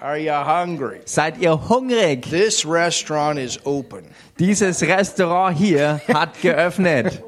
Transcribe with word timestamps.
Are 0.00 0.16
you 0.18 0.32
hungry? 0.32 1.00
Seid 1.06 1.38
ihr 1.38 1.56
hungrig? 1.56 2.30
This 2.30 2.64
restaurant 2.64 3.38
is 3.38 3.58
open. 3.64 4.04
Dieses 4.38 4.82
Restaurant 4.82 5.56
hier 5.56 6.00
hat 6.06 6.40
geöffnet. 6.40 7.20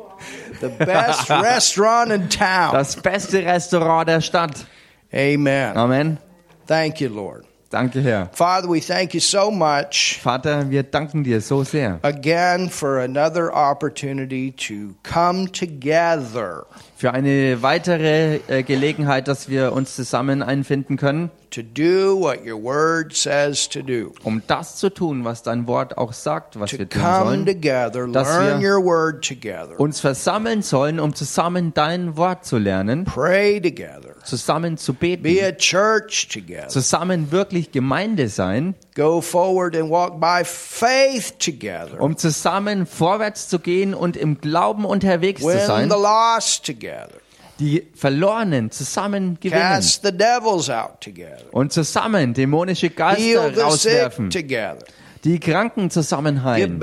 The 0.61 0.69
best 0.69 1.29
restaurant 1.30 2.12
in 2.12 2.29
town. 2.29 2.72
Das 2.72 2.95
beste 2.95 3.45
Restaurant 3.45 4.06
der 4.09 4.21
Stadt. 4.21 4.67
Amen. 5.12 5.77
Amen. 5.77 6.19
Thank 6.67 7.01
you, 7.01 7.09
Lord. 7.09 7.45
Danke, 7.71 8.01
Herr. 8.03 8.29
Father, 8.33 8.69
we 8.69 8.80
thank 8.80 9.14
you 9.14 9.21
so 9.21 9.48
much 9.48 10.18
Vater, 10.21 10.68
wir 10.71 10.82
danken 10.82 11.23
dir 11.23 11.41
so 11.41 11.62
sehr 11.62 12.00
again 12.02 12.68
for 12.68 12.98
another 12.98 13.52
opportunity 13.52 14.50
to 14.50 14.96
come 15.05 15.46
together 15.46 16.66
für 17.01 17.14
eine 17.14 17.62
weitere 17.62 18.41
äh, 18.48 18.62
Gelegenheit, 18.62 19.27
dass 19.27 19.48
wir 19.48 19.73
uns 19.73 19.96
zusammen 19.96 20.43
einfinden 20.43 20.98
können, 20.98 21.30
to 21.51 21.62
do 21.62 22.15
what 22.21 22.41
your 22.46 22.62
word 22.62 23.16
says 23.16 23.66
to 23.71 23.80
do. 23.80 24.12
um 24.23 24.43
das 24.46 24.77
zu 24.77 24.91
tun, 24.91 25.24
was 25.24 25.43
dein 25.43 25.66
Wort 25.66 25.97
auch 25.97 26.12
sagt, 26.12 26.60
was 26.60 26.71
To 26.73 26.79
wir 26.79 26.88
tun 26.91 27.01
sollen. 27.02 27.47
together, 27.47 28.07
dass 28.07 28.29
learn 28.29 28.60
wir 28.60 28.69
your 28.77 28.84
word 28.84 29.27
together, 29.27 29.80
Uns 29.80 29.98
versammeln 30.01 30.60
sollen, 30.60 31.01
um 31.01 31.15
zusammen 31.15 31.73
dein 31.73 32.19
Wort 32.19 32.45
zu 32.45 32.59
lernen, 32.59 33.07
pray 33.07 33.62
together, 33.62 34.15
zusammen 34.23 34.77
zu 34.77 34.93
be 34.93 35.16
beten, 35.16 35.43
a 35.46 35.52
church 35.52 36.29
together, 36.29 36.69
zusammen 36.69 37.32
wirklich 37.32 37.73
Gemeinde 37.73 38.29
sein, 38.29 38.74
go 38.95 39.21
forward 39.21 39.77
and 39.77 39.91
walk 39.91 40.21
by 40.21 40.45
faith 40.45 41.39
together, 41.39 42.01
um 42.01 42.17
zusammen 42.17 42.87
vorwärts 42.87 43.49
zu 43.49 43.59
gehen 43.59 43.95
und 43.95 44.16
im 44.16 44.41
Glauben 44.41 44.85
unterwegs 44.85 45.41
zu 45.41 45.49
win 45.49 45.59
sein, 45.66 45.91
the 45.91 45.97
lost 45.97 46.65
together, 46.65 47.21
die 47.59 47.87
Verlorenen 47.95 48.71
zusammen 48.71 49.39
gewinnen. 49.41 49.61
Cast 49.61 50.03
the 50.05 50.13
devils 50.13 50.69
out 50.71 51.01
together, 51.01 51.45
und 51.53 51.73
zusammen 51.73 52.35
dämonische 52.35 52.89
heal 52.89 52.97
Geister 52.97 53.55
the 53.55 53.61
rauswerfen, 53.61 54.30
sick 54.30 54.49
together, 54.49 54.85
die 55.25 55.38
Kranken 55.38 55.91
zusammen 55.91 56.43
heilen, 56.43 56.80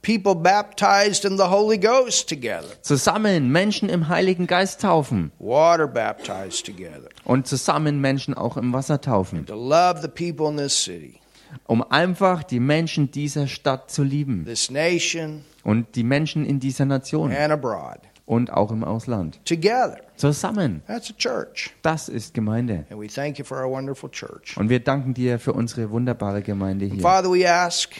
people 0.00 0.34
baptized 0.36 1.24
in 1.24 1.36
the 1.36 1.50
Holy 1.50 1.76
Ghost 1.76 2.28
together, 2.28 2.68
zusammen 2.82 3.50
Menschen 3.50 3.88
im 3.88 4.08
Heiligen 4.08 4.46
Geist 4.46 4.80
taufen. 4.80 5.32
Water 5.38 5.88
baptized 5.88 6.64
together, 6.64 7.08
und 7.24 7.46
zusammen 7.48 8.00
Menschen 8.00 8.34
auch 8.34 8.56
im 8.56 8.72
Wasser 8.72 9.00
taufen, 9.00 9.44
to 9.44 9.56
love 9.56 10.00
the 10.00 10.08
people 10.08 10.48
in 10.48 10.56
this 10.56 10.72
city, 10.72 11.20
um 11.66 11.82
einfach 11.82 12.42
die 12.42 12.60
Menschen 12.60 13.10
dieser 13.10 13.46
Stadt 13.46 13.90
zu 13.90 14.02
lieben 14.02 14.44
this 14.44 14.70
nation, 14.70 15.44
und 15.64 15.94
die 15.96 16.04
Menschen 16.04 16.44
in 16.44 16.60
dieser 16.60 16.84
Nation 16.84 17.32
and 17.32 17.52
abroad. 17.52 17.98
und 18.26 18.52
auch 18.52 18.70
im 18.70 18.84
Ausland. 18.84 19.40
Together. 19.44 19.98
Zusammen. 20.16 20.82
That's 20.86 21.10
a 21.10 21.14
church. 21.16 21.70
Das 21.82 22.08
ist 22.08 22.34
Gemeinde. 22.34 22.84
And 22.90 23.00
we 23.00 23.06
thank 23.06 23.38
you 23.38 23.44
for 23.44 23.58
our 23.58 23.70
wonderful 23.70 24.10
church. 24.10 24.56
Und 24.56 24.68
wir 24.68 24.80
danken 24.80 25.14
dir 25.14 25.38
für 25.38 25.52
unsere 25.52 25.90
wunderbare 25.90 26.42
Gemeinde 26.42 26.86
hier. 26.86 27.00
Father, 27.00 27.30
we 27.30 27.48
ask, 27.50 27.90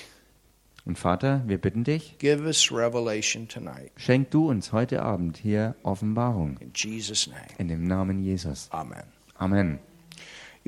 Und 0.85 0.99
Vater, 0.99 1.43
wir 1.47 1.59
bitten 1.59 1.85
dich, 1.85 2.17
give 2.19 2.43
us 2.45 2.73
revelation 2.73 3.47
tonight. 3.47 3.91
schenk 3.97 4.31
du 4.31 4.49
uns 4.49 4.73
heute 4.73 5.03
Abend 5.03 5.37
hier 5.37 5.75
Offenbarung. 5.83 6.57
In 6.61 6.73
Jesus' 6.75 7.27
name. 7.27 7.41
In 7.59 7.69
dem 7.69 7.85
Namen 7.85 8.23
Jesus. 8.23 8.69
Amen. 8.71 9.03
Amen. 9.37 9.79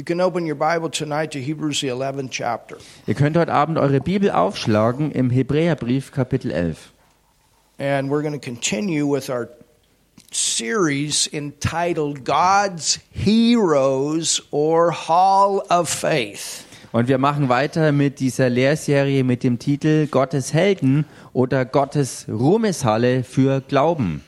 You 0.01 0.05
can 0.05 0.23
open 0.23 0.47
your 0.47 0.57
Bible 0.57 0.89
tonight 0.89 1.31
to 1.33 1.43
Hebrews, 1.43 1.83
the 1.83 1.89
11th 1.89 2.31
chapter. 2.31 2.79
Ihr 3.07 3.13
könnt 3.13 3.37
heute 3.37 3.53
Abend 3.53 3.77
eure 3.77 4.01
Bibel 4.01 4.31
aufschlagen 4.31 5.13
im 5.13 5.29
Hebräerbrief 5.29 6.11
Kapitel 6.11 6.51
11. 6.51 6.95
And 7.79 8.09
we're 8.09 8.23
going 8.23 8.33
to 8.33 8.39
continue 8.39 9.05
with 9.07 9.29
our 9.29 9.51
series 10.33 11.29
entitled 11.31 12.25
God's 12.25 13.01
Heroes 13.11 14.41
or 14.51 14.91
Hall 14.91 15.67
of 15.69 15.91
Faith. 15.91 16.65
Und 16.93 17.09
wir 17.09 17.19
machen 17.19 17.51
weiter 17.51 17.93
mit 17.93 18.21
dieser 18.21 18.49
Lehrserie 18.49 19.23
mit 19.23 19.43
dem 19.45 19.59
Titel 19.59 20.07
Gottes 20.07 20.55
Helden 20.55 21.05
oder 21.35 21.67
Gottes 21.67 22.25
Ruhmeshalle 22.27 23.23
für 23.23 23.61
Glauben. 23.61 24.25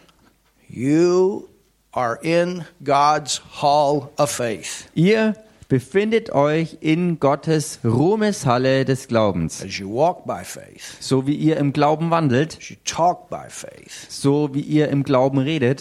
You 0.69 1.49
are 1.93 2.19
in 2.21 2.67
God's 2.85 3.41
Hall 3.63 4.11
of 4.19 4.31
Faith 4.31 4.91
Ihr 4.95 5.35
befindet 5.73 6.33
euch 6.33 6.77
in 6.83 7.19
Gottes 7.19 7.79
Ruhmeshalle 7.83 8.85
des 8.85 9.09
Glaubens. 9.09 9.65
faith, 10.45 10.83
So 11.01 11.27
wie 11.27 11.35
ihr 11.35 11.57
im 11.57 11.73
Glauben 11.73 12.11
wandelt, 12.11 12.59
faith, 13.49 13.91
so 14.11 14.51
wie 14.53 14.61
ihr 14.61 14.91
im 14.91 15.03
Glauben 15.03 15.39
redet, 15.39 15.81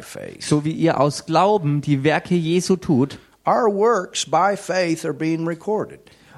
faith. 0.00 0.42
so 0.42 0.64
wie 0.64 0.72
ihr 0.72 0.98
aus 0.98 1.26
Glauben 1.26 1.82
die 1.82 2.02
Werke 2.02 2.34
Jesu 2.34 2.76
tut, 2.76 3.18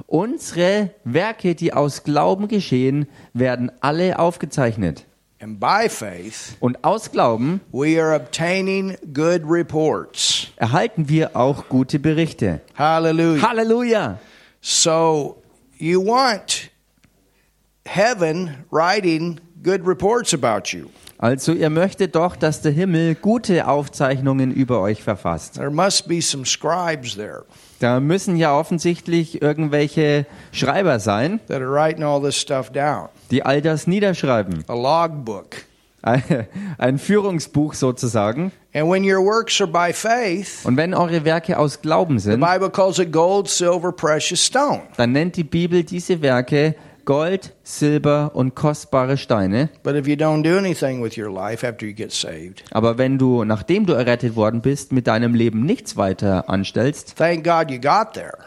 unsere 0.08 0.90
Werke, 1.04 1.54
die 1.54 1.72
aus 1.72 2.02
Glauben 2.02 2.48
geschehen, 2.48 3.06
werden 3.32 3.70
alle 3.80 4.18
aufgezeichnet. 4.18 5.06
And 5.42 5.58
by 5.58 5.88
faith, 5.88 6.56
Und 6.60 6.84
aus 6.84 7.10
Glauben 7.10 7.62
we 7.72 7.98
are 7.98 8.14
obtaining 8.14 8.98
good 9.14 9.40
reports. 9.44 10.48
erhalten 10.56 11.08
wir 11.08 11.34
auch 11.34 11.68
gute 11.70 11.98
Berichte. 11.98 12.60
Hallelujah. 12.74 13.48
Halleluja! 13.48 14.18
So 14.60 15.42
you 15.78 16.04
want 16.04 16.70
heaven 17.86 18.64
writing 18.70 19.40
good 19.62 19.86
reports 19.86 20.34
about 20.34 20.76
you. 20.76 20.90
Also 21.16 21.52
ihr 21.52 21.70
möchtet 21.70 22.14
doch, 22.16 22.36
dass 22.36 22.60
der 22.60 22.72
Himmel 22.72 23.14
gute 23.14 23.66
Aufzeichnungen 23.66 24.52
über 24.52 24.80
euch 24.80 25.02
verfasst. 25.02 25.54
There 25.54 25.70
must 25.70 26.06
be 26.06 26.20
some 26.20 26.44
scribes 26.44 27.14
there 27.14 27.44
Da 27.80 27.98
müssen 27.98 28.36
ja 28.36 28.56
offensichtlich 28.56 29.42
irgendwelche 29.42 30.26
Schreiber 30.52 31.00
sein, 31.00 31.40
that 31.48 31.60
are 31.60 31.70
writing 31.72 32.04
all 32.04 32.20
this 32.22 32.36
stuff 32.36 32.70
down. 32.70 33.08
die 33.30 33.42
all 33.42 33.60
das 33.62 33.86
niederschreiben. 33.86 34.64
A 34.68 34.74
logbook. 34.74 35.56
Ein 36.02 36.22
ein 36.78 36.98
Führungsbuch 36.98 37.74
sozusagen. 37.74 38.52
And 38.72 38.88
when 38.90 39.02
your 39.04 39.24
works 39.24 39.60
are 39.60 39.70
by 39.70 39.92
faith, 39.92 40.64
Und 40.64 40.76
wenn 40.76 40.94
eure 40.94 41.24
Werke 41.24 41.58
aus 41.58 41.80
Glauben 41.82 42.18
the 42.18 42.30
sind, 42.32 42.40
Bible 42.40 42.70
calls 42.70 42.98
it 42.98 43.10
gold, 43.12 43.48
silver, 43.48 43.92
precious 43.92 44.44
stone. 44.44 44.82
dann 44.96 45.12
nennt 45.12 45.36
die 45.36 45.44
Bibel 45.44 45.82
diese 45.82 46.22
Werke 46.22 46.74
Gold, 47.10 47.56
Silber 47.64 48.30
und 48.34 48.54
kostbare 48.54 49.16
Steine. 49.16 49.68
But 49.82 49.96
if 49.96 50.06
you 50.06 50.14
don't 50.14 50.44
do 50.44 50.56
anything 50.56 51.02
with 51.02 51.18
your 51.18 51.28
life 51.28 51.66
after 51.66 51.84
you 51.84 51.92
get 51.92 52.12
saved, 52.12 52.62
Aber 52.70 52.98
wenn 52.98 53.18
du, 53.18 53.42
nachdem 53.42 53.84
du 53.84 53.94
errettet 53.94 54.36
worden 54.36 54.60
bist, 54.60 54.92
mit 54.92 55.08
deinem 55.08 55.34
Leben 55.34 55.66
nichts 55.66 55.96
weiter 55.96 56.48
anstellst, 56.48 57.16
thank 57.18 57.42
God 57.42 57.68
you 57.68 57.80
got 57.80 58.12
there. 58.12 58.38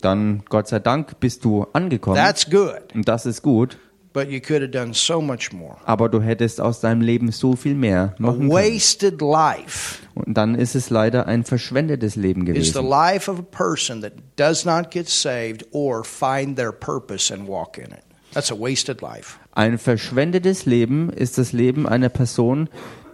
dann 0.00 0.42
Gott 0.48 0.66
sei 0.66 0.80
Dank 0.80 1.20
bist 1.20 1.44
du 1.44 1.64
angekommen. 1.72 2.16
That's 2.16 2.50
good. 2.50 2.92
Und 2.92 3.06
das 3.06 3.24
ist 3.24 3.40
gut. 3.40 3.78
But 4.12 4.28
you 4.28 4.40
could 4.40 4.60
have 4.62 4.70
done 4.70 4.92
so 4.94 5.20
much 5.22 5.52
more. 5.52 5.76
Aber 5.86 6.08
du 6.08 6.20
hättest 6.20 6.60
aus 6.60 6.80
deinem 6.80 7.00
Leben 7.00 7.32
so 7.32 7.56
viel 7.56 7.74
mehr 7.74 8.14
machen 8.18 8.48
können. 8.48 8.50
wasted 8.50 9.20
life 9.22 9.98
Und 10.14 10.36
dann 10.36 10.54
ist 10.54 10.74
es 10.74 10.90
leider 10.90 11.26
ein 11.26 11.44
verschwendetes 11.44 12.16
Leben 12.16 12.46
is 12.46 12.66
the 12.66 12.72
gewesen. 12.74 12.88
life 12.90 13.30
of 13.30 13.38
a 13.38 13.42
person 13.42 14.02
that 14.02 14.12
does 14.36 14.64
not 14.66 14.90
get 14.90 15.08
saved 15.08 15.64
or 15.72 16.04
find 16.04 16.56
their 16.56 16.72
purpose 16.72 17.32
and 17.32 17.48
walk 17.48 17.78
in 17.78 17.86
it. 17.86 18.02
That's 18.34 18.50
a 18.52 18.58
wasted 18.58 19.00
life. 19.00 19.38
Ein 19.52 19.78
verschwendetes 19.78 20.66
Leben 20.66 21.10
ist 21.10 21.38
das 21.38 21.52
Leben 21.52 21.86
einer 21.86 22.08
Person, 22.08 22.68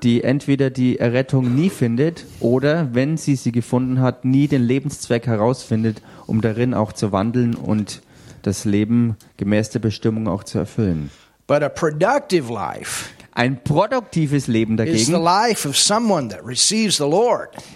die 0.04 0.22
entweder 0.22 0.70
die 0.70 0.98
Errettung 0.98 1.56
nie 1.56 1.70
findet 1.70 2.24
oder, 2.38 2.88
wenn 2.92 3.16
sie 3.16 3.34
sie 3.34 3.50
gefunden 3.50 4.00
hat, 4.00 4.24
nie 4.24 4.46
den 4.46 4.62
Lebenszweck 4.62 5.26
herausfindet, 5.26 6.02
um 6.26 6.40
darin 6.40 6.72
auch 6.74 6.92
zu 6.92 7.10
wandeln 7.10 7.54
und 7.56 8.00
das 8.42 8.64
Leben 8.64 9.16
gemäß 9.36 9.70
der 9.70 9.80
Bestimmung 9.80 10.28
auch 10.28 10.44
zu 10.44 10.58
erfüllen. 10.58 11.10
But 11.46 11.62
a 11.62 11.68
productive 11.68 12.52
life 12.52 13.06
Ein 13.38 13.62
produktives 13.62 14.48
Leben 14.48 14.76
dagegen 14.76 14.96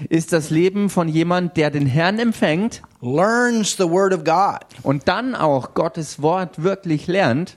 ist 0.08 0.32
das 0.32 0.50
Leben 0.50 0.90
von 0.90 1.06
jemand, 1.06 1.56
der 1.56 1.70
den 1.70 1.86
Herrn 1.86 2.18
empfängt 2.18 2.82
und 4.82 5.06
dann 5.06 5.36
auch 5.36 5.74
Gottes 5.74 6.20
Wort 6.20 6.64
wirklich 6.64 7.06
lernt 7.06 7.54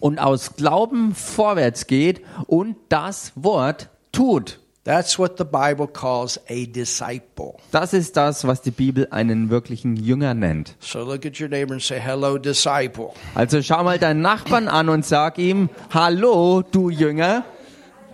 und 0.00 0.18
aus 0.18 0.56
Glauben 0.56 1.14
vorwärts 1.14 1.86
geht 1.86 2.20
und 2.46 2.76
das 2.90 3.32
Wort 3.36 3.88
tut. 4.12 4.59
That's 4.84 5.18
what 5.18 5.36
the 5.36 5.44
Bible 5.44 5.86
calls 5.86 6.40
a 6.48 6.64
disciple. 6.64 7.56
Das 7.70 7.92
ist 7.92 8.16
das, 8.16 8.46
was 8.46 8.62
die 8.62 8.70
Bibel 8.70 9.08
einen 9.10 9.50
wirklichen 9.50 9.96
Jünger 9.96 10.32
nennt. 10.32 10.74
So 10.80 11.00
look 11.04 11.26
at 11.26 11.38
your 11.38 11.48
neighbor 11.48 11.74
and 11.74 11.82
say, 11.82 12.00
Hello, 12.00 12.38
disciple. 12.38 13.10
Also 13.34 13.60
schau 13.60 13.84
mal 13.84 13.98
deinen 13.98 14.22
Nachbarn 14.22 14.68
an 14.68 14.88
und 14.88 15.04
sag 15.04 15.36
ihm, 15.36 15.68
hallo, 15.92 16.62
du 16.62 16.88
Jünger. 16.88 17.44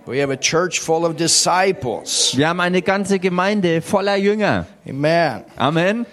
We 0.07 0.21
have 0.21 0.33
a 0.33 0.37
church 0.37 0.81
full 0.81 1.05
of 1.05 1.15
disciples. 1.17 2.33
Wir 2.37 2.49
haben 2.49 2.61
eine 2.61 2.83
ganze 2.83 3.21
Gemeinde 3.21 3.81
voller 3.81 4.17
Jünger. 4.17 4.67
Amen. 4.89 5.45
Amen. 5.57 6.07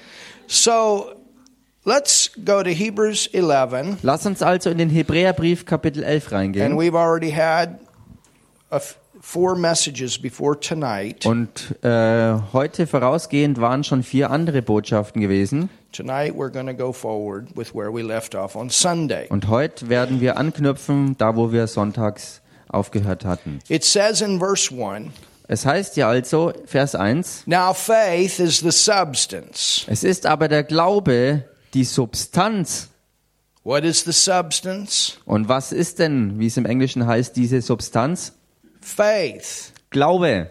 So 0.48 1.14
let's 1.84 2.32
go 2.46 2.62
to 2.62 2.70
Hebrews 2.70 3.28
11. 3.28 3.98
Lass 4.04 4.26
uns 4.28 4.44
also 4.44 4.70
in 4.70 4.78
den 4.78 4.90
Hebräerbrief 4.92 5.66
Kapitel 5.66 6.04
11 6.04 6.26
And 6.26 6.34
reingehen. 6.34 6.78
we've 6.78 6.96
already 6.96 7.32
had 7.32 7.80
a 8.72 8.80
four 9.24 9.56
messages 9.56 10.20
before 10.20 10.60
tonight. 10.60 11.26
Und 11.26 11.76
äh, 11.82 12.34
heute 12.52 12.86
vorausgehend 12.86 13.60
waren 13.62 13.84
schon 13.84 14.04
vier 14.04 14.30
andere 14.30 14.62
Botschaften 14.62 15.22
gewesen. 15.22 15.70
Tonight 15.94 16.34
we're 16.36 16.52
going 16.52 16.68
to 16.68 16.74
go 16.74 16.92
forward 16.92 17.48
with 17.56 17.74
where 17.74 17.92
we 17.92 18.02
left 18.04 18.36
off 18.36 18.56
on 18.56 18.70
Sunday. 18.70 19.28
Und 19.30 19.48
heute 19.48 19.88
werden 19.90 20.20
wir 20.20 20.38
anknüpfen, 20.38 21.16
da 21.18 21.36
wo 21.36 21.52
wir 21.52 21.68
sonntags 21.68 22.42
aufgehört 22.68 23.24
hatten. 23.24 23.60
It 23.70 23.86
says 23.86 24.22
in 24.22 24.40
verse 24.40 24.74
1 24.74 25.12
Es 25.48 25.66
heißt 25.66 25.96
ja 25.98 26.10
also, 26.10 26.52
Vers 26.66 26.96
1, 26.96 27.44
Now 27.46 27.74
faith 27.74 28.40
is 28.40 28.60
the 28.60 28.72
substance. 28.72 29.86
es 29.88 30.04
ist 30.04 30.26
aber 30.26 30.48
der 30.48 30.64
Glaube 30.64 31.46
die 31.74 31.86
Substanz. 31.86 32.90
What 33.64 33.86
is 33.86 34.04
the 34.04 34.12
substance? 34.12 35.14
Und 35.26 35.48
was 35.48 35.72
ist 35.72 36.00
denn, 36.00 36.40
wie 36.40 36.48
es 36.48 36.58
im 36.58 36.66
Englischen 36.66 37.08
heißt, 37.08 37.38
diese 37.38 37.62
Substanz? 37.62 38.34
Faith. 38.84 39.74
Glaube. 39.90 40.50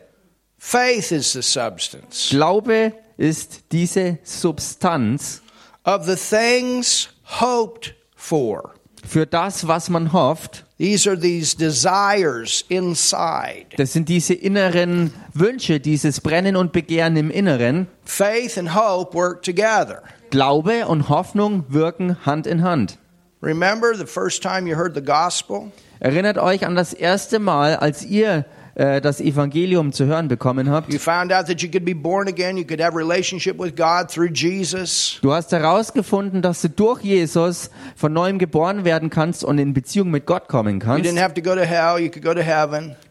Faith 0.58 1.10
is 1.10 1.32
the 1.32 1.42
substance 1.42 2.30
Glaube 2.30 2.92
ist 3.18 3.64
diese 3.72 4.18
Substanz 4.22 5.42
of 5.84 6.06
the 6.06 6.14
things 6.16 7.08
hoped 7.40 7.94
for. 8.14 8.74
für 9.04 9.26
das, 9.26 9.66
was 9.66 9.90
man 9.90 10.12
hofft. 10.12 10.64
These 10.78 11.08
are 11.10 11.18
these 11.18 11.56
desires 11.56 12.64
inside. 12.68 13.66
Das 13.76 13.92
sind 13.92 14.08
diese 14.08 14.34
inneren 14.34 15.12
Wünsche, 15.34 15.80
dieses 15.80 16.20
Brennen 16.20 16.54
und 16.56 16.72
Begehren 16.72 17.16
im 17.16 17.30
Inneren. 17.30 17.88
Faith 18.04 18.56
and 18.56 18.74
hope 18.74 19.14
work 19.14 19.42
together. 19.42 20.02
Glaube 20.30 20.86
und 20.86 21.08
Hoffnung 21.08 21.64
wirken 21.68 22.24
Hand 22.24 22.46
in 22.46 22.62
Hand. 22.62 22.98
Remember 23.42 23.94
the 23.96 24.06
first 24.06 24.42
time 24.42 24.68
you 24.68 24.76
heard 24.76 24.94
the 24.94 25.02
gospel? 25.02 25.72
Erinnert 26.02 26.36
euch 26.36 26.66
an 26.66 26.74
das 26.74 26.92
erste 26.92 27.38
Mal, 27.38 27.76
als 27.76 28.04
ihr 28.04 28.44
äh, 28.74 29.00
das 29.00 29.20
Evangelium 29.20 29.92
zu 29.92 30.06
hören 30.06 30.26
bekommen 30.26 30.68
habt. 30.68 30.92
Du 35.22 35.32
hast 35.32 35.52
herausgefunden, 35.52 36.42
dass 36.42 36.60
du 36.60 36.70
durch 36.70 37.02
Jesus 37.02 37.70
von 37.94 38.12
neuem 38.12 38.40
geboren 38.40 38.84
werden 38.84 39.10
kannst 39.10 39.44
und 39.44 39.58
in 39.58 39.74
Beziehung 39.74 40.10
mit 40.10 40.26
Gott 40.26 40.48
kommen 40.48 40.80
kannst. 40.80 41.04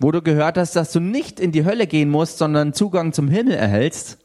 Wo 0.02 0.12
du 0.12 0.22
gehört 0.22 0.58
hast, 0.58 0.76
dass 0.76 0.92
du 0.92 1.00
nicht 1.00 1.40
in 1.40 1.54
die 1.54 1.64
Hölle 1.64 1.88
gehen 1.88 2.10
musst, 2.10 2.40
sondern 2.40 2.74
Zugang 2.74 3.14
zum 3.14 3.30
Himmel 3.30 3.54
erhältst. 3.54 4.18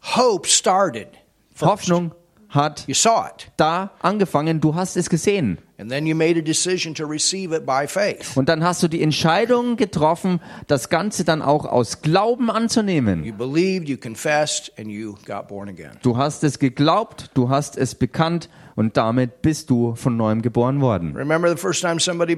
Hoffnung 1.61 2.11
hat 2.49 2.85
You 2.87 2.93
saw 2.93 3.27
it. 3.27 3.51
da 3.57 3.91
angefangen, 4.01 4.61
du 4.61 4.75
hast 4.75 4.97
es 4.97 5.09
gesehen. 5.09 5.57
And 5.79 5.91
then 5.91 6.07
you 6.07 6.15
made 6.15 6.39
a 6.39 6.41
decision 6.41 6.95
to 6.95 7.05
receive 7.05 7.55
it 7.55 7.65
by 7.65 7.85
faith. 7.87 8.35
Und 8.35 8.49
dann 8.49 8.63
hast 8.63 8.81
du 8.81 8.87
die 8.87 9.01
Entscheidung 9.03 9.75
getroffen, 9.77 10.39
das 10.65 10.89
Ganze 10.89 11.23
dann 11.23 11.41
auch 11.43 11.65
aus 11.65 12.01
Glauben 12.01 12.49
anzunehmen. 12.49 13.23
You 13.23 13.33
believed, 13.33 13.87
you 13.87 13.97
confessed, 13.97 14.71
and 14.79 14.87
you 14.87 15.15
got 15.27 15.47
born 15.47 15.69
again. 15.69 15.91
Du 16.01 16.17
hast 16.17 16.43
es 16.43 16.57
geglaubt, 16.57 17.29
du 17.35 17.49
hast 17.49 17.77
es 17.77 17.93
bekannt 17.93 18.49
und 18.75 18.97
damit 18.97 19.41
bist 19.43 19.69
du 19.69 19.93
von 19.95 20.17
neuem 20.17 20.41
geboren 20.41 20.81
worden. 20.81 21.15
Remember 21.15 21.49
the 21.49 21.57
first 21.57 21.81
time 21.81 21.99
somebody 21.99 22.37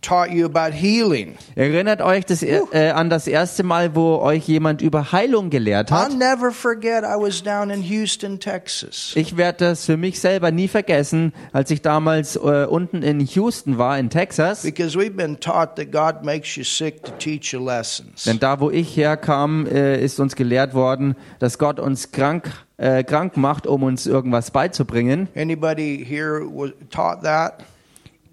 taught 0.00 0.30
you 0.30 0.46
about 0.46 0.74
healing? 0.74 1.36
Erinnert 1.54 2.00
euch 2.02 2.24
das, 2.24 2.42
äh, 2.42 2.92
an 2.94 3.10
das 3.10 3.26
erste 3.26 3.62
Mal, 3.62 3.94
wo 3.94 4.18
euch 4.18 4.46
jemand 4.46 4.82
über 4.82 5.12
Heilung 5.12 5.50
gelehrt 5.50 5.90
hat? 5.90 6.10
I'll 6.10 6.16
never 6.16 6.50
forget, 6.50 7.02
I 7.02 7.16
was 7.18 7.42
down 7.42 7.70
in 7.70 7.82
Houston, 7.82 8.38
Texas. 8.38 9.12
Ich 9.14 9.36
werde 9.36 9.66
das 9.66 9.84
für 9.84 9.96
mich 9.96 10.20
selber 10.20 10.50
nie 10.50 10.68
vergessen, 10.68 11.32
als 11.52 11.70
ich 11.70 11.82
damals 11.82 12.36
äh, 12.36 12.66
unten 12.68 13.02
in 13.02 13.20
Houston 13.20 13.78
war, 13.78 13.98
in 13.98 14.10
Texas. 14.10 14.62
Because 14.62 14.98
we've 14.98 15.16
been 15.16 15.38
taught 15.38 15.76
that 15.76 15.90
God 15.92 16.24
makes 16.24 16.56
you 16.56 16.64
sick 16.64 17.02
to 17.04 17.12
teach 17.18 17.52
you 17.52 17.64
lessons. 17.64 18.24
Denn 18.24 18.38
da, 18.38 18.60
wo 18.60 18.70
ich 18.70 18.96
herkam, 18.96 19.66
äh, 19.66 20.02
ist 20.02 20.20
uns 20.20 20.36
gelehrt 20.36 20.74
worden, 20.74 21.16
dass 21.38 21.58
Gott 21.58 21.80
uns 21.80 22.12
krank, 22.12 22.50
äh, 22.76 23.02
krank 23.04 23.36
macht, 23.36 23.66
um 23.66 23.82
uns 23.82 24.06
irgendwas 24.06 24.50
beizubringen. 24.50 25.28
Anybody 25.34 26.04
here 26.06 26.42
was 26.42 26.70
taught 26.90 27.22
that? 27.22 27.64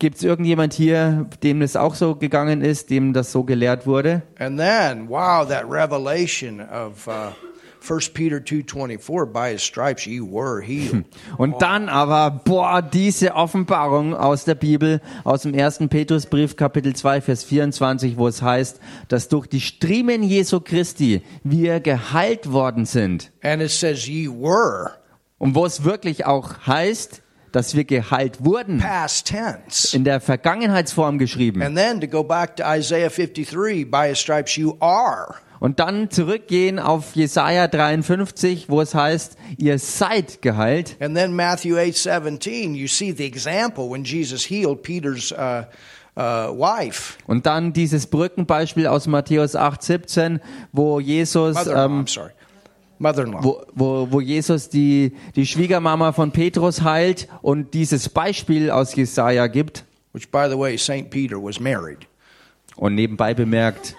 Gibt 0.03 0.17
es 0.17 0.23
irgendjemand 0.23 0.73
hier, 0.73 1.27
dem 1.43 1.61
das 1.61 1.77
auch 1.77 1.95
so 1.95 2.15
gegangen 2.15 2.61
ist, 2.61 2.89
dem 2.89 3.13
das 3.13 3.31
so 3.31 3.45
gelehrt 3.45 3.87
wurde? 3.87 4.21
And 4.37 4.59
then, 4.59 5.07
wow, 5.07 5.47
that 5.47 5.63
revelation 5.63 6.59
of 6.59 7.07
uh, 7.07 7.31
1 7.79 8.09
Peter 8.13 8.39
2.24, 8.39 9.31
by 9.31 9.53
his 9.53 9.63
stripes 9.63 10.05
you 10.05 10.25
were 10.29 10.61
healed. 10.61 11.05
Und 11.37 11.61
dann 11.61 11.87
aber, 11.87 12.31
boah, 12.43 12.81
diese 12.81 13.33
Offenbarung 13.33 14.13
aus 14.13 14.43
der 14.43 14.55
Bibel, 14.55 14.99
aus 15.23 15.43
dem 15.43 15.53
ersten 15.53 15.87
Petrusbrief, 15.87 16.57
Kapitel 16.57 16.93
2, 16.93 17.21
Vers 17.21 17.45
24, 17.45 18.17
wo 18.17 18.27
es 18.27 18.41
heißt, 18.41 18.81
dass 19.07 19.29
durch 19.29 19.47
die 19.47 19.61
Striemen 19.61 20.21
Jesu 20.21 20.59
Christi 20.59 21.21
wir 21.45 21.79
geheilt 21.79 22.51
worden 22.51 22.83
sind. 22.83 23.31
and 23.41 23.61
it 23.61 23.71
says 23.71 24.05
ye 24.05 24.27
were, 24.27 24.91
Und 25.37 25.55
wo 25.55 25.65
es 25.65 25.85
wirklich 25.85 26.25
auch 26.25 26.67
heißt, 26.67 27.22
dass 27.53 27.75
wir 27.75 27.85
geheilt 27.85 28.43
wurden. 28.43 28.79
past 28.79 29.27
tense. 29.27 29.95
In 29.95 30.03
der 30.03 30.19
Vergangenheitsform 30.19 31.17
geschrieben. 31.17 31.61
And 31.61 31.77
then 31.77 32.01
to 32.01 32.07
go 32.07 32.23
back 32.23 32.57
to 32.57 32.63
Isaiah 32.65 33.09
53, 33.09 33.89
by 33.89 34.09
his 34.09 34.19
stripes 34.19 34.57
you 34.57 34.75
are. 34.81 35.35
Und 35.63 35.79
dann 35.79 36.09
zurückgehen 36.09 36.77
auf 36.77 37.15
Jesaja 37.15 37.69
53, 37.69 38.67
wo 38.67 38.81
es 38.81 38.93
heißt, 38.93 39.37
ihr 39.57 39.79
seid 39.79 40.41
geheilt. 40.41 40.97
And 40.99 41.15
then 41.15 41.33
Matthew 41.33 41.77
8.17, 41.77 42.73
you 42.73 42.87
see 42.87 43.13
the 43.13 43.23
example 43.23 43.89
when 43.89 44.03
Jesus 44.03 44.43
healed 44.43 44.83
Peter's 44.83 45.31
uh, 45.31 45.63
uh, 46.17 46.51
wife. 46.51 47.13
Und 47.27 47.45
dann 47.45 47.71
dieses 47.71 48.07
Brückenbeispiel 48.07 48.87
aus 48.87 49.07
Matthäus 49.07 49.55
8, 49.55 49.81
17, 49.81 50.39
wo 50.73 50.99
Jesus, 50.99 51.55
Mother-in-law, 51.55 51.85
ähm. 51.85 52.05
Mother-in-law. 53.03 53.43
wo, 53.43 53.61
wo, 53.75 54.07
wo 54.09 54.21
Jesus 54.21 54.69
die, 54.69 55.11
die 55.35 55.45
Schwiegermama 55.45 56.13
von 56.13 56.31
Petrus 56.31 56.81
heilt 56.81 57.27
und 57.41 57.73
dieses 57.73 58.09
Beispiel 58.09 58.71
aus 58.71 58.95
Jesaja 58.95 59.47
gibt. 59.47 59.83
Which, 60.13 60.31
by 60.31 60.47
the 60.49 60.57
way, 60.57 60.77
St. 60.77 61.09
Peter 61.09 61.37
was 61.41 61.59
married. 61.59 61.99
Und 62.75 62.95
nebenbei 62.95 63.33
bemerkt, 63.33 63.95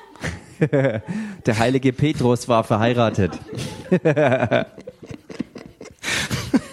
der 0.60 1.58
heilige 1.58 1.92
Petrus 1.92 2.48
war 2.48 2.64
verheiratet. 2.64 3.38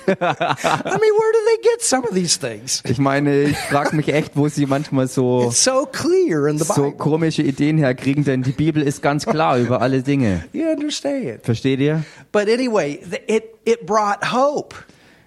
I 0.07 0.13
mean, 0.13 1.13
where 1.13 1.31
do 1.31 1.39
they 1.45 1.61
get 1.63 1.81
some 1.81 2.03
of 2.07 2.13
these 2.13 2.37
things? 2.39 2.81
Ich 2.85 2.97
meine, 2.97 3.43
ich 3.43 3.57
frage 3.57 3.95
mich 3.95 4.07
echt, 4.13 4.35
wo 4.35 4.47
sie 4.47 4.65
manchmal 4.65 5.07
so, 5.07 5.47
It's 5.47 5.63
so 5.63 5.85
clear 5.85 6.47
in 6.47 6.57
the 6.57 6.65
so 6.65 6.73
Bible. 6.73 6.97
komische 6.97 7.41
Ideen 7.43 7.77
herkriegen, 7.77 8.23
denn 8.23 8.41
die 8.43 8.51
Bibel 8.51 8.81
ist 8.83 9.01
ganz 9.01 9.25
klar 9.25 9.57
über 9.57 9.81
alle 9.81 10.01
Dinge. 10.03 10.45
You 10.53 10.67
understand? 10.69 11.43
Versteht 11.43 11.79
ihr? 11.79 12.03
But 12.31 12.47
anyway, 12.49 12.99
it, 13.27 13.43
it 13.65 13.85
brought 13.85 14.31
hope 14.31 14.75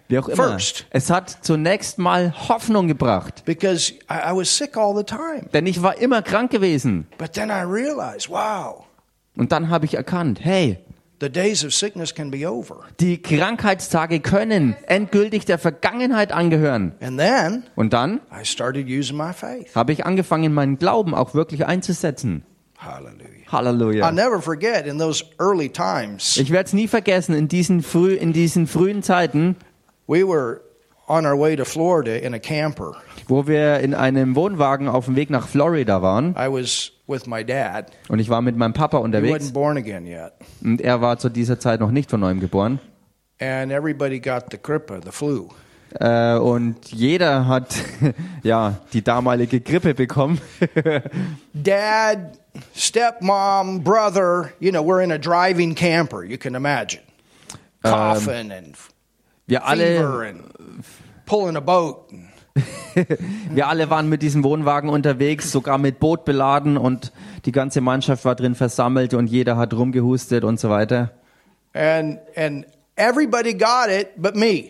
Wie 0.08 0.18
auch 0.18 0.28
immer. 0.28 0.50
First. 0.50 0.86
Es 0.90 1.08
hat 1.10 1.38
zunächst 1.42 1.98
mal 1.98 2.34
Hoffnung 2.48 2.88
gebracht. 2.88 3.42
because 3.44 3.92
I, 4.10 4.30
I 4.32 4.36
was 4.36 4.54
sick 4.56 4.76
all 4.76 4.94
the 4.96 5.04
time. 5.04 5.48
Denn 5.52 5.66
ich 5.66 5.82
war 5.82 5.96
immer 5.98 6.20
krank 6.22 6.50
gewesen. 6.50 7.06
But 7.18 7.32
then 7.32 7.48
I 7.50 7.62
realized, 7.62 8.28
wow, 8.28 8.84
Und 9.36 9.50
dann 9.50 9.68
habe 9.70 9.86
ich 9.86 9.94
erkannt, 9.94 10.38
hey, 10.42 10.78
the 11.20 11.28
days 11.30 11.64
of 11.64 11.72
sickness 11.72 12.14
can 12.14 12.30
be 12.30 12.48
over. 12.48 12.84
die 13.00 13.20
Krankheitstage 13.22 14.20
können 14.20 14.76
endgültig 14.86 15.44
der 15.44 15.58
Vergangenheit 15.58 16.32
angehören. 16.32 16.92
And 17.00 17.18
then 17.18 17.64
Und 17.76 17.92
dann 17.92 18.20
I 18.32 18.44
started 18.44 18.86
using 18.88 19.16
my 19.16 19.32
faith. 19.32 19.74
habe 19.74 19.92
ich 19.92 20.04
angefangen, 20.06 20.52
meinen 20.54 20.78
Glauben 20.78 21.14
auch 21.14 21.34
wirklich 21.34 21.66
einzusetzen. 21.66 22.44
Hallelujah. 22.78 23.24
I'll 23.48 23.52
Halleluja. 23.52 24.10
never 24.12 24.40
forget 24.42 24.86
in 24.86 24.98
those 24.98 25.24
early 25.38 25.68
times, 25.70 26.36
Ich 26.36 26.50
werde 26.50 26.66
es 26.66 26.72
nie 26.72 26.88
vergessen, 26.88 27.34
in 27.34 27.48
diesen, 27.48 27.82
früh, 27.82 28.14
in 28.14 28.32
diesen 28.32 28.66
frühen 28.66 29.02
Zeiten, 29.02 29.56
we 30.06 30.26
were 30.26 30.60
on 31.06 31.24
our 31.24 31.38
way 31.38 31.54
to 31.56 31.64
Florida 31.64 32.16
in 32.16 32.34
a 32.34 32.38
camper. 32.38 32.92
wo 33.28 33.46
wir 33.46 33.78
in 33.80 33.94
einem 33.94 34.34
Wohnwagen 34.36 34.88
auf 34.88 35.04
dem 35.06 35.16
Weg 35.16 35.30
nach 35.30 35.46
Florida 35.48 36.02
waren. 36.02 36.30
I 36.36 36.48
was. 36.50 36.90
Und 37.06 38.18
ich 38.18 38.28
war 38.30 38.40
mit 38.42 38.56
meinem 38.56 38.72
Papa 38.72 38.98
unterwegs. 38.98 39.46
wasn't 39.46 39.52
born 39.52 39.76
again 39.76 40.06
yet. 40.06 40.32
Und 40.62 40.80
er 40.80 41.00
war 41.00 41.18
zu 41.18 41.28
dieser 41.28 41.58
Zeit 41.58 41.80
noch 41.80 41.90
nicht 41.90 42.10
von 42.10 42.20
neuem 42.20 42.40
geboren. 42.40 42.80
And 43.40 43.72
everybody 43.72 44.20
got 44.20 44.44
the 44.50 44.58
grippe, 44.58 45.00
the 45.04 45.10
flu. 45.10 45.48
Äh, 46.00 46.34
und 46.38 46.90
jeder 46.92 47.46
hat 47.46 47.76
ja 48.42 48.80
die 48.92 49.02
damalige 49.02 49.60
Grippe 49.60 49.94
bekommen. 49.94 50.40
Dad, 51.54 52.38
stepmom, 52.74 53.84
brother, 53.84 54.52
you 54.58 54.70
know, 54.70 54.82
we're 54.82 55.02
in 55.02 55.12
a 55.12 55.18
driving 55.18 55.74
camper, 55.74 56.24
you 56.24 56.38
can 56.38 56.54
imagine. 56.54 57.02
Coughing 57.82 58.50
and 58.50 58.76
Wir 59.46 59.62
alle, 59.62 60.26
and 60.26 60.42
pulling 61.26 61.56
a 61.56 61.60
boat. 61.60 62.10
Wir 63.50 63.66
alle 63.66 63.90
waren 63.90 64.08
mit 64.08 64.22
diesem 64.22 64.44
Wohnwagen 64.44 64.88
unterwegs, 64.88 65.50
sogar 65.50 65.78
mit 65.78 65.98
Boot 65.98 66.24
beladen 66.24 66.76
und 66.76 67.12
die 67.44 67.52
ganze 67.52 67.80
Mannschaft 67.80 68.24
war 68.24 68.36
drin 68.36 68.54
versammelt 68.54 69.14
und 69.14 69.26
jeder 69.26 69.56
hat 69.56 69.74
rumgehustet 69.74 70.44
und 70.44 70.60
so 70.60 70.70
weiter. 70.70 71.10
And 71.72 72.20
and 72.36 72.66
everybody 72.96 73.54
got 73.54 73.88
it 73.88 74.10
but 74.16 74.36
me. 74.36 74.66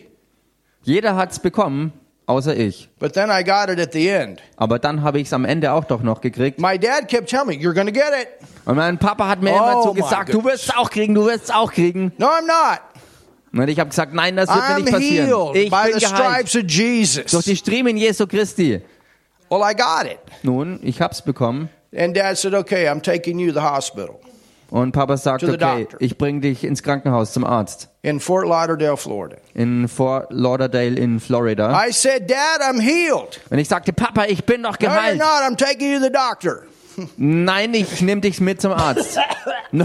Jeder 0.81 1.15
hat's 1.15 1.39
bekommen, 1.39 1.93
außer 2.25 2.55
ich. 2.55 2.89
But 2.99 3.13
then 3.13 3.29
I 3.29 3.43
got 3.43 3.69
it 3.69 3.79
at 3.79 3.93
the 3.93 4.07
end. 4.07 4.41
Aber 4.57 4.79
dann 4.79 5.03
habe 5.03 5.19
ich 5.19 5.27
es 5.27 5.33
am 5.33 5.45
Ende 5.45 5.71
auch 5.71 5.83
doch 5.83 6.01
noch 6.01 6.21
gekriegt. 6.21 6.59
My 6.59 6.79
dad 6.79 7.07
kept 7.07 7.29
telling 7.29 7.47
me, 7.47 7.53
You're 7.53 7.75
to 7.75 7.91
get 7.91 8.11
it. 8.19 8.27
Und 8.65 8.77
mein 8.77 8.97
Papa 8.97 9.27
hat 9.27 9.43
mir 9.43 9.51
Oh 9.53 9.57
immer 9.57 9.83
so 9.83 9.93
gesagt, 9.93 10.33
du 10.33 10.43
wirst 10.43 10.69
es 10.69 10.75
auch 10.75 10.89
kriegen, 10.89 11.13
du 11.13 11.25
wirst 11.25 11.45
es 11.45 11.51
auch 11.51 11.71
kriegen. 11.71 12.11
No, 12.17 12.25
I'm 12.27 12.47
not. 12.47 12.79
Und 13.57 13.67
ich 13.69 13.79
habe 13.79 13.89
gesagt, 13.89 14.13
nein, 14.13 14.35
das 14.35 14.49
wird 14.49 14.67
mir 14.69 14.75
nicht 14.75 14.91
passieren. 14.91 15.55
Ich 15.55 15.69
bin 15.71 15.99
geheilt 15.99 16.53
durch 16.53 17.45
die 17.45 17.55
Striemen 17.55 17.97
Jesu 17.97 18.27
Christi. 18.27 18.81
Well, 19.49 19.61
I 19.61 19.73
got 19.75 20.05
it. 20.11 20.19
Nun, 20.43 20.79
ich 20.81 21.01
hab's 21.01 21.21
bekommen. 21.21 21.69
And 21.95 22.15
dad 22.15 22.37
said, 22.37 22.53
Okay, 22.53 22.89
I'm 22.89 23.01
taking 23.01 23.39
you 23.39 23.51
to 23.51 23.59
the 23.59 23.65
hospital 23.65 24.19
Und 24.71 24.91
Papa 24.91 25.15
sagt, 25.15 25.43
okay, 25.43 25.87
ich 25.99 26.17
bringe 26.17 26.41
dich 26.41 26.63
ins 26.63 26.81
Krankenhaus 26.81 27.31
zum 27.31 27.43
Arzt 27.45 27.87
in 28.01 28.19
Fort 28.19 28.47
Lauderdale, 28.47 28.97
Florida. 28.97 29.37
in 29.53 29.87
Fort 29.87 30.27
Lauderdale 30.31 30.97
in 30.97 31.19
Florida. 31.19 31.71
I 31.87 31.91
said, 31.91 32.27
Dad, 32.29 32.59
I'm 32.61 32.81
healed. 32.81 33.39
Und 33.51 33.59
ich 33.59 33.69
sagte, 33.69 33.93
Papa, 33.93 34.25
ich 34.25 34.43
bin 34.43 34.63
doch 34.63 34.71
No, 34.79 34.87
you're 34.87 34.93
geheilt. 34.95 35.17
not. 35.19 35.43
I'm 35.43 35.55
taking 35.55 35.91
you 35.93 35.99
to 35.99 36.05
the 36.05 36.11
doctor. 36.11 36.63
Nein, 37.17 37.73
ich 37.73 38.01
nehme 38.01 38.21
dich 38.21 38.39
mit 38.41 38.61
zum 38.61 38.71
Arzt. 38.71 39.17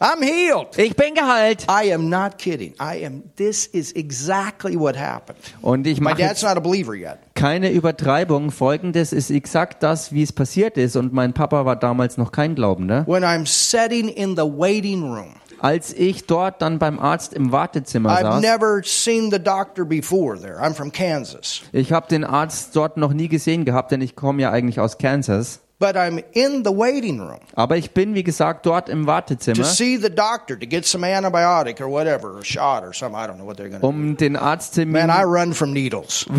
I'm 0.00 0.22
healed. 0.22 0.76
ich 0.76 0.94
bin 0.96 1.14
geheilt. 1.14 1.66
I 1.68 1.92
am 1.92 2.08
not 2.08 2.38
kidding. 2.38 2.74
I 2.80 3.04
am. 3.04 3.22
This 3.36 3.66
is 3.66 3.92
exactly 3.92 4.78
what 4.78 4.96
happened. 4.96 5.38
Und 5.60 5.86
ich 5.86 6.00
My 6.00 6.14
dad's 6.14 6.42
not 6.42 6.56
a 6.56 6.60
believer 6.60 6.94
yet. 6.94 7.18
keine 7.34 7.70
Übertreibung. 7.70 8.50
Folgendes 8.50 9.12
ist 9.12 9.30
exakt 9.30 9.82
das, 9.82 10.12
wie 10.12 10.22
es 10.22 10.32
passiert 10.32 10.76
ist. 10.76 10.96
Und 10.96 11.12
mein 11.12 11.32
Papa 11.32 11.64
war 11.64 11.76
damals 11.76 12.16
noch 12.16 12.32
kein 12.32 12.54
Glaubender. 12.54 13.06
When 13.06 13.24
I'm 13.24 13.46
sitting 13.46 14.08
in 14.08 14.36
the 14.36 14.42
waiting 14.42 15.02
room, 15.02 15.34
Als 15.60 15.92
ich 15.94 16.26
dort 16.26 16.60
dann 16.60 16.80
beim 16.80 16.98
Arzt 16.98 17.32
im 17.34 17.52
Wartezimmer 17.52 18.10
I've 18.10 18.22
saß, 18.22 18.40
never 18.42 18.82
seen 18.84 19.30
the 19.30 19.38
doctor 19.38 19.84
before 19.84 20.36
there. 20.38 20.58
I'm 20.60 20.74
from 20.74 20.90
Kansas. 20.90 21.62
ich 21.72 21.92
habe 21.92 22.08
den 22.08 22.24
Arzt 22.24 22.74
dort 22.74 22.96
noch 22.96 23.12
nie 23.12 23.28
gesehen 23.28 23.64
gehabt, 23.64 23.92
denn 23.92 24.00
ich 24.00 24.16
komme 24.16 24.42
ja 24.42 24.50
eigentlich 24.50 24.80
aus 24.80 24.98
Kansas. 24.98 25.60
But 25.82 25.96
I'm 25.96 26.22
in 26.32 26.62
the 26.64 26.70
waiting 26.70 27.18
room 27.18 27.40
Aber 27.56 27.76
ich 27.76 27.90
bin, 27.90 28.14
wie 28.14 28.22
gesagt, 28.22 28.66
dort 28.66 28.88
im 28.88 29.02
to 29.02 29.08
Wartezimmer, 29.08 29.64
see 29.64 29.96
the 29.96 30.08
doctor 30.08 30.56
to 30.56 30.64
get 30.64 30.86
some 30.86 31.04
antibiotic 31.04 31.80
or 31.80 31.90
whatever, 31.90 32.38
a 32.38 32.44
shot 32.44 32.84
or 32.84 32.92
something. 32.92 33.18
I 33.18 33.26
don't 33.26 33.38
know 33.38 33.44
what 33.44 33.56
they're 33.56 33.68
going 33.68 33.80
to 33.80 33.80
do. 33.80 33.88
um 33.88 34.16
den 34.16 34.36
Arzttermin, 34.36 34.92
Man, 34.92 35.10
I 35.10 35.24
run 35.24 35.54
from 35.54 35.72
needles. 35.72 36.24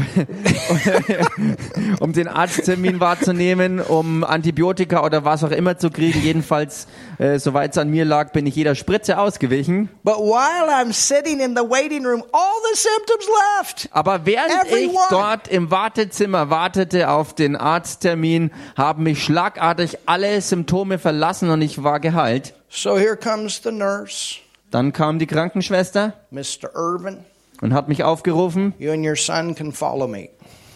um 1.99 2.13
den 2.13 2.29
Arzttermin 2.29 3.01
wahrzunehmen, 3.01 3.81
um 3.81 4.23
Antibiotika 4.23 5.03
oder 5.03 5.25
was 5.25 5.43
auch 5.43 5.51
immer 5.51 5.77
zu 5.77 5.89
kriegen. 5.89 6.21
Jedenfalls, 6.21 6.87
äh, 7.19 7.37
soweit 7.37 7.71
es 7.71 7.77
an 7.77 7.89
mir 7.89 8.05
lag, 8.05 8.31
bin 8.31 8.45
ich 8.45 8.55
jeder 8.55 8.75
Spritze 8.75 9.17
ausgewichen. 9.17 9.89
But 10.03 10.19
while 10.19 10.69
I'm 10.69 10.93
sitting 10.93 11.41
in 11.41 11.53
the 11.53 11.63
waiting 11.63 12.05
room, 12.05 12.23
all 12.31 12.61
the 12.71 12.79
symptoms 12.79 13.25
left. 13.59 13.89
Aber 13.91 14.25
während 14.25 14.67
ich 14.67 14.71
Everyone. 14.71 15.07
dort 15.09 15.49
im 15.49 15.69
Wartezimmer 15.69 16.49
wartete 16.49 17.09
auf 17.09 17.35
den 17.35 17.57
Arzttermin, 17.57 18.49
haben 18.77 19.03
mich 19.03 19.32
schlagartig 19.33 19.97
alle 20.05 20.39
Symptome 20.41 20.99
verlassen 20.99 21.49
und 21.49 21.61
ich 21.63 21.83
war 21.83 21.99
geheilt. 21.99 22.53
So 22.69 22.97
here 22.97 23.17
comes 23.17 23.61
the 23.63 23.71
nurse, 23.71 24.35
Dann 24.69 24.93
kam 24.93 25.17
die 25.17 25.25
Krankenschwester 25.25 26.13
Mr. 26.29 26.69
Irvin. 26.75 27.17
und 27.61 27.73
hat 27.73 27.87
mich 27.87 28.03
aufgerufen 28.03 28.73
You 28.77 28.91
and 28.91 29.03
your 29.05 29.15
son 29.15 29.55
can 29.55 29.71
follow 29.71 30.07
me. 30.07 30.29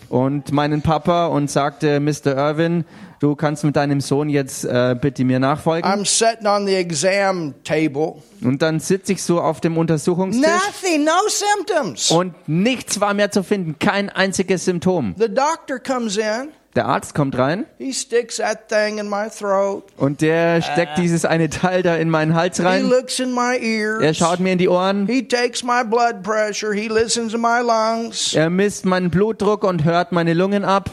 und 0.10 0.52
meinen 0.52 0.82
Papa 0.82 1.28
und 1.28 1.52
sagte, 1.52 2.00
Mr. 2.00 2.36
Irwin, 2.36 2.84
du 3.20 3.36
kannst 3.36 3.64
mit 3.64 3.76
deinem 3.76 4.02
Sohn 4.02 4.28
jetzt 4.30 4.64
äh, 4.66 4.96
bitte 5.00 5.24
mir 5.24 5.38
nachfolgen. 5.40 5.88
I'm 5.88 6.06
sitting 6.06 6.48
on 6.48 6.66
the 6.66 6.74
exam 6.76 7.54
table. 7.64 8.16
Und 8.44 8.62
dann 8.64 8.80
sitze 8.80 9.12
ich 9.14 9.22
so 9.22 9.40
auf 9.42 9.62
dem 9.62 9.78
Untersuchungstisch 9.78 10.48
Nothing, 10.48 11.04
no 11.04 11.12
symptoms. 11.28 12.10
und 12.10 12.34
nichts 12.48 13.00
war 13.02 13.14
mehr 13.14 13.30
zu 13.30 13.44
finden, 13.44 13.78
kein 13.78 14.10
einziges 14.10 14.66
Symptom. 14.66 15.14
The 15.20 15.28
doctor 15.28 15.78
comes 15.80 16.18
in. 16.18 16.50
Der 16.77 16.86
Arzt 16.86 17.15
kommt 17.15 17.36
rein 17.38 17.65
He 17.79 17.91
sticks 17.91 18.38
that 18.38 18.69
thing 18.69 19.00
in 19.00 19.10
my 19.10 19.29
throat. 19.36 19.86
und 19.98 20.22
der 20.22 20.62
steckt 20.62 21.00
dieses 21.00 21.25
eine 21.25 21.50
Teil 21.50 21.81
da 21.81 21.96
in 21.96 22.07
meinen 22.07 22.36
Hals 22.36 22.57
He 22.57 22.63
rein. 22.63 22.88
looks 22.88 23.19
in 23.19 23.34
my 23.34 23.55
Er 23.60 24.01
ears. 24.01 24.17
schaut 24.17 24.39
mir 24.39 24.51
in 24.51 24.60
die 24.60 24.69
Ohren, 24.69 25.07
He 25.07 25.27
takes 25.27 25.63
my 25.63 25.84
blood 25.84 26.22
pressure. 26.22 26.74
He 26.75 26.88
listens 26.88 27.31
to 27.34 27.39
my 27.39 27.62
lungs. 27.63 28.36
er 28.36 28.51
misst 28.51 28.86
meinen 28.86 29.10
Blutdruck 29.10 29.63
und 29.63 29.86
hört 29.86 30.12
meine 30.12 30.36
Lungen 30.36 30.63
ab. 30.63 30.91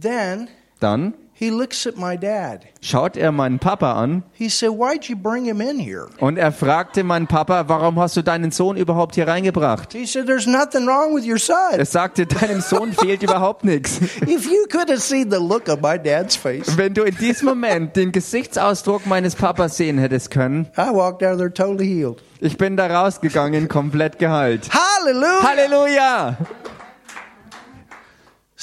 Then 0.00 0.48
Dann 0.80 1.14
he 1.40 1.48
looks 1.48 1.86
at 1.86 1.96
my 1.96 2.18
dad. 2.18 2.66
schaut 2.82 3.16
er 3.16 3.32
meinen 3.32 3.58
Papa 3.58 3.94
an 3.94 4.22
He 4.34 4.50
said, 4.50 4.72
Why'd 4.72 5.08
you 5.08 5.16
bring 5.16 5.46
him 5.46 5.62
in 5.62 5.78
here? 5.78 6.08
und 6.20 6.36
er 6.36 6.52
fragte 6.52 7.02
meinen 7.02 7.26
Papa, 7.26 7.64
warum 7.66 7.98
hast 7.98 8.16
du 8.18 8.22
deinen 8.22 8.50
Sohn 8.50 8.76
überhaupt 8.76 9.14
hier 9.14 9.26
reingebracht? 9.26 9.94
He 9.94 10.04
said, 10.04 10.26
There's 10.26 10.46
nothing 10.46 10.86
wrong 10.86 11.16
with 11.16 11.26
your 11.26 11.38
son. 11.38 11.78
Er 11.78 11.86
sagte, 11.86 12.26
deinem 12.26 12.60
Sohn 12.60 12.92
fehlt 12.92 13.22
überhaupt 13.22 13.64
nichts. 13.64 13.98
If 14.26 14.44
you 14.44 14.66
could 14.70 14.90
have 14.90 15.00
seen 15.00 15.30
the 15.30 15.38
look 15.38 15.68
on 15.70 15.80
my 15.80 15.96
dad's 15.98 16.36
face, 16.36 16.76
Wenn 16.76 16.92
du 16.92 17.04
in 17.04 17.16
diesem 17.16 17.48
Moment 17.48 17.96
den 17.96 18.12
Gesichtsausdruck 18.12 19.06
meines 19.06 19.34
Papas 19.34 19.78
sehen 19.78 19.96
hättest 19.96 20.30
können, 20.30 20.66
I 20.76 20.90
walked 20.92 21.22
out 21.22 21.32
of 21.32 21.38
there 21.38 21.52
totally 21.52 21.86
healed. 21.86 22.22
ich 22.40 22.58
bin 22.58 22.76
da 22.76 22.86
rausgegangen, 22.86 23.68
komplett 23.68 24.18
geheilt. 24.18 24.68
Hallelujah. 24.72 25.42
Halleluja! 25.42 26.36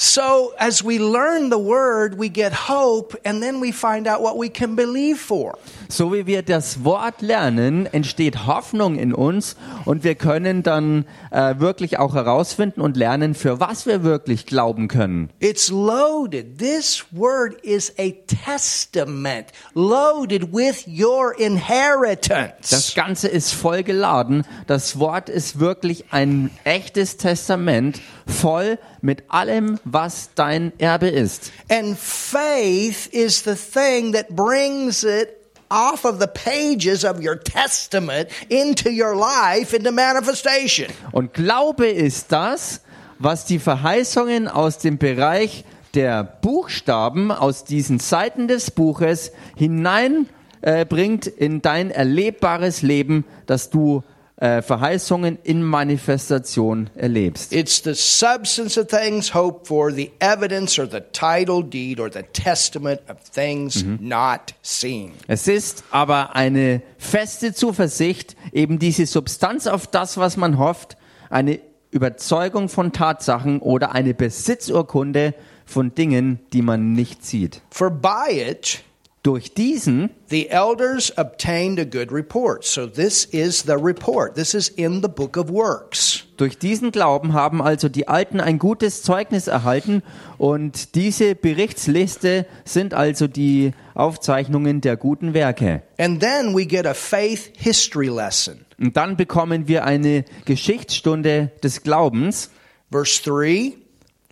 So, 0.00 0.52
as 0.58 0.84
we 0.84 1.00
learn 1.00 1.50
the 1.50 1.58
word, 1.58 2.16
we 2.20 2.28
get 2.28 2.52
hope, 2.68 3.16
and 3.24 3.42
then 3.42 3.60
we 3.60 3.72
find 3.72 4.06
out 4.06 4.22
what 4.22 4.38
we 4.38 4.48
can 4.48 4.76
believe 4.76 5.18
for. 5.18 5.58
So 5.88 6.12
wie 6.12 6.24
wir 6.24 6.42
das 6.42 6.84
Wort 6.84 7.20
lernen, 7.20 7.86
entsteht 7.86 8.46
Hoffnung 8.46 8.96
in 8.96 9.12
uns 9.12 9.56
und 9.86 10.04
wir 10.04 10.14
können 10.14 10.62
dann 10.62 11.04
äh, 11.32 11.58
wirklich 11.58 11.98
auch 11.98 12.14
herausfinden 12.14 12.80
und 12.80 12.96
lernen, 12.96 13.34
für 13.34 13.58
was 13.58 13.86
wir 13.86 14.04
wirklich 14.04 14.46
glauben 14.46 14.86
können. 14.86 15.30
It's 15.40 15.68
loaded. 15.68 16.58
This 16.58 17.04
word 17.10 17.54
is 17.64 17.92
a 17.98 18.12
testament, 18.44 19.46
loaded 19.74 20.52
with 20.52 20.86
your 20.86 21.32
Das 21.32 21.40
inheritance. 21.44 22.94
Ganze 22.94 23.26
ist 23.26 23.52
voll 23.52 23.82
geladen. 23.82 24.44
Das 24.68 25.00
Wort 25.00 25.28
ist 25.28 25.58
wirklich 25.58 26.04
ein 26.12 26.50
echtes 26.62 27.16
Testament, 27.16 28.00
voll 28.28 28.78
mit 29.00 29.24
allem, 29.28 29.78
was 29.84 30.30
dein 30.34 30.72
Erbe 30.78 31.08
ist. 31.08 31.52
And 31.70 31.98
faith 31.98 33.08
is 33.12 33.42
the 33.44 33.54
thing 33.54 34.12
that 34.12 34.28
brings 34.30 35.02
it 35.02 35.30
off 35.70 36.04
of 36.04 36.20
the 36.20 36.26
pages 36.26 37.04
of 37.04 37.20
your 37.20 37.38
testament 37.38 38.28
into 38.48 38.88
your 38.88 39.14
life, 39.14 39.74
into 39.74 39.92
manifestation. 39.92 40.86
Und 41.12 41.34
Glaube 41.34 41.88
ist 41.88 42.32
das, 42.32 42.82
was 43.18 43.44
die 43.44 43.58
Verheißungen 43.58 44.48
aus 44.48 44.78
dem 44.78 44.98
Bereich 44.98 45.64
der 45.94 46.22
Buchstaben, 46.22 47.32
aus 47.32 47.64
diesen 47.64 47.98
Seiten 47.98 48.46
des 48.48 48.70
Buches 48.70 49.32
hineinbringt 49.56 50.28
äh, 50.60 50.84
bringt 50.84 51.26
in 51.26 51.62
dein 51.62 51.90
erlebbares 51.90 52.82
Leben, 52.82 53.24
dass 53.46 53.70
du 53.70 54.02
äh, 54.40 54.62
Verheißungen 54.62 55.38
in 55.42 55.62
Manifestation 55.62 56.90
erlebst. 56.94 57.52
It's 57.52 57.82
the 57.82 57.94
substance 57.94 58.78
of 58.80 58.86
things 58.86 59.34
hoped 59.34 59.66
for, 59.66 59.92
the 59.92 60.12
evidence 60.20 60.78
or 60.78 60.88
the 60.88 61.02
title 61.12 61.62
deed 61.62 61.98
or 61.98 62.10
the 62.10 62.22
testament 62.32 63.00
of 63.08 63.16
things 63.34 63.84
not 64.00 64.54
seen. 64.62 65.12
Es 65.26 65.48
ist 65.48 65.84
aber 65.90 66.36
eine 66.36 66.82
feste 66.98 67.52
Zuversicht, 67.52 68.36
eben 68.52 68.78
diese 68.78 69.06
Substanz 69.06 69.66
auf 69.66 69.86
das, 69.86 70.18
was 70.18 70.36
man 70.36 70.58
hofft, 70.58 70.96
eine 71.30 71.58
Überzeugung 71.90 72.68
von 72.68 72.92
Tatsachen 72.92 73.60
oder 73.60 73.92
eine 73.92 74.14
Besitzurkunde 74.14 75.34
von 75.64 75.94
Dingen, 75.94 76.38
die 76.52 76.62
man 76.62 76.92
nicht 76.92 77.24
sieht. 77.24 77.62
For 77.70 77.90
by 77.90 78.30
it, 78.30 78.82
Durch 79.22 79.52
diesen 79.52 80.10
the 80.30 80.48
elders 80.48 81.12
obtained 81.16 81.78
a 81.80 81.84
good 81.84 82.12
report. 82.12 82.64
So 82.64 82.86
this 82.86 83.24
is 83.24 83.62
the 83.64 83.76
report. 83.76 84.34
This 84.34 84.54
is 84.54 84.68
in 84.68 85.02
the 85.02 85.08
book 85.08 85.36
of 85.36 85.50
works. 85.50 86.24
Durch 86.36 86.56
diesen 86.56 86.92
Glauben 86.92 87.32
haben 87.32 87.60
also 87.60 87.88
die 87.88 88.06
Alten 88.06 88.40
ein 88.40 88.58
gutes 88.58 89.02
Zeugnis 89.02 89.48
erhalten 89.48 90.02
und 90.38 90.94
diese 90.94 91.34
Berichtsliste 91.34 92.46
sind 92.64 92.94
also 92.94 93.26
die 93.26 93.72
Aufzeichnungen 93.94 94.80
der 94.80 94.96
guten 94.96 95.34
Werke. 95.34 95.82
And 95.98 96.20
then 96.20 96.54
we 96.54 96.64
get 96.64 96.86
a 96.86 96.94
faith 96.94 97.50
history 97.56 98.08
lesson. 98.08 98.64
Und 98.78 98.96
dann 98.96 99.16
bekommen 99.16 99.66
wir 99.66 99.84
eine 99.84 100.24
Geschichtsstunde 100.44 101.50
des 101.64 101.82
Glaubens, 101.82 102.50
Verse 102.90 103.20
3 103.24 103.74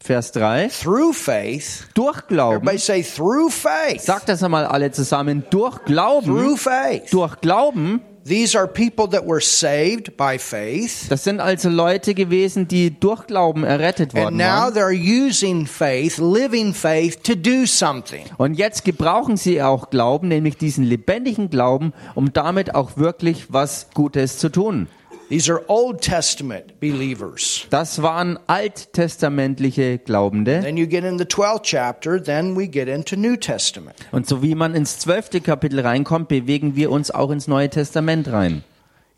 Vers 0.06 0.32
3. 0.32 0.68
through 0.68 1.12
faith. 1.12 1.86
Durch 1.94 2.26
Glauben, 2.28 2.56
Everybody 2.68 2.78
say 2.78 3.02
through 3.02 3.50
faith. 3.50 4.00
sagt 4.02 4.28
das 4.28 4.42
einmal 4.42 4.64
alle 4.64 4.90
zusammen, 4.92 5.44
durch 5.50 5.84
Glauben, 5.84 6.26
Through 6.26 6.56
faith. 6.56 7.10
durch 7.10 7.40
Glauben, 7.40 8.00
These 8.24 8.58
are 8.58 8.66
people 8.66 9.08
that 9.10 9.24
were 9.24 9.40
saved 9.40 10.16
by 10.16 10.36
faith. 10.36 11.06
das 11.08 11.22
sind 11.22 11.38
also 11.38 11.68
Leute 11.68 12.12
gewesen, 12.12 12.66
die 12.66 12.98
durch 12.98 13.28
Glauben 13.28 13.62
errettet 13.62 14.14
And 14.14 14.22
worden 14.24 14.36
now 14.38 14.44
waren. 14.44 14.74
they're 14.74 14.90
using 15.28 15.64
faith, 15.64 16.18
living 16.18 16.74
faith, 16.74 17.22
to 17.22 17.34
do 17.36 17.66
something. 17.66 18.24
Und 18.36 18.54
jetzt 18.54 18.84
gebrauchen 18.84 19.36
sie 19.36 19.62
auch 19.62 19.90
Glauben, 19.90 20.26
nämlich 20.26 20.56
diesen 20.56 20.82
lebendigen 20.82 21.50
Glauben, 21.50 21.92
um 22.16 22.32
damit 22.32 22.74
auch 22.74 22.96
wirklich 22.96 23.46
was 23.52 23.88
Gutes 23.94 24.38
zu 24.38 24.48
tun. 24.50 24.88
These 25.28 25.50
are 25.50 25.62
Old 25.66 26.02
Testament 26.02 26.78
believers. 26.78 27.66
Das 27.70 28.00
waren 28.00 28.38
alttestamentliche 28.46 29.98
Glaubende. 29.98 30.60
Then 30.60 30.76
you 30.76 30.86
get 30.86 31.02
in 31.02 31.18
the 31.18 31.24
12th 31.24 31.62
chapter, 31.64 32.22
then 32.22 32.56
we 32.56 32.68
get 32.68 32.86
into 32.86 33.16
New 33.16 33.36
Testament. 33.36 33.96
Und 34.12 34.28
so 34.28 34.40
wie 34.42 34.54
man 34.54 34.76
ins 34.76 35.00
zwölfte 35.00 35.40
Kapitel 35.40 35.80
reinkommt, 35.80 36.28
bewegen 36.28 36.76
wir 36.76 36.92
uns 36.92 37.10
auch 37.10 37.32
ins 37.32 37.48
Neue 37.48 37.68
Testament 37.68 38.30
rein. 38.30 38.62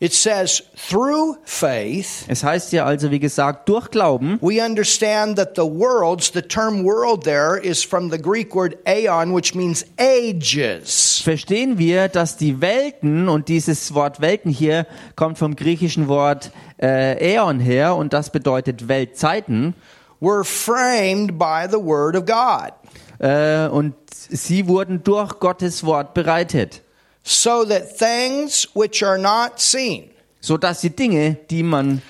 It 0.01 0.13
says, 0.13 0.63
through 0.77 1.35
faith, 1.43 2.23
Es 2.29 2.41
heißt 2.41 2.71
ja 2.71 2.85
also, 2.85 3.11
wie 3.11 3.19
gesagt, 3.19 3.67
durch 3.67 3.91
Glauben 3.91 4.39
we 4.41 4.63
understand 4.63 5.35
that 5.37 5.57
the 5.57 5.63
worlds, 5.63 6.31
the 6.33 6.41
term 6.41 6.85
world 6.85 7.25
there 7.25 7.57
is 7.57 7.83
from 7.83 8.09
the 8.09 8.17
Greek 8.17 8.55
word 8.55 8.77
aeon, 8.87 9.35
which 9.35 9.53
means 9.55 9.85
ages. 9.99 11.21
verstehen 11.21 11.77
wir, 11.77 12.07
dass 12.07 12.37
die 12.37 12.61
Welten, 12.61 13.27
und 13.27 13.49
dieses 13.49 13.93
Wort 13.93 14.21
Welten 14.21 14.49
hier 14.51 14.87
kommt 15.17 15.37
vom 15.37 15.57
griechischen 15.57 16.07
Wort 16.07 16.51
äh, 16.81 17.35
Äon 17.35 17.59
her, 17.59 17.97
und 17.97 18.13
das 18.13 18.29
bedeutet 18.29 18.87
Weltzeiten, 18.87 19.75
Were 20.21 20.45
framed 20.45 21.37
by 21.37 21.65
the 21.69 21.77
word 21.77 22.15
of 22.15 22.23
God, 22.25 22.71
äh, 23.19 23.67
und 23.67 23.95
sie 24.09 24.65
wurden 24.69 25.03
durch 25.03 25.39
Gottes 25.39 25.83
Wort 25.83 26.13
bereitet, 26.13 26.83
so 27.29 27.63
that 27.65 27.97
things 27.97 28.67
which 28.73 29.03
are 29.03 29.17
not 29.17 29.59
seen. 29.59 30.09
so 30.41 30.57
dass 30.57 30.81
die 30.81 30.89
Dinge, 30.89 31.37
die 31.49 31.63
man 31.63 32.01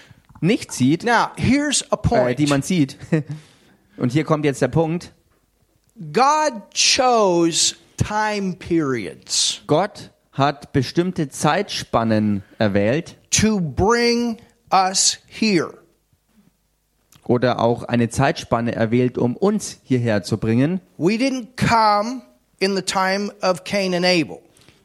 nicht 0.41 0.71
sieht, 0.71 1.03
Now, 1.03 1.31
here's 1.35 1.83
a 1.91 1.95
äh, 1.95 1.97
point. 1.97 2.39
die 2.39 2.47
man 2.47 2.61
sieht, 2.61 2.97
und 3.97 4.11
hier 4.11 4.23
kommt 4.23 4.45
jetzt 4.45 4.61
der 4.61 4.69
Punkt, 4.69 5.11
God 6.13 6.53
chose 6.73 7.75
time 7.97 8.53
periods 8.55 9.61
Gott 9.67 10.11
hat 10.31 10.71
bestimmte 10.71 11.27
Zeitspannen 11.27 12.43
erwählt 12.57 13.17
to 13.31 13.59
bring 13.59 14.37
us 14.71 15.17
here. 15.27 15.73
oder 17.25 17.59
auch 17.59 17.83
eine 17.83 18.09
Zeitspanne 18.09 18.73
erwählt, 18.73 19.17
um 19.17 19.35
uns 19.35 19.79
hierher 19.83 20.23
zu 20.23 20.37
bringen. 20.37 20.79
We 20.97 21.15
didn't 21.15 21.57
come 21.57 22.21
in 22.59 22.75
the 22.77 22.81
time 22.81 23.31
of 23.41 23.65
Cain 23.65 23.93
and 23.93 24.05
Abel. 24.05 24.39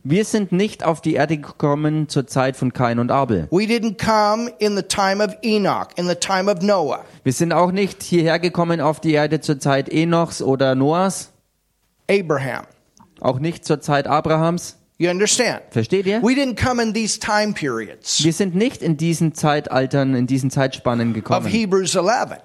Wir 0.06 0.26
sind 0.26 0.52
nicht 0.52 0.84
auf 0.84 1.00
die 1.00 1.14
Erde 1.14 1.38
gekommen 1.38 2.10
zur 2.10 2.26
Zeit 2.26 2.56
von 2.58 2.74
Kain 2.74 2.98
und 2.98 3.10
Abel. 3.10 3.48
We 3.50 3.64
didn't 3.64 3.96
come 3.96 4.52
in 4.58 4.76
the 4.76 4.82
time 4.82 5.24
of 5.24 5.34
Enoch, 5.42 5.88
in 5.96 6.06
the 6.06 6.14
time 6.14 6.52
of 6.52 6.60
Noah. 6.60 7.06
Wir 7.22 7.32
sind 7.32 7.54
auch 7.54 7.72
nicht 7.72 8.02
hierher 8.02 8.38
gekommen 8.38 8.82
auf 8.82 9.00
die 9.00 9.14
Erde 9.14 9.40
zur 9.40 9.58
Zeit 9.58 9.88
Enochs 9.88 10.42
oder 10.42 10.74
Noahs, 10.74 11.30
Abraham. 12.10 12.64
auch 13.22 13.38
nicht 13.38 13.64
zur 13.64 13.80
Zeit 13.80 14.06
Abrahams. 14.06 14.76
You 14.98 15.08
understand? 15.10 15.62
Versteht 15.70 16.04
ihr? 16.04 16.22
We 16.22 16.34
didn't 16.34 16.62
come 16.62 16.82
in 16.82 16.92
these 16.92 17.18
time 17.18 17.54
periods 17.54 18.22
Wir 18.22 18.34
sind 18.34 18.54
nicht 18.54 18.82
in 18.82 18.98
diesen 18.98 19.32
Zeitaltern, 19.34 20.14
in 20.14 20.26
diesen 20.26 20.50
Zeitspannen 20.50 21.08
of 21.08 21.14
gekommen, 21.14 21.46
Hebrews 21.46 21.94
11. 21.94 22.40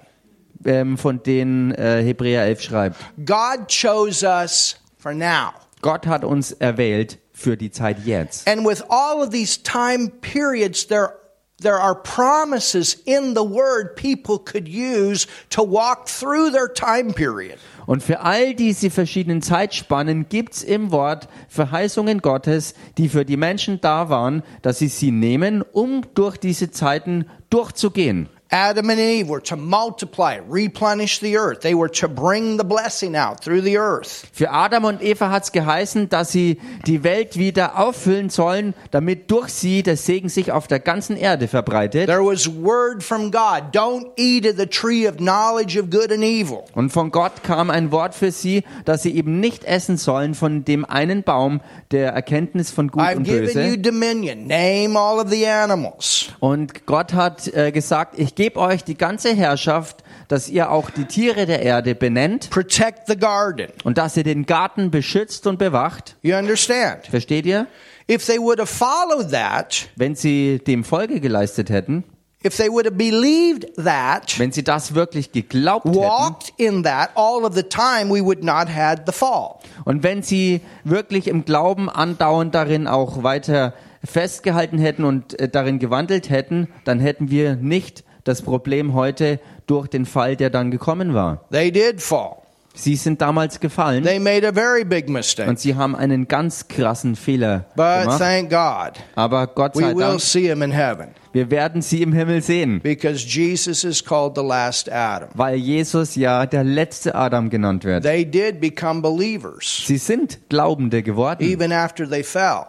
ähm, 0.64 0.96
von 0.96 1.22
denen 1.22 1.72
äh, 1.72 2.02
Hebräer 2.02 2.44
11 2.44 2.62
schreibt. 2.62 2.96
God 3.26 3.68
chose 3.68 4.26
us 4.26 4.76
for 4.98 5.12
now. 5.12 5.50
Gott 5.82 6.06
hat 6.06 6.24
uns 6.24 6.52
erwählt 6.52 7.18
für 7.40 7.56
die 7.56 7.70
Zeit 7.70 8.04
jetzt. 8.04 8.46
And 8.46 8.66
with 8.66 8.82
all 8.88 9.22
of 9.22 9.30
these 9.30 9.62
time 9.62 10.10
periods, 10.20 10.86
there, 10.86 11.14
there 11.60 11.80
are 11.80 11.94
promises 11.94 12.94
in 13.06 13.34
the 13.34 13.42
Word 13.42 13.96
people 13.96 14.38
could 14.38 14.68
use 14.68 15.26
to 15.50 15.62
walk 15.62 16.06
through 16.06 16.52
their 16.52 16.72
time 16.72 17.12
period. 17.14 17.58
Und 17.86 18.02
für 18.02 18.20
all 18.20 18.54
diese 18.54 18.90
verschiedenen 18.90 19.42
Zeitspannen 19.42 20.28
gibt's 20.28 20.62
im 20.62 20.92
Wort 20.92 21.28
Verheißungen 21.48 22.20
Gottes, 22.20 22.74
die 22.98 23.08
für 23.08 23.24
die 23.24 23.36
Menschen 23.36 23.80
da 23.80 24.08
waren, 24.10 24.42
dass 24.62 24.78
sie 24.78 24.88
sie 24.88 25.10
nehmen, 25.10 25.62
um 25.62 26.02
durch 26.14 26.36
diese 26.36 26.70
Zeiten 26.70 27.24
durchzugehen. 27.48 28.28
Adam 28.52 28.90
and 28.90 28.98
Eve 28.98 29.28
were 29.28 29.40
to 29.40 29.54
multiply, 29.54 30.40
replenish 30.48 31.20
the 31.20 31.36
earth. 31.36 31.60
They 31.60 31.74
were 31.74 31.88
to 32.00 32.08
bring 32.08 32.58
the 32.58 32.64
blessing 32.64 33.14
out 33.14 33.40
through 33.40 33.62
the 33.62 33.78
earth. 33.78 34.26
Für 34.32 34.50
Adam 34.50 34.84
und 34.84 35.02
Eva 35.02 35.30
hat's 35.30 35.52
geheißen, 35.52 36.08
dass 36.08 36.32
sie 36.32 36.58
die 36.84 37.04
Welt 37.04 37.36
wieder 37.36 37.78
auffüllen 37.78 38.28
sollen, 38.28 38.74
damit 38.90 39.30
durch 39.30 39.50
sie 39.50 39.84
der 39.84 39.96
Segen 39.96 40.28
sich 40.28 40.50
auf 40.50 40.66
der 40.66 40.80
ganzen 40.80 41.16
Erde 41.16 41.46
verbreitet. 41.46 42.06
There 42.06 42.24
was 42.24 42.48
word 42.48 43.04
from 43.04 43.30
God, 43.30 43.72
don't 43.72 44.06
eat 44.16 44.44
of 44.44 44.56
the 44.56 44.66
tree 44.66 45.06
of 45.06 45.18
knowledge 45.18 45.78
of 45.78 45.88
good 45.88 46.10
and 46.10 46.24
evil. 46.24 46.64
Und 46.74 46.90
von 46.90 47.12
Gott 47.12 47.44
kam 47.44 47.70
ein 47.70 47.92
Wort 47.92 48.16
für 48.16 48.32
sie, 48.32 48.64
dass 48.84 49.04
sie 49.04 49.14
eben 49.14 49.38
nicht 49.38 49.62
essen 49.62 49.96
sollen 49.96 50.34
von 50.34 50.64
dem 50.64 50.84
einen 50.84 51.22
Baum 51.22 51.60
der 51.92 52.10
Erkenntnis 52.14 52.72
von 52.72 52.88
Gut 52.88 53.00
I've 53.02 53.16
und 53.18 53.24
given 53.24 53.46
you 53.46 53.76
Böse. 53.76 53.78
dominion. 53.78 54.48
Name 54.48 54.98
all 54.98 55.20
of 55.20 55.30
the 55.30 55.46
animals. 55.46 56.30
Und 56.40 56.84
Gott 56.86 57.12
hat 57.14 57.46
äh, 57.54 57.70
gesagt, 57.70 58.18
ich 58.18 58.34
gebe 58.40 58.58
euch 58.58 58.84
die 58.84 58.96
ganze 58.96 59.34
Herrschaft, 59.34 60.02
dass 60.28 60.48
ihr 60.48 60.70
auch 60.70 60.88
die 60.88 61.04
Tiere 61.04 61.44
der 61.44 61.60
Erde 61.60 61.94
benennt 61.94 62.48
Protect 62.48 63.00
the 63.06 63.18
garden. 63.18 63.66
und 63.84 63.98
dass 63.98 64.16
ihr 64.16 64.24
den 64.24 64.46
Garten 64.46 64.90
beschützt 64.90 65.46
und 65.46 65.58
bewacht. 65.58 66.16
You 66.22 66.36
understand? 66.36 67.06
Versteht 67.06 67.44
ihr? 67.44 67.66
If 68.10 68.24
they 68.24 68.38
would 68.38 68.58
have 68.58 68.74
followed 68.74 69.30
that, 69.32 69.88
Wenn 69.96 70.14
sie 70.14 70.58
dem 70.66 70.84
Folge 70.84 71.20
geleistet 71.20 71.68
hätten, 71.68 72.02
if 72.42 72.56
they 72.56 72.70
would 72.70 72.86
have 72.86 72.96
believed 72.96 73.66
that, 73.76 74.38
wenn 74.38 74.52
sie 74.52 74.64
das 74.64 74.94
wirklich 74.94 75.32
geglaubt 75.32 75.84
hätten 75.84 75.98
walked 75.98 76.54
in 76.56 76.82
that 76.84 77.10
all 77.16 77.44
of 77.44 77.54
the 77.54 77.62
time, 77.62 78.08
we 78.08 78.24
would 78.24 78.42
not 78.42 78.74
had 78.74 79.02
the 79.04 79.12
fall. 79.12 79.56
und 79.84 80.02
wenn 80.02 80.22
sie 80.22 80.62
wirklich 80.82 81.28
im 81.28 81.44
Glauben 81.44 81.90
andauernd 81.90 82.54
darin 82.54 82.86
auch 82.86 83.22
weiter 83.22 83.74
festgehalten 84.02 84.78
hätten 84.78 85.04
und 85.04 85.38
äh, 85.38 85.50
darin 85.50 85.78
gewandelt 85.78 86.30
hätten, 86.30 86.68
dann 86.86 87.00
hätten 87.00 87.30
wir 87.30 87.56
nicht 87.56 88.02
das 88.24 88.42
Problem 88.42 88.94
heute 88.94 89.40
durch 89.66 89.88
den 89.88 90.06
Fall, 90.06 90.36
der 90.36 90.50
dann 90.50 90.70
gekommen 90.70 91.14
war. 91.14 91.44
They 91.50 91.70
did 91.72 92.00
fall. 92.00 92.36
Sie 92.72 92.94
sind 92.94 93.20
damals 93.20 93.58
gefallen 93.58 94.04
They 94.04 94.20
made 94.20 94.46
a 94.46 94.52
very 94.52 94.84
big 94.84 95.08
mistake. 95.08 95.50
und 95.50 95.58
sie 95.58 95.74
haben 95.74 95.96
einen 95.96 96.28
ganz 96.28 96.68
krassen 96.68 97.16
Fehler 97.16 97.64
But 97.74 98.02
gemacht. 98.02 98.18
thank 98.20 98.48
God, 98.48 98.92
Aber 99.16 99.48
Gott 99.48 99.74
we 99.74 99.80
sei 99.80 99.88
will 99.94 99.98
Dank, 100.06 100.20
see 100.20 100.46
him 100.48 100.62
in 100.62 100.70
heaven 100.70 101.08
wir 101.32 101.50
werden 101.50 101.80
sie 101.82 102.02
im 102.02 102.12
Himmel 102.12 102.42
sehen, 102.42 102.80
because 102.80 103.24
Jesus 103.26 103.82
is 103.84 104.04
called 104.04 104.34
the 104.36 104.42
last 104.42 104.90
Adam. 104.90 105.28
weil 105.34 105.56
Jesus 105.56 106.14
ja 106.14 106.46
der 106.46 106.62
letzte 106.62 107.14
Adam 107.16 107.50
genannt 107.50 107.82
wird. 107.84 108.04
They 108.04 108.24
did 108.24 108.60
become 108.60 109.02
believers 109.02 109.82
Sie 109.86 109.96
sind 109.98 110.38
Glaubende 110.48 111.02
geworden, 111.02 111.42
even 111.42 111.72
after 111.72 112.08
they 112.08 112.22
fell. 112.22 112.66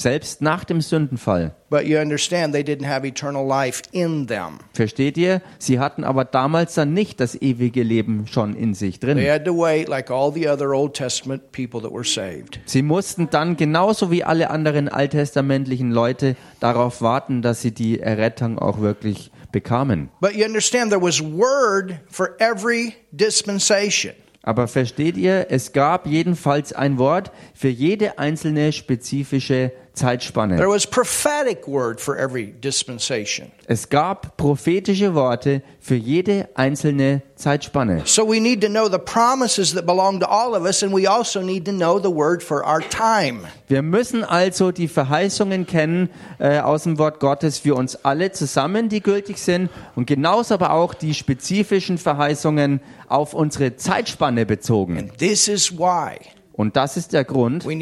Selbst 0.00 0.40
nach 0.42 0.64
dem 0.64 0.80
Sündenfall. 0.80 1.54
But 1.70 1.84
you 1.84 1.98
understand, 1.98 2.54
they 2.54 2.62
didn't 2.62 2.86
have 2.88 3.06
eternal 3.06 3.46
life 3.46 3.82
in 3.92 4.26
them. 4.26 4.58
Versteht 4.72 5.18
ihr? 5.18 5.42
Sie 5.58 5.78
hatten 5.78 6.02
aber 6.04 6.24
damals 6.24 6.74
dann 6.74 6.94
nicht 6.94 7.20
das 7.20 7.34
ewige 7.40 7.82
Leben 7.82 8.26
schon 8.26 8.54
in 8.54 8.72
sich 8.74 9.00
They 9.00 9.14
drin. 9.14 9.30
had 9.30 9.44
to 9.44 9.52
wait 9.54 9.88
like 9.88 10.10
all 10.10 10.32
the 10.32 10.48
other 10.48 10.70
Old 10.70 10.94
Testament 10.94 11.52
people 11.52 11.80
that 11.82 11.92
were 11.92 12.04
saved. 12.04 12.60
Sie 12.64 12.82
mussten 12.82 13.28
dann 13.30 13.56
genauso 13.56 14.10
wie 14.10 14.24
alle 14.24 14.48
anderen 14.50 14.88
alttestamentlichen 14.88 15.90
Leute 15.90 16.36
darauf 16.60 17.02
warten, 17.02 17.42
dass 17.42 17.60
sie 17.60 17.72
die 17.72 18.00
Errettung 18.00 18.58
auch 18.58 18.80
wirklich 18.80 19.30
bekamen. 19.52 20.08
But 20.20 20.34
you 20.34 20.44
understand, 20.46 20.90
there 20.90 21.02
was 21.02 21.20
word 21.22 21.96
for 22.10 22.30
every 22.38 22.94
dispensation. 23.12 24.14
Aber 24.42 24.66
versteht 24.68 25.16
ihr, 25.18 25.48
es 25.50 25.72
gab 25.72 26.06
jedenfalls 26.06 26.72
ein 26.72 26.96
Wort 26.96 27.32
für 27.54 27.68
jede 27.68 28.18
einzelne 28.18 28.72
spezifische 28.72 29.72
Zeitspanne. 29.98 30.56
There 30.56 30.70
was 30.70 30.86
prophetic 30.86 31.66
word 31.66 32.00
for 32.00 32.16
every 32.16 32.52
dispensation. 32.52 33.50
Es 33.66 33.88
gab 33.88 34.36
prophetische 34.36 35.14
Worte 35.14 35.62
für 35.80 35.96
jede 35.96 36.48
einzelne 36.54 37.22
Zeitspanne. 37.34 38.02
So 38.06 38.26
we 38.26 38.40
need 38.40 38.62
to 38.62 38.68
know 38.68 38.88
the 38.88 38.98
promises 38.98 39.74
that 39.74 39.84
belong 39.84 40.20
to 40.20 40.26
all 40.26 40.54
of 40.54 40.64
us, 40.64 40.82
and 40.82 40.94
we 40.94 41.06
also 41.08 41.42
need 41.42 41.66
to 41.66 41.72
know 41.72 41.98
the 41.98 42.10
word 42.10 42.42
for 42.42 42.64
our 42.64 42.80
time. 42.80 43.40
Wir 43.66 43.82
müssen 43.82 44.24
also 44.24 44.72
die 44.72 44.88
Verheißungen 44.88 45.66
kennen 45.66 46.08
äh, 46.38 46.60
aus 46.60 46.84
dem 46.84 46.98
Wort 46.98 47.20
Gottes 47.20 47.58
für 47.58 47.74
uns 47.74 47.96
alle 48.04 48.32
zusammen, 48.32 48.88
die 48.88 49.02
gültig 49.02 49.38
sind, 49.38 49.68
und 49.96 50.06
genauso 50.06 50.54
aber 50.54 50.72
auch 50.72 50.94
die 50.94 51.12
spezifischen 51.12 51.98
Verheißungen 51.98 52.80
auf 53.08 53.34
unsere 53.34 53.76
Zeitspanne 53.76 54.46
bezogen. 54.46 54.96
And 54.98 55.18
this 55.18 55.48
is 55.48 55.76
why 55.76 56.18
Und 56.58 56.74
das 56.74 56.96
ist 56.96 57.12
der 57.12 57.22
Grund, 57.22 57.64
warum 57.64 57.78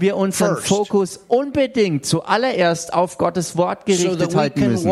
wir 0.00 0.16
unseren 0.16 0.56
First. 0.56 0.66
Fokus 0.66 1.20
unbedingt 1.28 2.04
zuallererst 2.04 2.92
auf 2.92 3.18
Gottes 3.18 3.56
Wort 3.56 3.84
so 3.86 3.92
gerichtet 3.92 4.34
we 4.34 4.36
halten 4.36 4.70
müssen. 4.72 4.90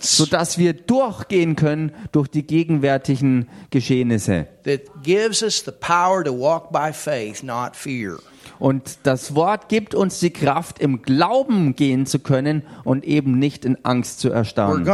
sodass 0.00 0.56
wir 0.56 0.72
durchgehen 0.72 1.56
können 1.56 1.92
durch 2.12 2.28
die 2.28 2.46
gegenwärtigen 2.46 3.50
Geschehnisse. 3.68 4.48
That 4.66 5.02
gives 5.02 5.42
us 5.42 5.64
the 5.64 5.72
power 5.72 6.22
to 6.22 6.32
walk 6.32 6.70
by 6.70 6.92
faith, 6.92 7.42
not 7.42 7.74
fear. 7.74 8.18
Und 8.58 8.98
das 9.02 9.34
Wort 9.34 9.68
gibt 9.68 9.94
uns 9.94 10.18
die 10.20 10.30
Kraft, 10.30 10.78
im 10.78 11.02
Glauben 11.02 11.76
gehen 11.76 12.06
zu 12.06 12.18
können 12.18 12.62
und 12.84 13.04
eben 13.04 13.38
nicht 13.38 13.64
in 13.64 13.84
Angst 13.84 14.20
zu 14.20 14.30
erstarren. 14.30 14.84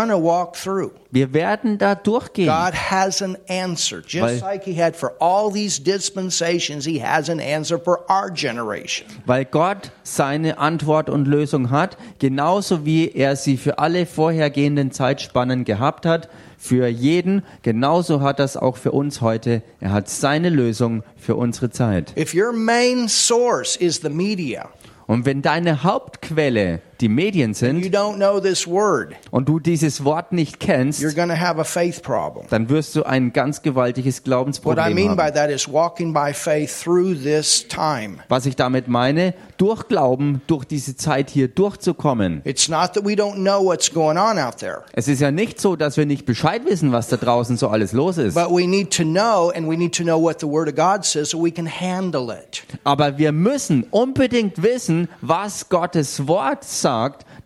through. 0.56 0.90
Wir 1.10 1.32
werden 1.32 1.78
da 1.78 1.94
durchgehen. 1.94 2.48
God 2.48 2.74
has 2.74 3.22
an 3.22 3.36
answer. 3.48 4.02
Just 4.06 4.22
Weil- 4.24 4.40
like 4.40 4.64
He 4.64 4.82
had 4.82 4.96
for 4.96 5.12
all 5.20 5.52
these 5.52 5.80
dispensations, 5.80 6.84
He 6.84 7.04
has 7.04 7.28
an 7.28 7.38
answer 7.38 7.78
for 7.78 8.00
our 8.10 8.30
generation. 8.30 9.06
Weil 9.26 9.44
Gott 9.44 9.92
seine 10.02 10.58
Antwort 10.58 11.10
und 11.10 11.26
Lösung 11.28 11.70
hat, 11.70 11.96
genauso 12.18 12.84
wie 12.84 13.10
er 13.10 13.36
sie 13.36 13.56
für 13.56 13.78
alle 13.78 14.06
vorhergehenden 14.06 14.90
Zeitspannen 14.90 15.64
gehabt 15.64 16.06
hat, 16.06 16.28
für 16.62 16.86
jeden, 16.86 17.42
genauso 17.62 18.20
hat 18.20 18.38
es 18.38 18.56
auch 18.56 18.76
für 18.76 18.92
uns 18.92 19.20
heute. 19.20 19.62
Er 19.80 19.90
hat 19.90 20.08
seine 20.08 20.48
Lösung 20.48 21.02
für 21.16 21.34
unsere 21.34 21.70
Zeit. 21.70 22.16
If 22.16 22.34
your 22.34 22.52
main 22.52 23.08
source 23.08 23.74
is 23.74 23.96
the 24.00 24.08
media, 24.08 24.68
Und 25.08 25.26
wenn 25.26 25.42
deine 25.42 25.82
Hauptquelle 25.82 26.80
die 27.02 27.08
Medien 27.08 27.50
you 27.50 27.54
sind 27.54 27.84
don't 27.94 28.16
know 28.16 28.40
this 28.40 28.66
word, 28.66 29.14
und 29.30 29.48
du 29.48 29.58
dieses 29.60 30.04
Wort 30.04 30.32
nicht 30.32 30.58
kennst, 30.60 31.02
you're 31.02 31.14
going 31.14 31.28
to 31.28 31.38
have 31.38 31.60
a 31.60 31.64
faith 31.64 32.02
problem. 32.02 32.46
dann 32.48 32.68
wirst 32.70 32.94
du 32.96 33.02
ein 33.02 33.32
ganz 33.32 33.60
gewaltiges 33.62 34.20
I 34.20 34.22
Glaubensproblem 34.24 34.94
mean 34.94 35.16
by 35.16 35.24
haben. 35.24 35.34
that 35.34 35.50
is 35.50 35.70
walking 35.70 36.12
by 36.14 36.32
faith 36.32 36.70
through 36.82 37.14
this 37.22 37.66
time. 37.68 38.18
Was 38.28 38.46
ich 38.46 38.56
damit 38.56 38.88
meine, 38.88 39.34
durch 39.58 39.88
Glauben, 39.88 40.40
durch 40.46 40.64
diese 40.64 40.96
Zeit 40.96 41.28
hier 41.30 41.48
durchzukommen. 41.48 42.40
It's 42.44 42.68
not 42.68 42.94
that 42.94 43.04
we 43.04 43.12
don't 43.12 43.34
know 43.34 43.62
what's 43.64 43.92
going 43.92 44.16
on 44.16 44.38
out 44.38 44.58
there, 44.58 44.82
Es 44.92 45.08
ist 45.08 45.20
ja 45.20 45.30
nicht 45.30 45.60
so, 45.60 45.76
dass 45.76 45.96
wir 45.96 46.06
nicht 46.06 46.24
Bescheid 46.24 46.64
wissen, 46.64 46.92
was 46.92 47.08
da 47.08 47.16
draußen 47.16 47.56
so 47.56 47.68
alles 47.68 47.92
los 47.92 48.16
ist. 48.18 48.34
but 48.34 48.50
we 48.50 48.66
need 48.66 48.90
to 48.96 49.02
know, 49.02 49.50
and 49.54 49.68
we 49.68 49.76
need 49.76 49.94
to 49.94 50.04
know 50.04 50.20
what 50.22 50.40
the 50.40 50.46
Word 50.46 50.68
of 50.68 50.76
God 50.76 51.04
says 51.04 51.30
so 51.30 51.42
we 51.42 51.50
can 51.50 51.66
handle 51.66 52.32
it. 52.32 52.62
Aber 52.84 53.18
wir 53.18 53.32
müssen 53.32 53.84
unbedingt 53.90 54.62
wissen, 54.62 55.08
was 55.20 55.68
Gottes 55.68 56.26
Wort 56.28 56.64
sagt, 56.64 56.91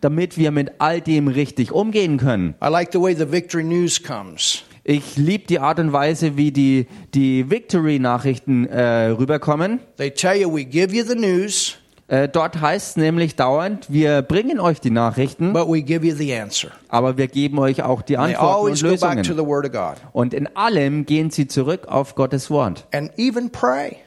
damit 0.01 0.37
wir 0.37 0.51
mit 0.51 0.71
all 0.79 1.01
dem 1.01 1.27
richtig 1.27 1.71
umgehen 1.71 2.17
können. 2.17 2.55
I 2.63 2.67
like 2.69 2.89
the 2.91 2.99
way 3.01 3.15
the 3.15 3.31
Victory 3.31 3.63
News 3.63 4.01
comes. 4.03 4.63
Ich 4.83 5.17
liebe 5.17 5.45
die 5.47 5.59
Art 5.59 5.79
und 5.79 5.91
Weise, 5.91 6.37
wie 6.37 6.51
die, 6.51 6.87
die 7.13 7.49
Victory-Nachrichten 7.49 8.67
äh, 8.67 9.07
rüberkommen. 9.07 9.79
They 9.97 10.11
tell 10.11 10.35
you, 10.39 10.53
we 10.53 10.63
give 10.65 10.93
you 10.95 11.03
the 11.03 11.15
news, 11.15 11.77
Äh, 12.09 12.29
dort 12.29 12.61
heißt 12.61 12.91
es 12.91 12.95
nämlich 12.95 13.35
dauernd, 13.35 13.87
wir 13.91 14.21
bringen 14.21 14.61
euch 14.61 14.79
die 14.79 14.91
Nachrichten, 14.91 15.51
but 15.51 15.67
we 15.67 15.81
give 15.81 16.07
you 16.07 16.15
the 16.15 16.33
answer. 16.33 16.69
aber 16.87 17.17
wir 17.17 17.27
geben 17.27 17.59
euch 17.59 17.83
auch 17.83 18.01
die 18.01 18.13
They 18.13 18.15
Antworten 18.33 18.45
always 18.45 18.81
und 18.81 18.89
go 18.91 18.95
back 18.95 19.23
to 19.23 19.33
Lösungen. 19.33 19.37
the 19.37 19.45
Word 19.45 19.65
of 19.65 19.71
God 19.73 19.95
Und 20.13 20.33
in 20.33 20.47
allem 20.55 21.05
gehen 21.05 21.31
sie 21.31 21.49
zurück 21.49 21.89
auf 21.89 22.15
Gottes 22.15 22.49
Wort. 22.49 22.87
and 22.93 23.11
even 23.17 23.49
pray. 23.49 23.97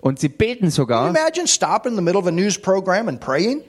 Und 0.00 0.18
sie 0.18 0.28
beten 0.28 0.58
Can 0.60 0.66
you 0.68 0.70
sogar. 0.70 1.08
imagine 1.08 1.46
stopping 1.48 1.92
in 1.92 1.96
the 1.96 2.02
middle 2.02 2.20
of 2.20 2.26
a 2.26 2.30
news 2.30 2.58
program 2.60 3.08
and 3.08 3.20
praying 3.20 3.62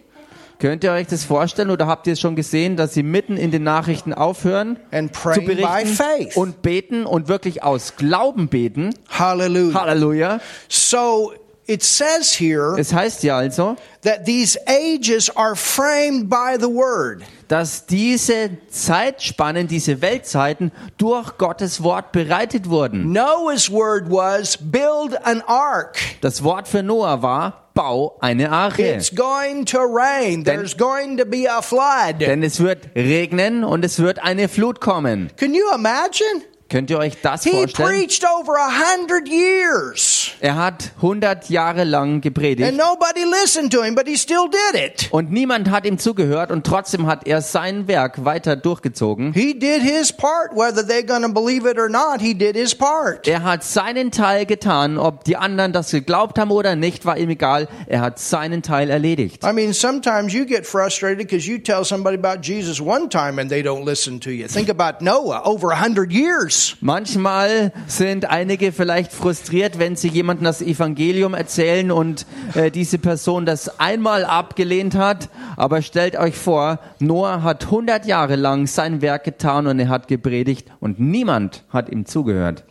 Könnt 0.60 0.84
ihr 0.84 0.92
euch 0.92 1.08
das 1.08 1.24
vorstellen 1.24 1.70
oder 1.70 1.86
habt 1.86 2.08
ihr 2.08 2.14
es 2.14 2.20
schon 2.20 2.36
gesehen, 2.36 2.78
dass 2.78 2.94
sie 2.94 3.04
mitten 3.04 3.38
in 3.38 3.52
den 3.52 3.64
Nachrichten 3.64 4.14
aufhören 4.14 4.80
and 4.92 5.16
zu 5.16 5.42
berichten 5.42 6.30
und 6.36 6.62
beten 6.64 7.06
und 7.06 7.28
wirklich 7.28 7.62
aus 7.64 7.96
Glauben 7.96 8.48
beten? 8.48 8.94
Hallelujah. 9.10 9.82
Halleluja. 9.82 10.40
So 10.68 11.34
it 11.68 11.84
says 11.84 12.40
here 12.40 12.76
Es 12.80 12.92
heißt 12.92 13.24
ja 13.24 13.38
also, 13.38 13.76
that 14.02 14.26
these 14.26 14.58
ages 14.68 15.30
are 15.36 15.56
framed 15.56 16.30
by 16.30 16.58
the 16.60 16.68
Word. 16.68 17.22
Dass 17.48 17.86
diese 17.86 18.50
Zeitspannen, 18.70 19.68
diese 19.68 20.02
Weltzeiten 20.02 20.72
durch 20.98 21.38
Gottes 21.38 21.84
Wort 21.84 22.12
bereitet 22.12 22.70
wurden. 22.70 23.12
Noah's 23.12 23.72
word 23.72 24.10
was 24.10 24.58
build 24.58 25.18
an 25.26 25.42
ark. 25.48 25.98
Das 26.22 26.44
Wort 26.44 26.68
für 26.68 26.84
Noah 26.84 27.22
war, 27.22 27.70
bau 27.74 28.18
eine 28.20 28.52
Arche. 28.52 28.96
It's 28.96 29.14
going 29.14 29.66
to 29.66 29.80
rain. 29.80 30.44
There's 30.44 30.76
going 30.76 31.18
to 31.18 31.26
be 31.26 31.50
a 31.50 31.62
flood. 31.62 32.20
Denn 32.20 32.44
es 32.44 32.60
wird 32.60 32.90
regnen 32.96 33.64
und 33.64 33.86
es 33.86 34.00
wird 34.00 34.20
eine 34.20 34.50
Flut 34.50 34.82
kommen. 34.82 35.30
Can 35.38 35.54
you 35.54 35.64
imagine? 35.74 36.42
Könnt 36.70 36.90
ihr 36.90 36.98
euch 37.00 37.14
das 37.22 37.44
He 37.44 37.52
vorstellen? 37.52 37.88
preached 37.90 38.26
over 38.26 38.54
a 38.58 38.70
hundred 38.70 39.28
years 39.30 40.32
Er 40.40 40.56
hat 40.56 40.92
100 40.98 41.50
Jahre 41.50 41.84
lang 41.84 42.14
and 42.16 42.22
gepredigt 42.22 42.74
nobody 42.76 43.24
listened 43.24 43.72
to 43.72 43.82
him, 43.84 43.96
but 43.96 44.08
he 44.08 44.16
still 44.18 44.48
did 44.50 44.80
it. 44.82 45.08
und 45.12 45.32
niemand 45.32 45.72
hat 45.72 45.86
ihm 45.86 45.98
zugehört 45.98 46.52
und 46.52 46.66
trotzdem 46.66 47.08
hat 47.08 47.26
er 47.26 47.42
sein 47.42 47.88
Werk 47.88 48.24
weiter 48.26 48.56
durchgezogen. 48.56 49.34
He 49.34 49.58
did 49.58 49.82
his 49.82 50.12
part, 50.14 50.52
whether 50.54 50.82
they're 50.84 51.06
going 51.06 51.24
to 51.24 51.30
believe 51.30 51.66
it 51.70 51.78
or 51.80 51.90
not. 51.90 52.22
He 52.22 52.34
did 52.34 52.56
his 52.56 52.76
part. 52.76 53.28
Er 53.28 53.44
hat 53.44 53.64
seinen 53.64 54.12
Teil 54.12 54.46
getan, 54.46 54.98
ob 54.98 55.24
die 55.24 55.38
anderen 55.38 55.74
das 55.74 55.92
geglaubt 55.92 56.38
haben 56.38 56.52
oder 56.52 56.76
nicht, 56.76 57.06
war 57.06 57.18
ihm 57.18 57.30
egal. 57.30 57.68
Er 57.88 58.02
hat 58.02 58.20
seinen 58.20 58.62
Teil 58.62 58.90
erledigt. 58.90 59.44
I 59.44 59.54
mean, 59.54 59.74
sometimes 59.74 60.34
you 60.34 60.46
get 60.46 60.66
frustrated 60.68 61.18
because 61.18 61.50
you 61.50 61.58
tell 61.58 61.84
somebody 61.84 62.18
about 62.18 62.42
Jesus 62.44 62.80
one 62.80 63.10
time 63.10 63.40
and 63.42 63.50
they 63.50 63.64
don't 63.64 63.86
listen 63.86 64.20
to 64.20 64.30
you. 64.30 64.48
Think 64.48 64.70
about 64.70 65.02
Noah 65.04 65.42
over 65.46 65.72
a 65.72 65.82
hundred 65.82 66.12
years. 66.58 66.78
Manchmal 66.82 67.72
sind 67.88 68.30
einige 68.30 68.72
vielleicht 68.72 69.12
frustriert, 69.12 69.80
wenn 69.80 69.96
sie 69.96 70.08
jemandem 70.08 70.46
das 70.46 70.62
Evangelium 70.62 71.34
erzählen 71.34 71.92
und 71.92 72.26
äh, 72.54 72.72
diese 72.72 72.98
Person 72.98 73.46
das 73.46 73.80
einmal 73.80 74.26
abgelehnt 74.26 74.96
hat. 74.96 75.30
Aber 75.56 75.82
stellt 75.82 76.18
euch 76.18 76.36
vor, 76.36 76.80
Noah 77.00 77.44
hat 77.44 77.66
100 77.66 78.06
Jahre 78.06 78.36
lang 78.36 78.68
sein 78.68 79.02
Werk 79.02 79.24
getan 79.24 79.68
und 79.68 79.80
er 79.80 79.90
hat 79.90 80.08
gepredigt 80.08 80.68
und 80.80 81.00
niemand 81.00 81.64
hat 81.70 81.90
ihm 81.90 82.06
zugehört. 82.06 82.64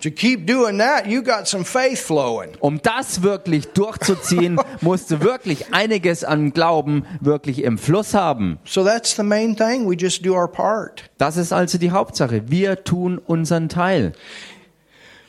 Um 2.61 2.83
das 2.83 3.23
wirklich 3.23 3.67
durchzuziehen, 3.69 4.61
musst 4.81 5.11
du 5.11 5.21
wirklich 5.21 5.75
einiges 5.75 6.25
an 6.25 6.53
Glauben 6.53 7.05
wirklich 7.21 7.63
im 7.63 7.79
Fluss 7.79 8.15
haben. 8.15 8.59
So 8.65 8.85
that's 8.85 9.17
the 9.17 9.23
main 9.23 9.57
thing. 9.57 9.89
We 9.89 9.97
just 9.97 10.25
do 10.25 10.35
our 10.35 10.51
part. 10.51 11.05
Das 11.19 11.37
ist 11.37 11.53
also 11.53 11.79
die 11.79 11.91
Hauptsache. 11.91 12.49
Wir 12.49 12.85
tun 12.85 13.19
unseren 13.19 13.69
Teil. 13.69 13.76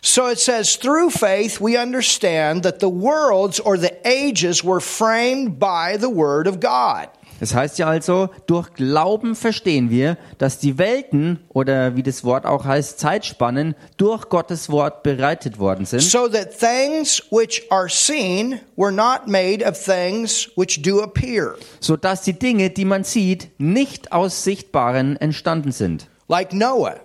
So 0.01 0.27
it 0.29 0.39
says, 0.39 0.77
through 0.77 1.10
faith, 1.10 1.60
we 1.60 1.75
understand 1.77 2.63
that 2.63 2.79
the 2.79 2.88
worlds 2.89 3.60
or 3.60 3.77
the 3.77 3.91
ages 4.05 4.63
were 4.63 4.79
framed 4.79 5.60
by 5.60 5.97
the 5.99 6.07
Word 6.10 6.47
of 6.47 6.60
God. 6.60 7.10
Das 7.39 7.53
heißt 7.53 7.77
ja 7.77 7.88
also, 7.88 8.29
durch 8.47 8.73
Glauben 8.73 9.36
verstehen 9.36 9.91
wir, 9.91 10.17
dass 10.39 10.57
die 10.57 10.79
Welten 10.79 11.39
oder 11.49 11.95
wie 11.95 12.01
das 12.01 12.23
Wort 12.23 12.45
auch 12.47 12.65
heißt, 12.65 12.99
Zeitspannen 12.99 13.75
durch 13.97 14.29
Gottes 14.29 14.71
Wort 14.71 15.03
bereitet 15.03 15.60
worden 15.60 15.86
sind, 15.86 16.01
So 16.01 16.27
that 16.29 16.57
things 16.57 17.21
which 17.29 17.63
are 17.69 17.89
seen 17.89 18.60
were 18.75 18.91
not 18.91 19.27
made 19.27 19.63
of 19.63 19.77
things 19.77 20.49
which 20.55 20.81
do 20.81 21.01
appear. 21.01 21.55
so 21.79 21.95
dass 21.95 22.23
die 22.23 22.33
Dinge, 22.33 22.71
die 22.71 22.86
man 22.86 23.03
sieht, 23.03 23.49
nicht 23.60 24.12
aus 24.12 24.43
Sichtbaren 24.43 25.15
entstanden 25.17 25.71
sind. 25.71 26.07
Like 26.27 26.53
Noah, 26.53 26.95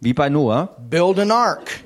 Wie 0.00 0.12
bei 0.12 0.28
Noah, 0.28 0.76
build 0.90 1.18
an 1.18 1.30
ark. 1.30 1.80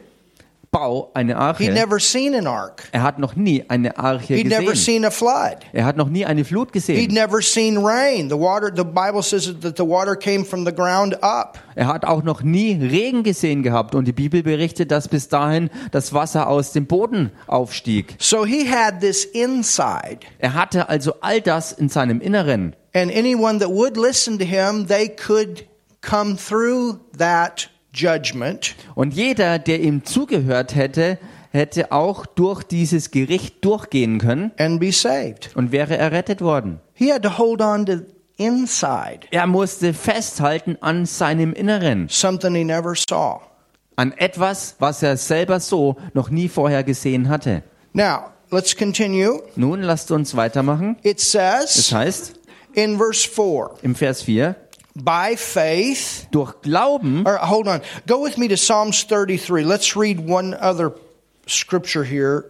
bau 0.72 1.10
eine 1.14 1.32
He'd 1.32 1.38
Arche. 1.40 1.72
never 1.72 1.98
seen 1.98 2.32
an 2.34 2.46
ark. 2.46 2.84
Er 2.92 3.02
hat 3.02 3.18
noch 3.18 3.34
nie 3.34 3.64
eine 3.68 3.98
Arche 3.98 4.34
He'd 4.34 4.46
never 4.46 4.70
gesehen. 4.70 4.76
seen 4.76 5.04
a 5.04 5.10
flood. 5.10 5.58
Er 5.72 5.84
hat 5.84 5.96
noch 5.96 6.08
nie 6.08 6.24
eine 6.24 6.44
Flut 6.44 6.68
He'd 6.68 6.72
gesehen. 6.72 7.12
never 7.14 7.40
seen 7.42 7.78
rain. 7.78 8.28
The 8.28 8.36
water, 8.38 8.70
the 8.74 8.84
Bible 8.84 9.22
says 9.22 9.52
that 9.62 9.76
the 9.76 9.82
water 9.86 10.14
came 10.16 10.44
from 10.44 10.64
the 10.64 10.72
ground 10.72 11.22
up. 11.24 11.58
Er 11.74 11.86
hat 11.88 12.04
auch 12.04 12.22
noch 12.22 12.42
nie 12.42 12.74
Regen 12.74 13.22
gesehen 13.24 13.62
gehabt 13.64 13.94
und 13.96 14.04
die 14.06 14.12
Bibel 14.12 14.42
berichtet, 14.44 14.90
dass 14.92 15.08
bis 15.08 15.28
dahin 15.28 15.70
das 15.92 16.12
Wasser 16.12 16.48
aus 16.48 16.72
dem 16.72 16.86
Boden 16.86 17.30
aufstieg. 17.48 18.14
So 18.20 18.44
he 18.44 18.68
had 18.68 19.00
this 19.00 19.24
inside. 19.24 20.20
Er 20.38 20.54
hatte 20.54 20.88
also 20.88 21.14
all 21.20 21.40
das 21.40 21.72
in 21.72 21.88
seinem 21.88 22.20
Inneren. 22.20 22.74
And 22.92 23.10
anyone 23.12 23.58
that 23.60 23.70
would 23.70 23.96
listen 23.96 24.38
to 24.38 24.44
him, 24.44 24.86
they 24.86 25.08
could 25.08 25.64
come 26.00 26.36
through 26.36 26.98
that 27.16 27.69
judgment 27.92 28.74
Und 28.94 29.14
jeder, 29.14 29.58
der 29.58 29.80
ihm 29.80 30.04
zugehört 30.04 30.74
hätte, 30.74 31.18
hätte 31.50 31.90
auch 31.92 32.26
durch 32.26 32.62
dieses 32.62 33.10
Gericht 33.10 33.64
durchgehen 33.64 34.18
können 34.18 34.52
and 34.58 34.78
be 34.80 34.92
saved. 34.92 35.50
und 35.56 35.72
wäre 35.72 35.96
errettet 35.96 36.40
worden. 36.40 36.80
He 36.94 37.12
had 37.12 37.22
to 37.22 37.38
hold 37.38 37.60
on 37.60 37.86
to 37.86 37.92
inside, 38.36 39.20
Er 39.32 39.46
musste 39.46 39.92
festhalten 39.92 40.76
an 40.80 41.06
seinem 41.06 41.52
Inneren, 41.52 42.06
something 42.08 42.54
he 42.54 42.64
never 42.64 42.94
saw. 42.94 43.40
an 43.96 44.12
etwas, 44.16 44.76
was 44.78 45.02
er 45.02 45.16
selber 45.16 45.60
so 45.60 45.96
noch 46.14 46.30
nie 46.30 46.48
vorher 46.48 46.84
gesehen 46.84 47.28
hatte. 47.28 47.62
Now, 47.92 48.30
let's 48.50 48.74
continue. 48.76 49.42
Nun 49.56 49.82
lasst 49.82 50.10
uns 50.10 50.36
weitermachen. 50.36 50.96
It 51.02 51.20
says 51.20 51.92
heißt, 51.92 52.34
in 52.72 52.96
verse 52.96 53.28
4 53.28 53.70
im 53.82 53.94
Vers 53.94 54.22
4, 54.22 54.54
by 54.94 55.36
faith, 55.36 56.26
durch 56.30 56.60
Glauben, 56.62 57.26
or 57.26 57.38
hold 57.38 57.68
on, 57.68 57.80
go 58.06 58.22
with 58.22 58.36
me 58.36 58.48
to 58.48 58.56
Psalms 58.56 59.04
33. 59.04 59.64
Let's 59.64 59.96
read 59.96 60.20
one 60.28 60.54
other 60.54 60.92
scripture 61.46 62.04
here 62.04 62.44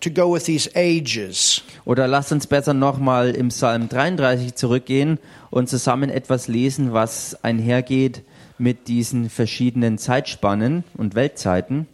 to 0.00 0.10
go 0.10 0.28
with 0.32 0.44
these 0.44 0.68
ages. 0.74 1.62
oder 1.84 2.06
lasst 2.06 2.32
uns 2.32 2.46
besser 2.46 2.74
nochmal 2.74 3.34
im 3.34 3.48
Psalm 3.48 3.88
33 3.88 4.54
zurückgehen 4.54 5.18
und 5.50 5.68
zusammen 5.68 6.10
etwas 6.10 6.48
lesen, 6.48 6.92
was 6.92 7.36
einhergeht 7.42 8.22
mit 8.58 8.88
diesen 8.88 9.30
verschiedenen 9.30 9.98
Zeitspannen 9.98 10.84
und 10.96 11.14
Weltzeiten. 11.14 11.86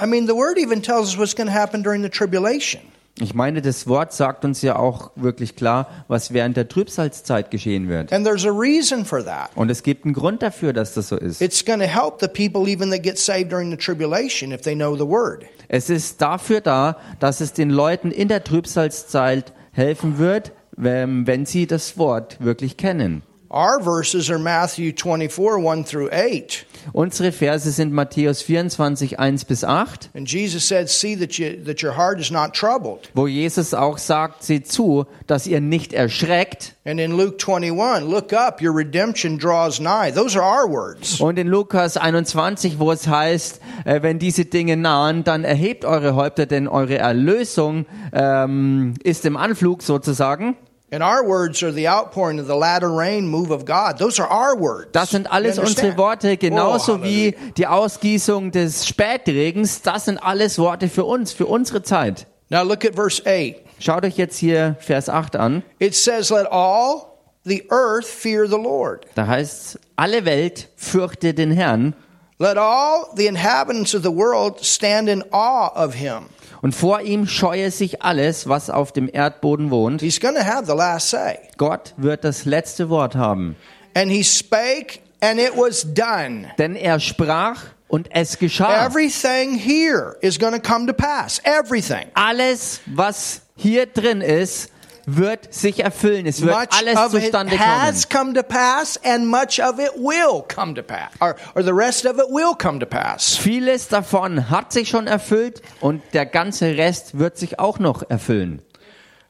I 0.00 0.06
mean, 0.06 0.26
the 0.26 0.34
word 0.34 0.58
even 0.58 0.82
tells 0.82 1.10
us 1.10 1.18
what's 1.18 1.36
going 1.36 1.46
to 1.46 1.54
happen 1.54 1.82
during 1.82 2.02
the 2.02 2.08
tribulation. 2.08 2.80
Ich 3.20 3.32
meine, 3.32 3.62
das 3.62 3.86
Wort 3.86 4.12
sagt 4.12 4.44
uns 4.44 4.60
ja 4.62 4.74
auch 4.74 5.12
wirklich 5.14 5.54
klar, 5.54 5.88
was 6.08 6.32
während 6.32 6.56
der 6.56 6.68
Trübsalzeit 6.68 7.52
geschehen 7.52 7.88
wird. 7.88 8.12
And 8.12 8.26
there's 8.26 8.44
a 8.44 8.50
reason 8.50 9.04
for 9.04 9.24
that. 9.24 9.50
Und 9.54 9.70
es 9.70 9.84
gibt 9.84 10.04
einen 10.04 10.14
Grund 10.14 10.42
dafür, 10.42 10.72
dass 10.72 10.94
das 10.94 11.10
so 11.10 11.16
ist. 11.16 11.40
It's 11.40 11.64
going 11.64 11.78
to 11.78 11.86
help 11.86 12.20
the 12.20 12.26
people 12.26 12.68
even 12.68 12.90
that 12.90 13.04
get 13.04 13.16
saved 13.16 13.52
during 13.52 13.70
the 13.70 13.76
tribulation 13.76 14.50
if 14.50 14.62
they 14.62 14.74
know 14.74 14.96
the 14.96 15.06
word. 15.06 15.44
Es 15.68 15.90
ist 15.90 16.20
dafür 16.20 16.60
da, 16.60 16.96
dass 17.20 17.40
es 17.40 17.52
den 17.52 17.70
Leuten 17.70 18.10
in 18.10 18.26
der 18.26 18.42
Trübsalzeit 18.42 19.52
helfen 19.70 20.18
wird, 20.18 20.50
wenn 20.76 21.46
sie 21.46 21.68
das 21.68 21.96
Wort 21.96 22.42
wirklich 22.44 22.76
kennen. 22.76 23.22
Our 23.54 23.80
verses 23.80 24.30
are 24.32 24.38
Matthew 24.40 24.92
24, 24.92 25.62
1 25.62 25.84
through 25.84 26.10
8. 26.10 26.66
Unsere 26.92 27.30
Verse 27.30 27.70
sind 27.70 27.92
Matthäus 27.92 28.42
24, 28.42 29.20
1 29.20 29.44
bis 29.44 29.62
8, 29.62 30.10
And 30.12 30.28
Jesus 30.28 30.66
said, 30.66 30.90
See 30.90 31.14
that, 31.14 31.38
you, 31.38 31.62
that 31.64 31.80
your 31.80 31.96
heart 31.96 32.18
is 32.18 32.32
not 32.32 32.52
troubled. 32.52 33.08
wo 33.14 33.28
Jesus 33.28 33.72
auch 33.72 33.98
sagt, 33.98 34.42
seht 34.42 34.66
zu, 34.66 35.06
dass 35.28 35.46
ihr 35.46 35.60
nicht 35.60 35.92
erschreckt. 35.92 36.74
And 36.84 36.98
in 36.98 37.16
Luke 37.16 37.36
21, 37.38 38.02
look 38.10 38.32
up, 38.32 38.60
your 38.60 38.74
redemption 38.76 39.38
draws 39.38 39.78
nigh. 39.78 40.12
Those 40.12 40.36
are 40.36 40.44
our 40.44 40.68
words. 40.68 41.20
Und 41.20 41.38
in 41.38 41.46
Lukas 41.46 41.96
21, 41.96 42.80
wo 42.80 42.90
es 42.90 43.06
heißt, 43.06 43.60
äh, 43.84 44.02
wenn 44.02 44.18
diese 44.18 44.46
Dinge 44.46 44.76
nahen, 44.76 45.22
dann 45.22 45.44
erhebt 45.44 45.84
eure 45.84 46.16
Häupter, 46.16 46.46
denn 46.46 46.66
eure 46.66 46.98
Erlösung 46.98 47.86
ähm, 48.12 48.94
ist 49.04 49.24
im 49.24 49.36
Anflug 49.36 49.84
sozusagen. 49.84 50.56
And 50.94 51.02
our 51.02 51.26
words 51.26 51.60
are 51.64 51.72
the 51.72 51.88
outpouring 51.88 52.38
of 52.38 52.46
the 52.46 52.54
latter 52.54 52.88
rain 52.88 53.26
move 53.26 53.50
of 53.50 53.64
God. 53.64 53.98
Those 53.98 54.20
are 54.20 54.30
our 54.30 54.56
words. 54.56 54.92
Das 54.92 55.10
sind 55.10 55.26
alles 55.28 55.58
unsere? 55.58 55.96
Worte, 55.96 56.36
genauso 56.36 56.94
Oh, 56.94 57.02
wie 57.02 57.34
die 57.56 57.66
Ausgießung 57.66 58.52
des 58.52 58.86
Spätregens. 58.86 59.82
Das 59.82 60.04
sind 60.04 60.18
alles 60.18 60.56
Worte 60.56 60.88
für 60.88 61.04
uns, 61.04 61.32
für 61.32 61.46
unsere 61.46 61.82
Zeit. 61.82 62.28
Now 62.48 62.62
look 62.62 62.84
at 62.84 62.94
verse 62.94 63.20
8. 63.26 63.56
Schaut 63.80 64.04
euch 64.04 64.16
jetzt 64.16 64.36
hier 64.38 64.76
Vers 64.78 65.08
8 65.08 65.34
an. 65.34 65.64
It 65.80 65.96
says, 65.96 66.30
Let 66.30 66.46
all 66.52 67.18
the 67.42 67.64
earth 67.72 68.06
fear 68.06 68.46
the 68.46 68.54
Lord. 68.54 69.04
Da 69.16 69.26
heißt 69.26 69.80
alle 69.96 70.24
Welt 70.24 70.68
fürchte 70.76 71.34
den 71.34 71.50
Herrn 71.50 71.94
Let 72.38 72.56
all 72.56 73.06
the 73.16 73.26
inhabitants 73.26 73.96
of 73.96 74.04
the 74.04 74.12
world 74.14 74.64
stand 74.64 75.08
in 75.08 75.24
awe 75.32 75.72
of 75.74 75.94
him. 75.94 76.26
Und 76.64 76.74
vor 76.74 77.02
ihm 77.02 77.26
scheue 77.26 77.70
sich 77.70 78.00
alles, 78.00 78.48
was 78.48 78.70
auf 78.70 78.90
dem 78.90 79.10
Erdboden 79.12 79.70
wohnt. 79.70 80.00
He's 80.00 80.18
to 80.34 80.40
have 80.40 80.64
the 80.64 80.72
last 80.72 81.10
say. 81.10 81.38
Gott 81.58 81.92
wird 81.98 82.24
das 82.24 82.46
letzte 82.46 82.88
Wort 82.88 83.16
haben. 83.16 83.54
And 83.92 84.10
he 84.10 84.24
spake, 84.24 85.00
and 85.20 85.38
it 85.38 85.52
was 85.54 85.86
done. 85.92 86.46
Denn 86.56 86.74
er 86.74 87.00
sprach 87.00 87.64
und 87.86 88.08
es 88.12 88.38
geschah. 88.38 88.86
Everything 88.86 89.58
here 89.58 90.16
is 90.22 90.38
to 90.54 90.58
come 90.58 90.86
to 90.86 90.94
pass. 90.94 91.38
Everything. 91.44 92.06
Alles, 92.14 92.80
was 92.86 93.42
hier 93.56 93.84
drin 93.84 94.22
ist, 94.22 94.70
wird 95.06 95.52
sich 95.52 95.80
erfüllen. 95.82 96.26
Es 96.26 96.40
wird 96.42 96.54
Much 96.54 96.68
alles 96.78 96.96
of 96.98 97.14
it 97.14 97.22
zustande 97.24 97.56
kommen. 97.56 97.82
has 97.82 98.08
come 98.08 98.32
to 98.34 98.42
pass, 98.42 98.98
and 99.04 99.26
much 99.26 99.60
of 99.60 99.78
it 99.78 99.92
will 99.96 100.42
come 100.48 100.74
to 100.74 100.82
pass. 100.82 101.10
Or, 101.20 101.36
or 101.54 101.62
the 101.62 101.72
rest 101.72 102.06
of 102.06 102.18
it 102.18 102.28
will 102.30 102.54
come 102.56 102.78
to 102.80 102.86
pass. 102.86 103.36
Vieles 103.36 103.88
davon 103.88 104.50
hat 104.50 104.72
sich 104.72 104.88
schon 104.88 105.06
erfüllt 105.06 105.62
und 105.80 106.02
der 106.12 106.26
ganze 106.26 106.76
Rest 106.76 107.18
wird 107.18 107.36
sich 107.36 107.58
auch 107.58 107.78
noch 107.78 108.08
erfüllen. 108.08 108.62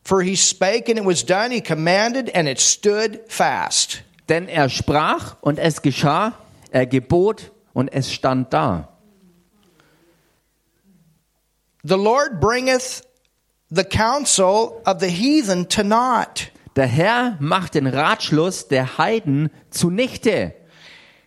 For 0.03 0.23
he 0.23 0.37
spake, 0.37 0.89
and 0.91 0.99
it 0.99 1.07
was 1.07 1.25
done. 1.25 1.51
He 1.51 1.61
commanded, 1.63 2.35
and 2.35 2.47
it 2.49 2.61
stood 2.61 3.21
fast. 3.29 4.03
Denn 4.29 4.49
er 4.49 4.69
sprach 4.69 5.37
und 5.41 5.59
es 5.59 5.83
geschah, 5.83 6.35
er 6.71 6.87
gebot 6.87 7.53
und 7.73 7.89
es 7.93 8.13
stand 8.13 8.53
da. 8.53 8.89
The 11.83 11.97
Lord 11.97 12.41
bringeth 12.41 13.03
the 13.71 13.85
counsel 13.85 14.83
of 14.87 15.01
the 15.01 15.09
heathen 15.09 15.69
to 15.69 15.83
naught. 15.83 16.51
Der 16.77 16.87
Herr 16.87 17.37
macht 17.41 17.75
den 17.75 17.87
Ratschluss 17.87 18.69
der 18.69 18.99
Heiden 18.99 19.51
zunichte. 19.71 20.53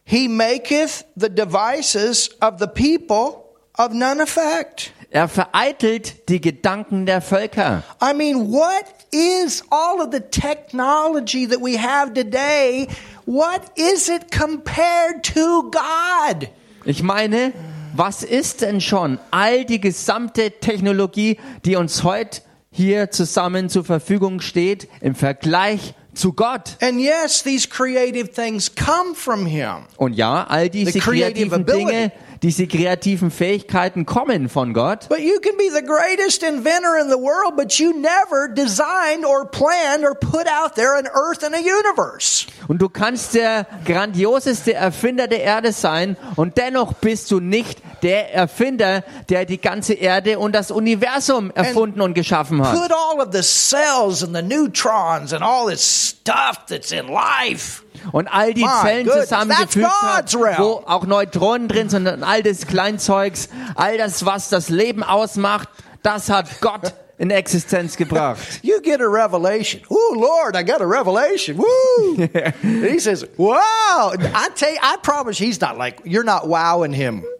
He 0.03 0.27
maketh 0.27 1.05
the 1.15 1.29
devices 1.29 2.29
of 2.41 2.59
the 2.59 2.67
people 2.67 3.43
of 3.77 3.93
none 3.93 4.21
effect. 4.21 4.91
Er 5.09 5.29
vereitelt 5.29 6.27
die 6.27 6.41
Gedanken 6.41 7.05
der 7.05 7.21
Völker. 7.21 7.83
I 8.01 8.13
mean, 8.13 8.51
what 8.51 8.85
is 9.11 9.63
all 9.69 10.01
of 10.01 10.11
the 10.11 10.19
technology 10.19 11.47
that 11.47 11.61
we 11.61 11.77
have 11.77 12.13
today? 12.13 12.87
What 13.25 13.61
is 13.75 14.09
it 14.09 14.31
compared 14.31 15.23
to 15.33 15.71
God? 15.71 16.49
Ich 16.83 17.03
meine, 17.03 17.53
was 17.93 18.23
ist 18.23 18.61
denn 18.61 18.81
schon 18.81 19.19
all 19.31 19.65
die 19.65 19.81
gesamte 19.81 20.51
Technologie, 20.59 21.37
die 21.65 21.75
uns 21.75 22.03
heute 22.03 22.41
hier 22.71 23.11
zusammen 23.11 23.69
zur 23.69 23.83
Verfügung 23.83 24.41
steht, 24.41 24.87
im 25.01 25.15
Vergleich 25.15 25.93
zu 26.13 26.33
Gott? 26.33 26.77
And 26.81 26.99
yes, 26.99 27.43
these 27.43 27.67
creative 27.67 28.31
things 28.31 28.73
come 28.73 29.15
from 29.15 29.45
Him. 29.45 29.85
Und 29.97 30.13
ja, 30.13 30.45
all 30.47 30.69
diese 30.69 30.91
The 30.91 30.99
creative 30.99 31.49
kreativen 31.49 31.61
ability. 31.61 31.85
Dinge, 31.85 32.11
diese 32.43 32.67
kreativen 32.67 33.31
Fähigkeiten 33.31 34.05
kommen 34.05 34.49
von 34.49 34.73
Gott. 34.73 35.09
But 35.09 35.19
you 35.19 35.39
can 35.39 35.57
be 35.57 35.69
the 35.73 35.85
greatest 35.85 36.43
inventor 36.43 36.97
in 37.01 37.09
the 37.09 37.17
world, 37.17 37.55
but 37.55 37.73
you 37.79 37.93
never 37.93 38.47
designed 38.53 39.25
or 39.25 39.45
planned 39.49 40.03
or 40.03 40.15
put 40.15 40.47
out 40.47 40.75
there 40.75 40.97
an 40.97 41.07
earth 41.07 41.43
and 41.43 41.55
a 41.55 41.59
universe. 41.59 42.47
Und 42.67 42.81
du 42.81 42.89
kannst 42.89 43.33
der 43.33 43.65
grandioseste 43.85 44.73
Erfinder 44.73 45.27
der 45.27 45.41
Erde 45.41 45.71
sein 45.71 46.17
und 46.35 46.57
dennoch 46.57 46.93
bist 46.93 47.31
du 47.31 47.39
nicht 47.39 47.81
der 48.03 48.33
Erfinder, 48.33 49.03
der 49.29 49.45
die 49.45 49.59
ganze 49.59 49.93
Erde 49.93 50.39
und 50.39 50.53
das 50.53 50.71
Universum 50.71 51.51
erfunden 51.51 52.01
und 52.01 52.13
geschaffen 52.13 52.65
hat. 52.65 52.75
Put 52.75 52.91
all 52.91 53.19
of 53.19 53.33
the 53.33 53.41
cells 53.41 54.23
and 54.23 54.35
the 54.35 54.41
neutrons 54.41 55.33
and 55.33 55.41
all 55.43 55.67
this 55.67 56.15
stuff 56.21 56.65
that's 56.67 56.91
in 56.91 57.07
life. 57.07 57.83
Und 58.11 58.27
all 58.27 58.53
die 58.53 58.63
My 58.63 58.69
Zellen 58.81 59.05
goodness, 59.05 59.29
zusammengefügt 59.29 59.87
hat, 60.01 60.33
wo 60.59 60.83
auch 60.85 61.05
Neutronen 61.05 61.67
drin 61.67 61.89
sind 61.89 62.07
und 62.07 62.23
all 62.23 62.43
das 62.43 62.67
Kleinzeugs, 62.67 63.49
all 63.75 63.97
das, 63.97 64.25
was 64.25 64.49
das 64.49 64.69
Leben 64.69 65.03
ausmacht, 65.03 65.69
das 66.03 66.29
hat 66.29 66.61
Gott 66.61 66.93
in 67.17 67.31
Existenz 67.31 67.97
gebracht. 67.97 68.37
You 68.61 68.79
get 68.81 69.01
a 69.01 69.07
revelation. 69.07 69.81
Oh 69.89 70.13
Lord, 70.15 70.55
I 70.55 70.63
got 70.63 70.81
a 70.81 70.85
revelation. 70.85 71.57
Woo! 71.57 72.27
He 72.61 72.99
says, 72.99 73.25
"Wow!" 73.37 74.13
I 74.13 74.49
tell 74.55 74.71
you, 74.71 74.79
I 74.81 74.97
promise 75.01 75.37
he's 75.37 75.59
not 75.59 75.77
like 75.77 76.01
you're 76.05 76.23
not 76.23 76.47
wowing 76.47 76.93
him. 76.93 77.23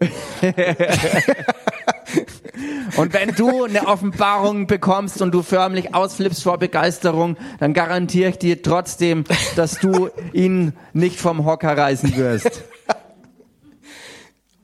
Und 2.96 3.12
wenn 3.12 3.34
du 3.34 3.64
eine 3.64 3.86
Offenbarung 3.86 4.66
bekommst 4.66 5.20
und 5.22 5.32
du 5.32 5.42
förmlich 5.42 5.94
ausflippst 5.94 6.42
vor 6.42 6.58
Begeisterung, 6.58 7.36
dann 7.60 7.74
garantiere 7.74 8.30
ich 8.30 8.38
dir 8.38 8.62
trotzdem, 8.62 9.24
dass 9.56 9.78
du 9.78 10.10
ihn 10.32 10.72
nicht 10.92 11.20
vom 11.20 11.44
Hocker 11.44 11.76
reißen 11.76 12.16
wirst. 12.16 12.62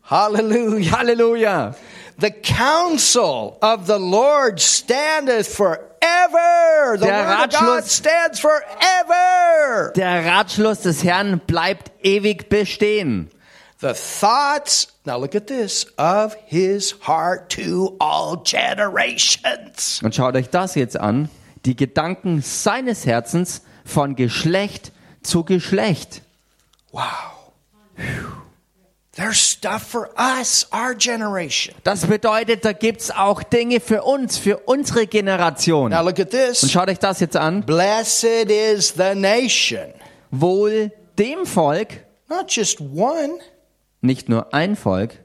Hallelujah. 0.04 0.98
Halleluja! 0.98 1.74
The 2.20 2.30
counsel 2.30 3.56
of 3.60 3.86
the 3.86 3.98
Lord 3.98 4.60
standeth 4.60 5.46
forever. 5.48 6.96
The 6.96 7.06
Der 7.06 7.26
word 7.26 7.54
of 7.54 7.60
God 7.60 7.82
Ratschluss- 7.82 7.96
stands 7.98 8.40
forever. 8.40 9.92
Der 9.96 10.24
Ratschluss 10.26 10.80
des 10.82 11.02
Herrn 11.02 11.40
bleibt 11.46 11.90
ewig 12.04 12.48
bestehen. 12.48 13.30
The 13.84 13.92
thoughts, 13.92 14.86
now 15.04 15.18
look 15.18 15.34
at 15.34 15.46
this, 15.46 15.84
of 15.98 16.34
his 16.46 16.94
heart 17.06 17.50
to 17.50 17.96
all 18.00 18.42
generations. 18.42 20.00
Und 20.02 20.14
schaut 20.14 20.36
euch 20.36 20.48
das 20.48 20.74
jetzt 20.74 20.98
an. 20.98 21.28
Die 21.66 21.76
Gedanken 21.76 22.40
seines 22.40 23.04
Herzens 23.04 23.60
von 23.84 24.16
Geschlecht 24.16 24.90
zu 25.22 25.44
Geschlecht. 25.44 26.22
Wow. 26.92 27.04
There's 29.12 29.36
stuff 29.36 29.82
for 29.82 30.08
us, 30.18 30.66
our 30.72 30.94
generation. 30.94 31.74
Das 31.84 32.06
bedeutet, 32.06 32.64
da 32.64 32.72
gibt's 32.72 33.10
auch 33.10 33.42
Dinge 33.42 33.80
für 33.80 34.02
uns, 34.04 34.38
für 34.38 34.60
unsere 34.64 35.06
Generation. 35.06 35.90
Now 35.90 36.00
look 36.02 36.18
at 36.18 36.20
Und 36.20 36.30
this. 36.30 36.72
schaut 36.72 36.88
euch 36.88 37.00
das 37.00 37.20
jetzt 37.20 37.36
an. 37.36 37.60
Blessed 37.66 38.50
is 38.50 38.94
the 38.96 39.14
nation. 39.14 39.92
Wohl 40.30 40.90
dem 41.18 41.44
Volk, 41.44 41.88
Not 42.30 42.50
just 42.50 42.80
one. 42.80 43.40
Nicht 44.04 44.28
nur 44.28 44.52
ein 44.54 44.76
Volk, 44.76 45.18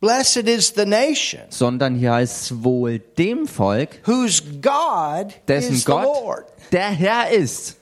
Blessed 0.00 0.48
is 0.48 0.72
the 0.74 0.84
nation 0.84 1.42
sondern 1.48 1.94
hier 1.94 2.12
heißt 2.14 2.42
es 2.42 2.64
wohl 2.64 2.98
dem 2.98 3.46
Volk, 3.46 4.00
whose 4.04 4.42
God 4.60 5.32
dessen 5.46 5.74
is 5.74 5.84
the 5.84 5.92
Gott 5.92 6.04
Lord. 6.04 6.44
der 6.72 6.90
Herr 6.90 7.30
ist. 7.30 7.76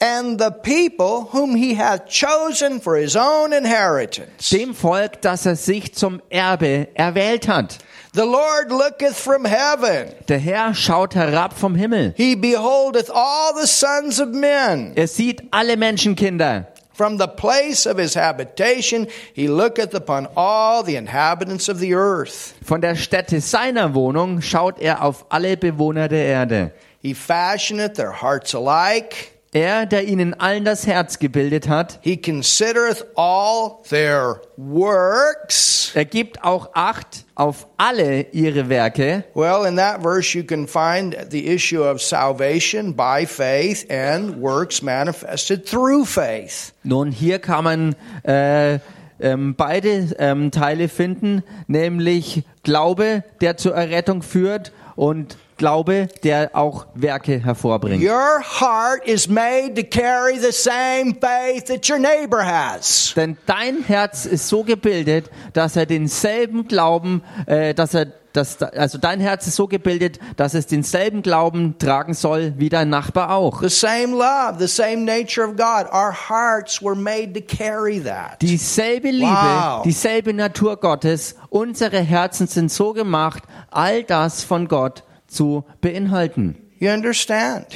And 0.00 0.40
the 0.40 0.50
people 0.50 1.28
whom 1.32 1.54
he 1.54 1.76
hath 1.76 2.06
chosen 2.08 2.80
for 2.80 2.96
his 2.96 3.14
own 3.16 3.52
inheritance. 3.52 4.50
Dem 4.50 4.74
Volk, 4.74 5.20
das 5.20 5.46
er 5.46 5.54
sich 5.54 5.94
zum 5.94 6.20
Erbe 6.28 6.88
erwählt 6.94 7.46
hat. 7.46 7.78
The 8.14 8.22
Lord 8.24 8.70
looketh 8.70 9.14
from 9.14 9.44
heaven. 9.44 10.12
Der 10.28 10.38
Herr 10.38 10.74
schaut 10.74 11.14
herab 11.14 11.54
vom 11.56 11.74
Himmel. 11.76 12.14
He 12.16 12.34
beholdeth 12.36 13.10
all 13.10 13.52
the 13.60 13.66
sons 13.66 14.20
of 14.20 14.28
men. 14.30 14.92
Er 14.96 15.06
sieht 15.06 15.42
alle 15.52 15.76
Menschenkinder. 15.76 16.66
From 16.94 17.16
the 17.16 17.28
place 17.28 17.86
of 17.86 17.96
his 17.98 18.14
habitation, 18.14 19.06
he 19.32 19.48
looketh 19.48 19.94
upon 19.94 20.28
all 20.36 20.82
the 20.82 20.96
inhabitants 20.96 21.68
of 21.68 21.78
the 21.78 21.94
earth. 21.94 22.54
Von 22.62 22.80
der 22.80 22.94
Stätte 22.96 23.40
seiner 23.40 23.94
Wohnung 23.94 24.42
schaut 24.42 24.78
er 24.78 25.02
auf 25.02 25.24
alle 25.30 25.56
Bewohner 25.56 26.08
der 26.08 26.26
Erde. 26.26 26.72
He 27.00 27.14
fashioneth 27.14 27.94
their 27.94 28.12
hearts 28.12 28.54
alike. 28.54 29.32
Er, 29.54 29.84
der 29.84 30.08
ihnen 30.08 30.32
allen 30.32 30.64
das 30.64 30.86
Herz 30.86 31.18
gebildet 31.18 31.68
hat, 31.68 31.98
He 32.00 32.16
considereth 32.16 33.04
all 33.16 33.82
their 33.86 34.40
works. 34.56 35.92
er 35.94 36.06
gibt 36.06 36.42
auch 36.42 36.70
Acht 36.72 37.26
auf 37.34 37.66
alle 37.76 38.22
ihre 38.32 38.70
Werke. 38.70 39.24
Well, 39.34 39.66
in 39.68 39.76
that 39.76 40.00
verse, 40.00 40.34
you 40.34 40.42
can 40.42 40.66
find 40.66 41.14
the 41.30 41.46
issue 41.48 41.82
of 41.82 42.00
salvation 42.00 42.96
by 42.96 43.26
faith 43.26 43.84
and 43.90 44.40
works 44.40 44.80
manifested 44.80 45.66
through 45.66 46.06
faith. 46.06 46.72
Nun, 46.82 47.12
hier 47.12 47.38
kann 47.38 47.64
man 47.64 47.96
äh, 48.24 48.78
ähm, 49.20 49.54
beide 49.54 50.14
ähm, 50.18 50.50
Teile 50.50 50.88
finden, 50.88 51.42
nämlich 51.66 52.44
Glaube, 52.62 53.24
der 53.40 53.56
zur 53.56 53.74
Errettung 53.74 54.22
führt 54.22 54.72
und 54.96 55.36
Glaube, 55.56 56.08
der 56.24 56.50
auch 56.54 56.86
Werke 56.94 57.38
hervorbringt. 57.38 58.02
Your 58.02 58.40
heart 58.40 59.06
is 59.06 59.28
made 59.28 59.74
to 59.74 59.82
carry 59.82 60.38
the 60.38 60.50
same 60.50 61.14
faith 61.20 61.66
that 61.66 61.88
your 61.88 61.98
neighbor 61.98 62.44
has. 62.44 63.12
Denn 63.14 63.36
dein 63.46 63.84
Herz 63.84 64.26
ist 64.26 64.48
so 64.48 64.64
gebildet, 64.64 65.30
dass 65.52 65.76
er 65.76 65.86
denselben 65.86 66.66
Glauben, 66.66 67.22
äh, 67.46 67.74
dass 67.74 67.94
er 67.94 68.06
dass, 68.32 68.60
also 68.62 68.98
dein 68.98 69.20
Herz 69.20 69.46
ist 69.46 69.56
so 69.56 69.66
gebildet, 69.68 70.18
dass 70.36 70.54
es 70.54 70.66
denselben 70.66 71.22
Glauben 71.22 71.78
tragen 71.78 72.14
soll 72.14 72.54
wie 72.56 72.68
dein 72.68 72.88
Nachbar 72.90 73.30
auch. 73.34 73.60
The 73.62 73.68
same 73.68 74.16
love, 74.16 74.56
the 74.58 74.66
same 74.66 75.04
nature 75.04 75.44
of 75.46 75.56
God. 75.56 75.86
Our 75.92 76.12
hearts 76.28 76.82
were 76.82 76.94
made 76.96 77.32
to 77.34 77.40
carry 77.40 78.00
that. 78.02 78.40
Dieselbe 78.42 79.10
Liebe, 79.10 79.26
Wow. 79.30 79.82
dieselbe 79.82 80.32
Natur 80.34 80.76
Gottes, 80.78 81.36
unsere 81.50 82.00
Herzen 82.00 82.46
sind 82.46 82.70
so 82.72 82.92
gemacht, 82.92 83.42
all 83.70 84.02
das 84.04 84.44
von 84.44 84.68
Gott 84.68 85.04
zu 85.26 85.64
beinhalten. 85.80 86.56
You 86.78 86.90
understand? 86.90 87.66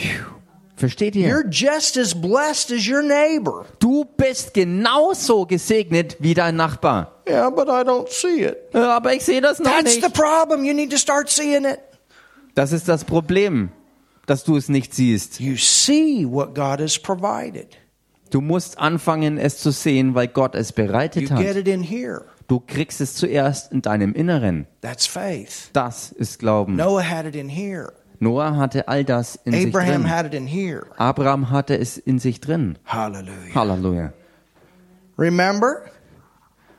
Versteht 0.77 1.17
ihr? 1.17 1.29
You're 1.29 1.49
just 1.51 1.97
as 1.97 2.15
blessed 2.15 2.71
as 2.71 2.87
your 2.87 3.03
neighbor. 3.03 3.65
Du 3.79 4.05
bist 4.05 4.53
genauso 4.53 5.47
gesegnet 5.47 6.17
wie 6.21 6.35
dein 6.35 6.57
Nachbar. 6.57 7.23
Yeah, 7.29 7.49
but 7.51 7.67
I 7.69 7.83
don't 7.83 8.09
see 8.11 8.43
it. 8.45 8.59
Äh, 8.75 8.79
Aber 8.79 9.15
ich 9.15 9.25
sehe 9.25 9.41
das 9.41 9.59
noch 9.59 9.71
That's 9.71 9.95
the 9.95 10.01
nicht. 10.03 10.15
problem. 10.15 10.65
You 10.65 10.75
need 10.75 10.91
to 10.91 10.99
start 10.99 11.31
seeing 11.31 11.65
it. 11.65 11.79
Das 12.55 12.73
ist 12.73 12.89
das 12.89 13.05
Problem, 13.05 13.71
dass 14.27 14.45
du 14.45 14.57
es 14.57 14.69
nicht 14.69 14.95
siehst. 14.95 15.41
You 15.41 15.57
see 15.57 16.27
what 16.29 16.55
God 16.55 16.81
has 16.81 16.99
provided. 16.99 17.69
Du 18.31 18.41
musst 18.41 18.79
anfangen, 18.79 19.39
es 19.39 19.59
zu 19.59 19.71
sehen, 19.71 20.15
weil 20.15 20.29
Gott 20.29 20.55
es 20.55 20.71
You 20.71 20.75
bereitet 20.87 21.29
get 21.29 21.31
hat. 21.31 21.57
it 21.57 21.69
in 21.69 21.83
here. 21.83 22.25
Du 22.49 22.61
kriegst 22.61 23.01
es 23.01 23.15
zuerst 23.15 23.73
in 23.73 23.83
deinem 23.83 24.13
Inneren. 24.15 24.67
That's 24.83 25.07
faith. 25.07 25.71
Das 25.73 26.13
ist 26.13 26.39
Glauben. 26.39 26.77
Noah 26.77 27.03
had 27.03 27.25
it 27.27 27.35
in 27.35 27.49
here. 27.49 27.93
Noah 28.21 28.57
hatte 28.57 28.89
all 28.89 29.05
das 29.05 29.37
in 29.45 29.53
sich 29.53 29.67
Abraham 29.67 30.03
drin. 30.03 30.11
had 30.11 30.27
it 30.27 30.35
in 30.35 30.47
here. 30.47 30.87
Abraham 30.97 31.51
hatte 31.51 31.79
es 31.79 31.99
in 31.99 32.19
sich 32.19 32.41
drin. 32.41 32.79
Hallelujah. 32.87 33.55
Halleluja. 33.55 34.13
Remember 35.19 35.83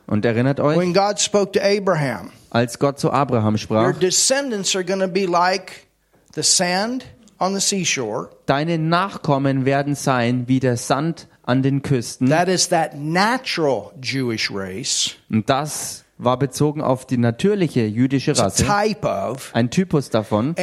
Und 0.07 0.23
erinnert 0.25 0.59
euch, 0.59 0.77
when 0.77 0.93
God 0.93 1.19
spoke 1.19 1.51
to 1.53 1.59
Abraham, 1.59 2.31
als 2.49 2.79
Gott 2.79 2.99
zu 2.99 3.11
Abraham 3.11 3.53
your 3.55 3.57
sprach, 3.57 3.93
descendants 3.99 4.75
are 4.75 4.83
going 4.85 5.01
to 5.01 5.07
be 5.07 5.25
like 5.25 5.87
the 6.33 6.43
sand 6.43 7.05
on 7.39 7.53
the 7.53 7.59
seashore. 7.59 8.29
deine 8.45 8.77
Nachkommen 8.77 9.65
werden 9.65 9.95
sein 9.95 10.47
wie 10.47 10.59
der 10.59 10.77
Sand 10.77 11.27
an 11.43 11.61
den 11.61 11.81
Küsten. 11.81 12.29
That 12.29 12.47
is 12.47 12.69
that 12.69 12.95
natural 12.95 13.91
Jewish 14.01 14.49
race. 14.51 15.15
Und 15.29 15.49
das 15.49 16.05
war 16.17 16.39
bezogen 16.39 16.81
auf 16.81 17.05
die 17.05 17.17
natürliche 17.17 17.85
jüdische 17.85 18.37
Rasse, 18.37 18.65
of. 19.03 19.51
ein 19.53 19.69
Typus 19.69 20.09
davon. 20.09 20.55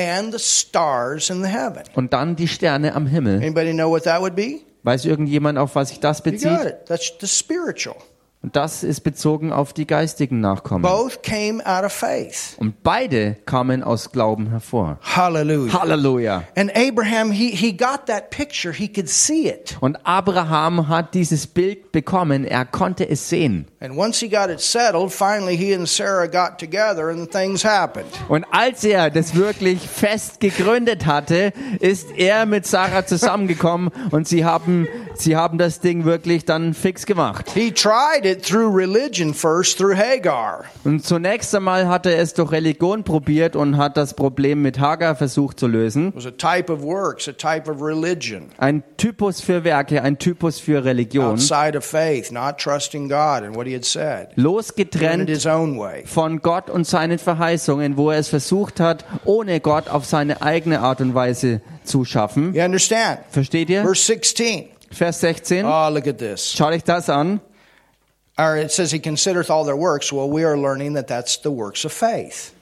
Und 1.94 2.12
dann 2.12 2.36
die 2.36 2.48
Sterne 2.48 2.94
am 2.94 3.06
Himmel. 3.06 3.42
Weiß 4.82 5.04
irgendjemand, 5.06 5.58
auf 5.58 5.74
was 5.76 5.88
sich 5.88 6.00
das 6.00 6.22
bezieht? 6.22 6.76
Und 8.44 8.56
das 8.56 8.84
ist 8.84 9.00
bezogen 9.00 9.54
auf 9.54 9.72
die 9.72 9.86
geistigen 9.86 10.40
Nachkommen. 10.40 10.84
Und 12.58 12.82
beide 12.82 13.36
kamen 13.46 13.82
aus 13.82 14.12
Glauben 14.12 14.50
hervor. 14.50 14.98
Halleluja. 15.72 16.44
Abraham, 16.54 17.32
he, 17.32 17.56
he. 17.56 17.74
Und 19.80 19.98
Abraham 20.04 20.88
hat 20.88 21.14
dieses 21.14 21.46
Bild 21.46 21.90
bekommen, 21.90 22.44
er 22.44 22.66
konnte 22.66 23.08
es 23.08 23.30
sehen. 23.30 23.66
And 23.84 23.98
once 23.98 24.18
he 24.18 24.30
got 24.30 24.48
it 24.48 24.62
settled, 24.62 25.12
finally 25.12 25.58
he 25.58 25.74
and 25.74 25.86
Sarah 25.86 26.26
got 26.26 26.58
together 26.58 27.10
and 27.10 27.30
things 27.30 27.62
happened. 27.62 28.06
Und 28.30 28.46
als 28.50 28.82
er 28.82 29.10
das 29.10 29.34
wirklich 29.34 29.78
fest 29.78 30.40
gegründet 30.40 31.04
hatte, 31.04 31.52
ist 31.80 32.10
er 32.16 32.46
mit 32.46 32.66
Sarah 32.66 33.04
zusammengekommen 33.04 33.90
und 34.10 34.26
sie 34.26 34.46
haben, 34.46 34.88
sie 35.16 35.36
haben 35.36 35.58
das 35.58 35.80
Ding 35.80 36.06
wirklich 36.06 36.46
dann 36.46 36.72
fix 36.72 37.04
gemacht. 37.04 37.50
He 37.52 37.70
tried 37.70 38.24
it 38.24 38.42
through 38.42 38.74
religion 38.74 39.34
first, 39.34 39.76
through 39.76 39.98
Hagar. 39.98 40.64
Und 40.84 41.04
zunächst 41.04 41.54
einmal 41.54 41.86
hat 41.86 42.06
er 42.06 42.18
es 42.18 42.32
durch 42.32 42.52
Religion 42.52 43.04
probiert 43.04 43.54
und 43.54 43.76
hat 43.76 43.98
das 43.98 44.14
Problem 44.14 44.62
mit 44.62 44.80
Hagar 44.80 45.14
versucht 45.14 45.60
zu 45.60 45.66
lösen. 45.66 46.08
It 46.08 46.16
was 46.16 46.26
a 46.26 46.30
type 46.30 46.72
of 46.72 46.80
works, 46.80 47.28
a 47.28 47.32
type 47.32 47.70
of 47.70 47.82
religion. 47.82 48.48
Ein 48.56 48.82
Typus 48.96 49.42
für 49.42 49.62
Werke, 49.62 50.00
ein 50.00 50.18
Typus 50.18 50.58
für 50.58 50.86
Religion. 50.86 51.32
Outside 51.32 51.76
of 51.76 51.84
faith, 51.84 52.32
not 52.32 52.56
trusting 52.56 53.10
God 53.10 53.42
and 53.42 53.54
what 53.54 53.66
he 53.66 53.73
Losgetrennt 54.36 55.28
his 55.28 55.46
own 55.46 55.78
way. 55.78 56.04
von 56.06 56.40
Gott 56.40 56.70
und 56.70 56.86
seinen 56.86 57.18
Verheißungen, 57.18 57.96
wo 57.96 58.10
er 58.10 58.18
es 58.18 58.28
versucht 58.28 58.80
hat, 58.80 59.04
ohne 59.24 59.60
Gott 59.60 59.88
auf 59.88 60.04
seine 60.04 60.42
eigene 60.42 60.80
Art 60.80 61.00
und 61.00 61.14
Weise 61.14 61.60
zu 61.84 62.04
schaffen. 62.04 62.54
Versteht 63.30 63.70
ihr? 63.70 63.82
Verse 63.82 64.04
16. 64.04 64.68
Vers 64.90 65.20
16. 65.20 65.66
Oh, 65.66 65.88
look 65.90 66.06
at 66.06 66.18
this. 66.18 66.52
Schaut 66.52 66.72
euch 66.72 66.84
das 66.84 67.08
an. 67.10 67.40
Or 68.38 68.56
it 68.56 68.72
says 68.72 68.90
he 68.90 68.98
considereth 68.98 69.50
all 69.50 69.64
their 69.64 69.76
works. 69.76 70.12
Well, 70.12 70.28
we 70.28 70.44
are 70.44 70.56
learning 70.56 70.94
that 70.94 71.06
that's 71.06 71.36
the 71.42 71.50
works 71.50 71.84
of 71.84 71.92
faith. 71.92 72.53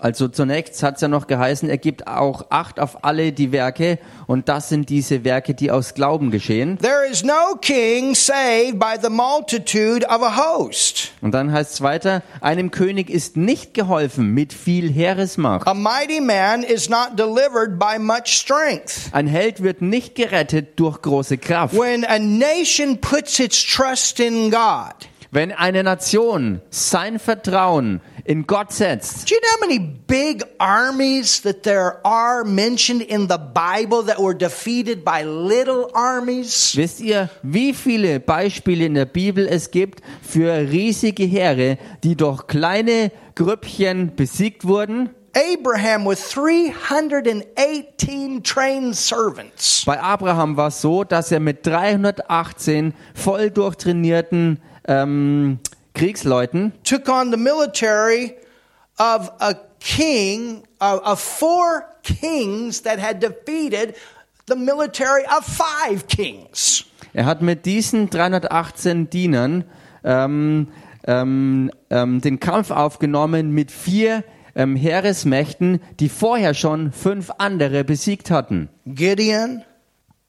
Also 0.00 0.28
zunächst 0.28 0.82
hat 0.82 0.96
es 0.96 1.00
ja 1.00 1.08
noch 1.08 1.26
geheißen, 1.26 1.68
er 1.68 1.78
gibt 1.78 2.06
auch 2.06 2.46
Acht 2.50 2.78
auf 2.80 3.04
alle 3.04 3.32
die 3.32 3.52
Werke 3.52 3.98
und 4.26 4.48
das 4.48 4.68
sind 4.68 4.88
diese 4.88 5.24
Werke, 5.24 5.54
die 5.54 5.70
aus 5.70 5.94
Glauben 5.94 6.30
geschehen. 6.30 6.78
There 6.78 7.06
is 7.10 7.24
no 7.24 7.56
king 7.60 8.14
saved 8.14 8.78
by 8.78 8.96
the 9.00 9.08
multitude 9.08 10.06
of 10.06 10.22
a 10.22 10.36
host. 10.36 11.12
Und 11.20 11.32
dann 11.32 11.52
heißt 11.52 11.74
es 11.74 11.80
weiter, 11.80 12.22
einem 12.40 12.70
König 12.70 13.10
ist 13.10 13.36
nicht 13.36 13.74
geholfen 13.74 14.32
mit 14.32 14.52
viel 14.52 14.92
Heeresmacht. 14.92 15.66
A 15.66 15.74
mighty 15.74 16.20
man 16.20 16.62
is 16.62 16.88
not 16.88 17.18
delivered 17.18 17.78
by 17.78 17.98
much 17.98 18.26
strength. 18.26 19.10
Ein 19.12 19.26
Held 19.26 19.62
wird 19.62 19.82
nicht 19.82 20.14
gerettet 20.14 20.78
durch 20.78 21.00
große 21.02 21.38
Kraft. 21.38 21.74
When 21.74 22.04
a 22.04 22.18
nation 22.18 23.00
puts 23.00 23.38
its 23.38 23.64
trust 23.64 24.20
in 24.20 24.50
God, 24.50 24.94
Wenn 25.30 25.52
eine 25.52 25.82
Nation 25.82 26.60
sein 26.70 27.18
Vertrauen 27.18 28.00
in 28.24 28.46
Gott 28.46 28.72
setzt, 28.72 29.28
do 29.28 29.34
you 29.34 29.40
know 29.40 29.48
how 29.54 29.66
many 29.66 29.78
big 30.06 30.44
armies 30.58 31.42
that 31.42 31.64
there 31.64 32.00
are 32.04 32.44
mentioned 32.44 33.02
in 33.02 33.28
the 33.28 33.38
Bible 33.38 34.04
that 34.04 34.18
were 34.18 34.34
defeated 34.34 35.04
by 35.04 35.24
little 35.24 35.88
armies? 35.94 36.74
wisst 36.76 37.00
ihr, 37.00 37.28
wie 37.42 37.74
viele 37.74 38.20
Beispiele 38.20 38.86
in 38.86 38.94
der 38.94 39.06
Bibel 39.06 39.48
es 39.48 39.70
gibt 39.70 40.00
für 40.22 40.52
riesige 40.52 41.24
Heere, 41.24 41.78
die 42.04 42.16
durch 42.16 42.46
kleine 42.46 43.10
Grüppchen 43.34 44.14
besiegt 44.14 44.66
wurden? 44.66 45.10
Abraham 45.36 46.06
with 46.06 46.30
318 46.30 48.42
trained 48.42 48.96
servants. 48.96 49.84
Bei 49.84 50.00
Abraham 50.00 50.56
war 50.56 50.68
es 50.68 50.80
so, 50.80 51.04
dass 51.04 51.30
er 51.30 51.40
mit 51.40 51.66
318 51.66 52.94
voll 53.14 53.50
durchtrainierten 53.50 54.62
ähm, 54.86 55.58
Kriegsleuten 55.94 56.72
took 56.84 57.08
on 57.08 57.30
the 57.30 57.36
military 57.36 58.36
of 58.98 59.30
a 59.40 59.54
king, 59.80 60.62
of, 60.80 61.00
of 61.04 61.20
four 61.20 61.84
kings 62.02 62.82
that 62.82 62.98
had 62.98 63.20
defeated 63.20 63.94
the 64.46 64.56
military 64.56 65.24
of 65.26 65.44
five 65.44 66.06
kings. 66.08 66.84
Er 67.12 67.24
hat 67.24 67.40
mit 67.40 67.64
diesen 67.64 68.10
318 68.10 69.08
Dienern 69.08 69.64
ähm, 70.04 70.68
ähm, 71.06 71.70
ähm, 71.90 72.20
den 72.20 72.40
Kampf 72.40 72.70
aufgenommen 72.70 73.50
mit 73.52 73.70
vier 73.70 74.22
ähm, 74.54 74.76
Heeresmächten, 74.76 75.80
die 75.98 76.08
vorher 76.08 76.54
schon 76.54 76.92
fünf 76.92 77.30
andere 77.38 77.84
besiegt 77.84 78.30
hatten. 78.30 78.68
Gideon, 78.86 79.62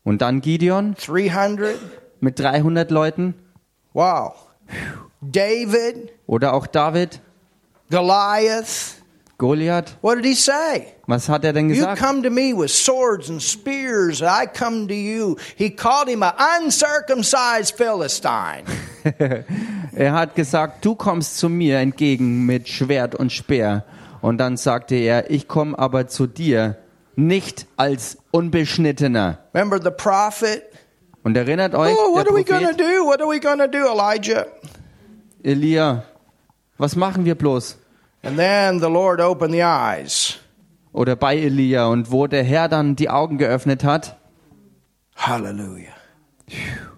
Und 0.03 0.21
dann 0.21 0.41
Gideon 0.41 0.95
300. 0.95 1.75
mit 2.21 2.39
300 2.39 2.89
Leuten 2.91 3.33
Wow. 3.93 4.46
David, 5.21 6.12
oder 6.27 6.53
auch 6.53 6.67
David, 6.67 7.19
Goliath, 7.89 8.96
Goliath, 9.37 9.98
What 10.02 10.15
did 10.17 10.25
he 10.25 10.33
say? 10.35 10.94
was 11.06 11.29
hat 11.29 11.44
er 11.46 11.54
denn 11.54 11.69
You 11.69 11.75
gesagt? 11.75 12.00
come 12.02 12.21
to 12.23 12.29
me 12.29 12.54
with 12.56 12.71
swords 12.71 13.29
and 13.29 13.41
spears, 13.41 14.21
and 14.21 14.29
I 14.29 14.48
come 14.48 14.87
to 14.87 14.94
you. 14.94 15.35
He 15.56 15.69
called 15.69 16.08
him 16.10 16.23
an 16.23 16.33
uncircumcised 16.63 17.75
Philistine. 17.77 18.63
Er 19.94 20.13
hat 20.13 20.35
gesagt, 20.35 20.85
du 20.85 20.94
kommst 20.94 21.37
zu 21.39 21.50
mir 21.50 21.79
entgegen 21.79 22.46
mit 22.46 22.67
Schwert 22.69 23.15
und 23.15 23.31
Speer. 23.31 23.83
Und 24.21 24.37
dann 24.37 24.56
sagte 24.58 24.94
er, 24.96 25.31
ich 25.31 25.48
komme 25.48 25.77
aber 25.79 26.08
zu 26.08 26.27
dir 26.27 26.77
nicht 27.15 27.65
als 27.77 28.17
Unbeschnittener. 28.29 29.39
Remember 29.56 29.79
the 29.81 29.89
prophet? 29.89 30.63
Und 31.28 31.36
erinnert 31.36 31.75
euch, 31.75 31.94
Oh, 31.94 32.13
what 32.13 32.25
der 32.25 32.32
are 32.32 32.40
we 32.40 32.44
Prophet 32.46 32.80
do? 32.80 33.06
What 33.06 33.19
are 33.19 33.28
we 33.28 33.42
to 33.42 33.67
do, 33.67 33.86
Elijah? 33.86 34.46
Elia, 35.44 36.06
was 36.78 36.96
machen 36.96 37.25
wir 37.25 37.36
bloß? 37.36 37.78
And 38.23 38.38
then 38.38 38.80
the 38.80 38.88
Lord 38.88 39.19
opened 39.19 39.52
the 39.54 39.63
eyes. 39.63 40.38
Oder 40.94 41.17
bei 41.17 41.36
Elia. 41.36 41.88
Und 41.88 42.12
wo 42.13 42.28
der 42.28 42.46
Herr 42.46 42.69
dann 42.69 42.96
die 42.96 43.10
Augen 43.10 43.38
geöffnet 43.38 43.84
hat, 43.84 44.15
Hallelujah. 45.17 45.92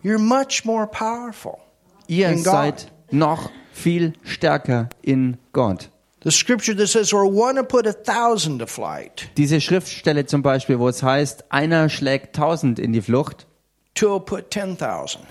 You're 0.04 0.20
much 0.20 0.64
more 0.64 0.86
powerful. 0.86 1.58
ihr 2.06 2.38
seid 2.38 2.92
noch 3.10 3.50
viel 3.74 4.14
stärker 4.24 4.90
in 5.02 5.40
Gott. 5.54 5.90
The 6.24 6.30
scripture 6.30 6.78
that 6.78 6.90
says, 6.90 7.12
or 7.14 7.26
one 7.26 7.56
to 7.56 7.64
put 7.64 7.88
a 7.88 7.94
thousand 7.94 8.60
to 8.60 8.68
flight, 8.68 9.28
Diese 9.38 9.60
Schriftstelle 9.60 10.28
zum 10.28 10.44
Beispiel, 10.44 10.78
wo 10.78 10.88
es 10.88 11.02
heißt, 11.02 11.52
einer 11.52 11.90
schlägt 11.90 12.36
tausend 12.36 12.78
in 12.78 12.94
die 12.94 13.02
Flucht, 13.02 13.48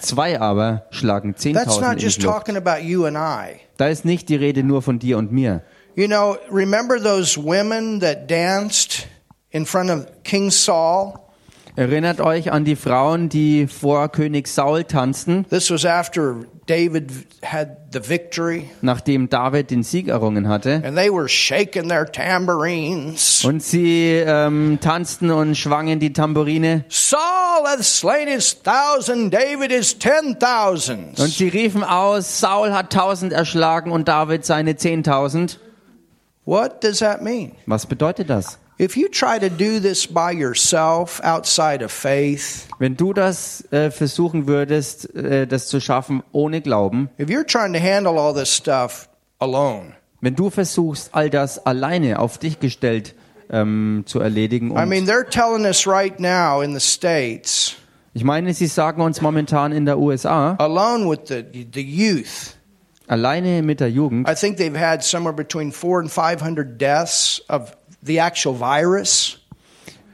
zwei 0.01 0.41
aber 0.41 0.87
schlagen 0.91 1.33
That's 1.33 1.43
zehntausend 1.43 1.81
not 1.83 1.93
in 1.93 1.99
die 1.99 2.05
just 2.05 2.21
Flucht. 2.21 2.35
talking 2.37 2.57
about 2.57 2.83
you 2.85 3.05
and 3.07 3.17
I. 3.17 3.61
Da 3.77 3.89
ist 3.89 4.05
nicht 4.05 4.29
die 4.29 4.37
Rede 4.37 4.63
nur 4.63 4.83
von 4.83 4.99
dir 4.99 5.19
und 5.19 5.33
mir. 5.33 5.63
You 5.95 6.07
know, 6.07 6.37
remember 6.51 7.01
those 7.03 7.37
women 7.37 8.01
that 8.01 8.31
danced 8.31 9.09
in 9.51 9.67
front 9.67 9.91
of 9.91 10.07
King 10.23 10.51
Saul? 10.51 11.15
Erinnert 11.79 12.21
euch 12.21 12.51
an 12.51 12.65
die 12.65 12.75
Frauen, 12.75 13.29
die 13.29 13.69
vor 13.69 14.09
König 14.09 14.49
Saul 14.49 14.83
tanzten, 14.83 15.47
This 15.49 15.71
was 15.71 15.85
after 15.85 16.35
David 16.67 17.13
had 17.45 17.69
the 17.93 18.01
victory, 18.01 18.69
nachdem 18.83 19.29
David 19.29 19.71
den 19.71 19.85
Sieg 19.85 20.09
errungen 20.09 20.49
hatte. 20.49 20.83
and 20.85 20.97
they 20.97 21.09
were 21.09 21.29
shaking 21.29 21.89
their 21.89 22.05
tambourines. 22.11 23.45
Und 23.45 23.63
sie 23.63 24.09
ähm, 24.27 24.79
tanzten 24.81 25.31
und 25.31 25.55
schwangen 25.57 26.01
die 26.01 26.13
Tambourine. 26.13 26.85
Saul 26.89 27.65
hath 27.65 27.85
slain 27.85 28.27
his 28.27 28.61
thousand, 28.61 29.33
David 29.33 29.71
his 29.71 29.97
ten 29.97 30.31
Und 30.31 30.41
thousands. 30.41 31.39
sie 31.39 31.47
riefen 31.47 31.85
aus, 31.85 32.41
Saul 32.41 32.73
hat 32.73 32.93
tausend 32.93 33.33
erschlagen 33.33 33.93
und 33.93 34.09
David 34.09 34.45
seine 34.45 34.75
zehntausend. 34.75 35.61
What 36.45 36.83
does 36.83 36.99
that 36.99 37.23
mean? 37.23 37.53
Was 37.67 37.87
bedeutet 37.87 38.29
das? 38.31 38.59
If 38.81 38.97
you 38.97 39.09
try 39.09 39.41
to 39.41 39.51
do 39.51 39.81
this 39.81 40.07
by 40.07 40.31
yourself 40.31 41.21
outside 41.25 41.83
of 41.85 41.91
faith, 41.91 42.69
Wenn 42.79 42.97
du 42.97 43.13
das 43.13 43.65
äh, 43.73 43.91
versuchen 43.91 44.47
würdest, 44.47 45.13
äh, 45.17 45.49
das 45.49 45.67
zu 45.67 45.81
schaffen 45.81 46.23
ohne 46.31 46.61
Glauben, 46.61 47.11
if 47.19 47.29
you're 47.29 47.45
trying 47.45 47.73
to 47.73 47.81
handle 47.81 48.21
all 48.21 48.33
this 48.33 48.55
stuff 48.55 49.09
alone, 49.41 49.95
wenn 50.21 50.37
du 50.37 50.49
versuchst, 50.51 51.11
all 51.13 51.29
das 51.29 51.59
alleine 51.67 52.21
auf 52.21 52.39
dich 52.39 52.61
gestellt 52.61 53.17
ähm, 53.51 54.05
zu 54.07 54.21
erledigen, 54.21 54.71
I 54.71 54.87
mean, 54.87 55.09
they're 55.09 55.29
telling 55.29 55.65
us 55.65 55.85
right 55.85 56.21
now 56.21 56.61
in 56.61 56.73
the 56.73 56.81
States, 56.81 57.75
ich 58.15 58.23
meine, 58.23 58.55
sie 58.55 58.69
sagen 58.69 59.03
uns 59.03 59.21
momentan 59.21 59.73
in 59.73 59.87
der 59.87 59.99
USA, 59.99 60.55
alone 60.61 61.11
with 61.11 61.27
the, 61.27 61.45
the 61.75 61.83
youth, 61.83 62.55
alleine 63.09 63.61
mit 63.63 63.81
der 63.81 63.91
Jugend, 63.91 64.29
I 64.29 64.37
think 64.37 64.57
they've 64.57 64.79
had 64.79 65.03
somewhere 65.03 65.35
between 65.35 65.73
four 65.73 65.99
and 65.99 66.09
500 66.09 66.79
deaths 66.79 67.43
of 67.49 67.77
the 68.03 68.19
actual 68.19 68.59
virus. 68.59 69.39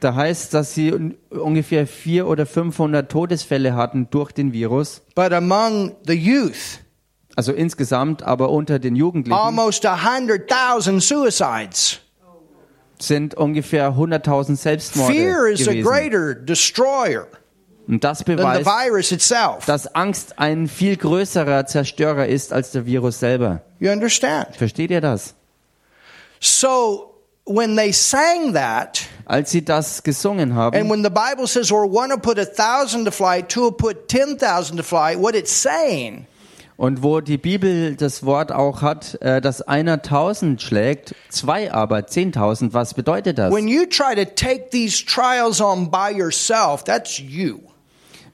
da 0.00 0.14
heißt, 0.14 0.52
dass 0.54 0.74
sie 0.74 0.92
un 0.92 1.14
ungefähr 1.30 1.86
vier 1.86 2.26
oder 2.26 2.46
500 2.46 3.10
Todesfälle 3.10 3.74
hatten 3.74 4.08
durch 4.10 4.32
den 4.32 4.52
Virus. 4.52 5.02
But 5.14 5.32
among 5.32 5.96
the 6.06 6.12
youth, 6.14 6.80
Also 7.36 7.52
insgesamt, 7.52 8.22
aber 8.22 8.50
unter 8.50 8.78
den 8.78 8.94
Jugendlichen 8.96 9.36
almost 9.38 9.84
100,000 9.86 11.02
suicides. 11.02 12.00
sind 12.98 13.34
ungefähr 13.34 13.90
100.000 13.90 14.56
Selbstmorde 14.56 15.12
Fear 15.12 15.46
is 15.48 15.66
a 15.68 15.72
gewesen. 15.72 15.84
greater 15.88 16.34
destroyer 16.34 17.26
Und 17.88 18.04
das 18.04 18.22
beweist, 18.24 18.64
virus 18.66 19.10
itself. 19.10 19.66
dass 19.66 19.94
Angst 19.94 20.38
ein 20.38 20.68
viel 20.68 20.96
größerer 20.96 21.66
Zerstörer 21.66 22.26
ist 22.28 22.52
als 22.52 22.70
der 22.72 22.86
Virus 22.86 23.18
selber. 23.20 23.62
You 23.80 23.90
understand? 23.90 24.54
Versteht 24.56 24.90
ihr 24.90 25.00
das? 25.00 25.34
So 26.40 27.13
when 27.46 27.76
they 27.76 27.92
sang 27.92 28.54
that, 28.54 29.06
Als 29.26 29.50
sie 29.50 29.64
das 29.64 30.02
gesungen 30.02 30.50
and 30.50 30.54
haben 30.54 30.90
when 30.90 31.02
the 31.02 31.10
Bible 31.10 31.46
says, 31.46 31.70
or 31.70 31.86
one 31.86 32.10
will 32.10 32.18
put 32.18 32.38
a 32.38 32.44
thousand 32.44 33.04
to 33.04 33.10
flight, 33.10 33.48
two 33.48 33.62
will 33.62 33.72
put 33.72 34.08
ten 34.08 34.38
thousand 34.38 34.76
to 34.76 34.82
flight, 34.82 35.18
what 35.18 35.34
it's 35.34 35.52
saying 35.52 36.26
und 36.76 37.02
wo 37.02 37.20
die 37.20 37.38
Bibel 37.38 37.94
das 37.96 38.24
Wort 38.26 38.52
auch 38.52 38.82
hat, 38.82 39.20
äh, 39.22 39.40
dass 39.40 39.62
einer 39.62 40.02
tausend 40.02 40.60
schlägt, 40.60 41.14
zwei 41.28 41.72
aber 41.72 42.06
zehntausend, 42.06 42.74
was 42.74 42.94
bedeutet 42.94 43.38
das? 43.38 43.52
When 43.52 43.68
you 43.68 43.86
try 43.86 44.14
to 44.14 44.24
take 44.24 44.70
these 44.70 45.04
trials 45.04 45.60
on 45.60 45.90
by 45.90 46.10
yourself, 46.10 46.84
that's 46.84 47.18
you. 47.18 47.60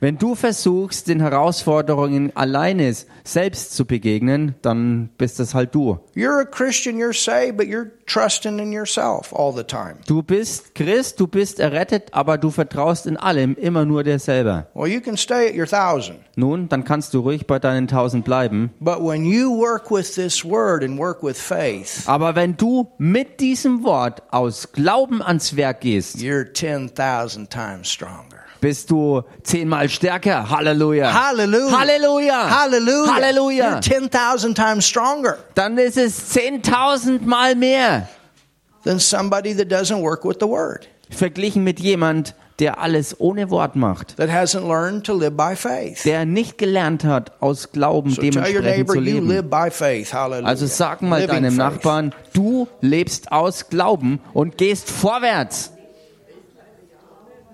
Wenn 0.02 0.16
du 0.16 0.34
versuchst, 0.34 1.08
den 1.08 1.20
Herausforderungen 1.20 2.34
alleine 2.34 2.90
selbst 3.22 3.76
zu 3.76 3.84
begegnen, 3.84 4.54
dann 4.62 5.10
bist 5.18 5.38
das 5.38 5.54
halt 5.54 5.74
du. 5.74 5.98
You're 6.16 6.40
a 6.40 6.44
Christian, 6.46 6.96
you're 6.96 7.12
saved, 7.12 7.58
but 7.58 7.66
you're 7.66 7.90
trusting 8.06 8.58
in 8.58 8.72
yourself 8.72 9.30
all 9.34 9.52
the 9.54 9.62
time. 9.62 9.96
Du 10.06 10.22
bist 10.22 10.74
Christ, 10.74 11.20
du 11.20 11.26
bist 11.26 11.60
errettet, 11.60 12.14
aber 12.14 12.38
du 12.38 12.50
vertraust 12.50 13.06
in 13.06 13.18
allem 13.18 13.54
immer 13.56 13.84
nur 13.84 14.02
dir 14.02 14.18
selber. 14.18 14.68
Well, 14.72 14.88
you 14.90 15.02
can 15.02 15.18
stay 15.18 15.48
at 15.50 15.54
your 15.54 15.66
thousand, 15.66 16.20
Nun, 16.34 16.70
dann 16.70 16.84
kannst 16.84 17.12
du 17.12 17.20
ruhig 17.20 17.46
bei 17.46 17.58
deinen 17.58 17.86
tausend 17.86 18.24
bleiben. 18.24 18.70
but 18.80 19.00
when 19.02 19.26
you 19.26 19.50
work 19.54 19.90
with 19.90 20.14
this 20.14 20.42
word 20.42 20.82
and 20.82 20.98
work 20.98 21.22
with 21.22 21.36
faith, 21.38 22.04
Aber 22.06 22.34
wenn 22.34 22.56
du 22.56 22.90
mit 22.96 23.38
diesem 23.40 23.84
Wort 23.84 24.22
aus 24.30 24.72
Glauben 24.72 25.20
ans 25.22 25.56
Werk 25.56 25.82
gehst, 25.82 26.16
you're 26.16 26.50
10,000 26.50 27.50
times 27.50 27.90
stronger. 27.92 28.39
Bist 28.60 28.90
du 28.90 29.22
zehnmal 29.42 29.88
stärker. 29.88 30.48
Halleluja. 30.50 31.12
Hallelujah. 31.12 31.78
Halleluja. 31.80 32.50
Hallelujah. 32.60 33.14
Halleluja. 33.14 33.78
You're 33.78 33.80
10,000 33.80 34.54
times 34.54 34.86
stronger 34.86 35.38
Dann 35.54 35.78
ist 35.78 35.96
es 35.96 36.28
zehntausendmal 36.30 37.54
mehr. 37.54 38.08
than 38.84 38.98
somebody 38.98 39.54
that 39.54 39.68
doesn't 39.70 40.00
work 40.02 40.24
with 40.24 40.36
the 40.40 40.46
word, 40.48 40.88
Verglichen 41.10 41.64
mit 41.64 41.80
jemand, 41.80 42.34
der 42.60 42.78
alles 42.78 43.18
ohne 43.20 43.50
Wort 43.50 43.74
macht. 43.76 44.16
that 44.16 44.30
hasn't 44.30 44.66
learned 44.68 45.04
to 45.04 45.12
live 45.14 45.36
by 45.36 45.54
faith. 45.56 46.02
Der 46.04 46.24
nicht 46.24 46.56
gelernt 46.58 47.04
hat, 47.04 47.32
aus 47.40 47.72
Glauben 47.72 48.10
So 48.10 48.20
dementsprechend 48.22 48.64
neighbor 48.64 48.94
zu 48.94 49.00
leben. 49.00 49.28
live 49.28 49.44
by 49.50 49.70
faith. 49.70 50.12
Hallelujah. 50.14 50.46
Also 50.48 50.66
sag 50.66 51.02
mal 51.02 51.20
Living 51.20 51.34
deinem 51.36 51.50
faith. 51.50 51.58
Nachbarn, 51.58 52.14
du 52.32 52.68
lebst 52.80 53.32
aus 53.32 53.68
Glauben 53.68 54.20
und 54.32 54.56
gehst 54.58 54.90
vorwärts. 54.90 55.72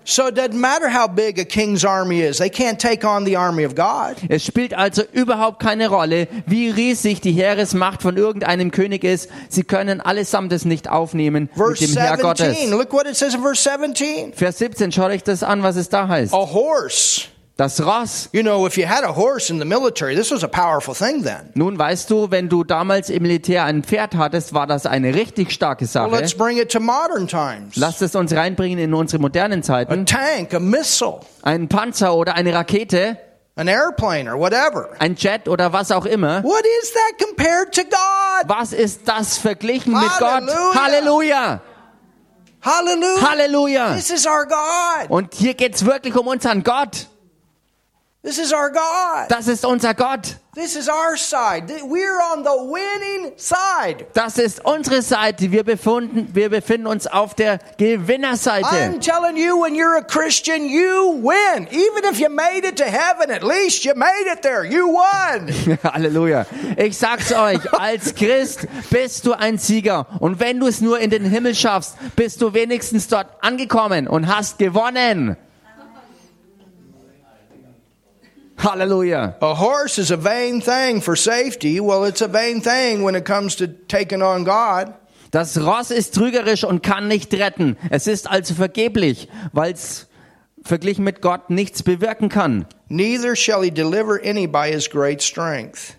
So 0.09 0.29
it 0.29 0.37
doesn't 0.37 0.55
matter 0.55 0.89
how 0.89 1.09
big 1.09 1.41
a 1.41 1.45
king's 1.45 1.85
army 1.85 2.21
is. 2.21 2.39
They 2.39 2.49
can't 2.49 2.79
take 2.79 3.05
on 3.05 3.25
the 3.25 3.35
army 3.35 3.65
of 3.65 3.75
God. 3.75 4.17
Es 4.29 4.47
spielt 4.47 4.73
also 4.73 5.03
überhaupt 5.13 5.61
keine 5.61 5.89
Rolle, 5.89 6.29
wie 6.47 6.71
riesig 6.71 7.21
die 7.21 7.33
Heeresmacht 7.33 8.03
von 8.03 8.17
irgendeinem 8.17 8.71
König 8.71 9.03
ist. 9.03 9.29
Sie 9.49 9.65
können 9.65 10.01
allesamt 10.01 10.53
es 10.53 10.65
nicht 10.65 10.89
aufnehmen 10.89 11.49
Verse 11.57 11.83
mit 11.83 11.97
dem 11.97 12.03
Herr 12.03 12.17
Gottes. 12.19 12.57
17. 12.57 12.71
Look 12.71 12.93
what 12.93 13.09
it 13.09 13.17
says 13.17 13.35
in 13.35 13.43
verse 13.43 13.61
17. 13.61 14.33
Vers 14.33 14.59
17, 14.59 14.93
schaut 14.93 15.11
euch 15.11 15.25
das 15.25 15.43
an, 15.43 15.65
was 15.65 15.75
es 15.75 15.89
da 15.89 16.07
heißt. 16.07 16.33
A 16.33 16.37
horse. 16.37 17.23
Das 17.57 17.81
Ross. 17.83 18.29
You 18.33 18.43
know, 18.43 18.67
if 18.67 18.77
you 18.77 18.87
had 18.87 19.03
a 19.03 19.17
horse 19.17 19.51
in 19.51 19.59
the 19.59 19.65
military, 19.65 20.15
this 20.15 20.31
was 20.31 20.45
a 20.45 20.49
powerful 20.49 20.95
thing 20.95 21.23
then. 21.25 21.51
Nun 21.55 21.79
weißt 21.79 22.11
du, 22.11 22.31
wenn 22.31 22.51
du 22.51 22.65
damals 22.65 23.09
im 23.09 23.23
Militär 23.23 23.65
ein 23.65 23.83
Pferd 23.83 24.15
hattest, 24.15 24.53
war 24.53 24.67
das 24.67 24.85
eine 24.85 25.15
richtig 25.15 25.53
starke 25.53 25.85
Well, 25.85 25.89
Sache. 25.89 26.11
let's 26.11 26.35
bring 26.35 26.59
it 26.59 26.71
to 26.73 26.81
modern 26.81 27.27
times. 27.27 27.77
Lasst 27.77 28.03
es 28.03 28.15
uns 28.15 28.35
reinbringen 28.35 28.79
in 28.79 28.93
unsere 28.93 29.23
modernen 29.23 29.61
A 29.61 29.63
Zeiten. 29.63 30.05
tank, 30.05 30.53
a 30.53 30.61
missile, 30.61 31.21
Ein 31.43 31.69
Panzer 31.69 32.15
oder 32.15 32.35
eine 32.35 32.53
Rakete, 32.53 33.17
an 33.57 33.69
airplane, 33.69 34.29
or 34.31 34.39
whatever. 34.39 34.91
ein 34.99 35.15
Jet 35.17 35.49
oder 35.49 35.73
was 35.73 35.91
auch 35.91 36.05
immer. 36.05 36.45
What 36.45 36.63
is 36.83 36.93
that 36.93 37.27
compared 37.27 37.73
to 37.75 37.85
God? 37.85 38.49
Was 38.51 38.75
ist 38.75 39.09
das 39.09 39.39
verglichen 39.39 39.95
mit 39.95 40.11
Gott? 40.19 40.43
Halleluja. 40.75 40.75
Halleluja! 40.75 41.61
Hallelujah. 42.61 43.31
Halleluja! 43.31 43.95
This 43.95 44.11
is 44.11 44.27
our 44.27 44.45
God. 44.45 45.09
Und 45.09 45.33
hier 45.35 45.55
geht's 45.55 45.87
wirklich 45.87 46.15
um 46.17 46.27
unseren 46.27 46.63
Gott. 46.63 47.07
This 48.27 48.39
is 48.39 48.53
our 48.53 48.73
God. 48.73 49.29
Das 49.29 49.47
ist 49.47 49.65
unser 49.65 49.95
Gott. 49.95 50.35
This 50.57 50.75
is 50.75 50.89
our 50.89 51.17
side. 51.17 51.69
We're 51.69 52.19
on 52.33 52.43
the 52.43 52.59
winning 52.59 53.35
side. 53.37 54.07
Das 54.15 54.37
ist 54.37 54.65
unsere 54.65 55.01
Seite. 55.03 55.53
Wir 55.53 55.63
befinden, 55.63 56.31
wir 56.35 56.49
befinden 56.49 56.89
uns 56.89 57.07
auf 57.07 57.35
der 57.35 57.61
Gewinnerseite. 57.79 58.67
I'm 58.67 58.99
telling 58.99 59.37
you, 59.37 59.63
when 59.63 59.77
you're 59.77 59.97
a 59.97 60.03
Christian, 60.03 60.65
you 60.65 61.23
win. 61.23 61.69
Even 61.71 62.11
if 62.11 62.19
you 62.19 62.29
made 62.29 62.67
it 62.67 62.77
to 62.79 62.85
heaven, 62.87 63.31
at 63.31 63.45
least 63.45 63.85
you 63.85 63.95
made 63.95 64.27
it 64.27 64.43
there. 64.43 64.65
You 64.65 64.89
won. 64.89 65.79
Halleluja. 65.85 66.47
Ich 66.77 66.99
sag's 66.99 67.33
euch, 67.33 67.61
als 67.75 68.17
Christ 68.17 68.67
bist 68.91 69.25
du 69.25 69.35
ein 69.35 69.59
Sieger. 69.59 70.09
Und 70.19 70.41
wenn 70.41 70.59
du 70.59 70.67
es 70.67 70.81
nur 70.81 70.99
in 70.99 71.11
den 71.11 71.27
Himmel 71.27 71.55
schaffst, 71.55 71.95
bist 72.17 72.43
du 72.43 72.55
wenigstens 72.55 73.07
dort 73.07 73.29
angekommen 73.41 74.09
und 74.09 74.27
hast 74.27 74.59
gewonnen. 74.59 75.37
Halleluja. 78.59 79.37
A 79.41 79.55
horse 79.55 79.99
is 79.99 80.11
a 80.11 80.17
vain 80.17 80.61
thing 80.61 81.01
for 81.01 81.17
safety. 81.17 81.81
Well, 81.81 82.05
it's 82.05 82.23
a 82.23 82.29
vain 82.29 82.61
thing 82.61 83.03
when 83.03 83.15
it 83.15 83.25
comes 83.25 83.57
to 83.57 83.67
taking 83.67 84.23
on 84.23 84.45
God. 84.45 84.95
Das 85.31 85.59
Ross 85.59 85.91
ist 85.91 86.15
trügerisch 86.15 86.65
und 86.65 86.83
kann 86.83 87.09
nicht 87.09 87.35
retten. 87.35 87.77
Es 87.91 88.07
ist 88.07 88.31
also 88.31 88.55
vergeblich, 88.55 89.29
weil 89.53 89.73
es 89.73 90.09
verglichen 90.63 91.05
mit 91.05 91.21
Gott 91.21 91.51
nichts 91.51 91.83
bewirken 91.83 92.29
kann. 92.29 92.67
Neither 92.89 93.37
shall 93.37 93.63
he 93.63 93.71
deliver 93.71 94.21
any 94.25 94.47
by 94.47 94.71
his 94.71 94.89
great 94.89 95.23
strength. 95.23 95.97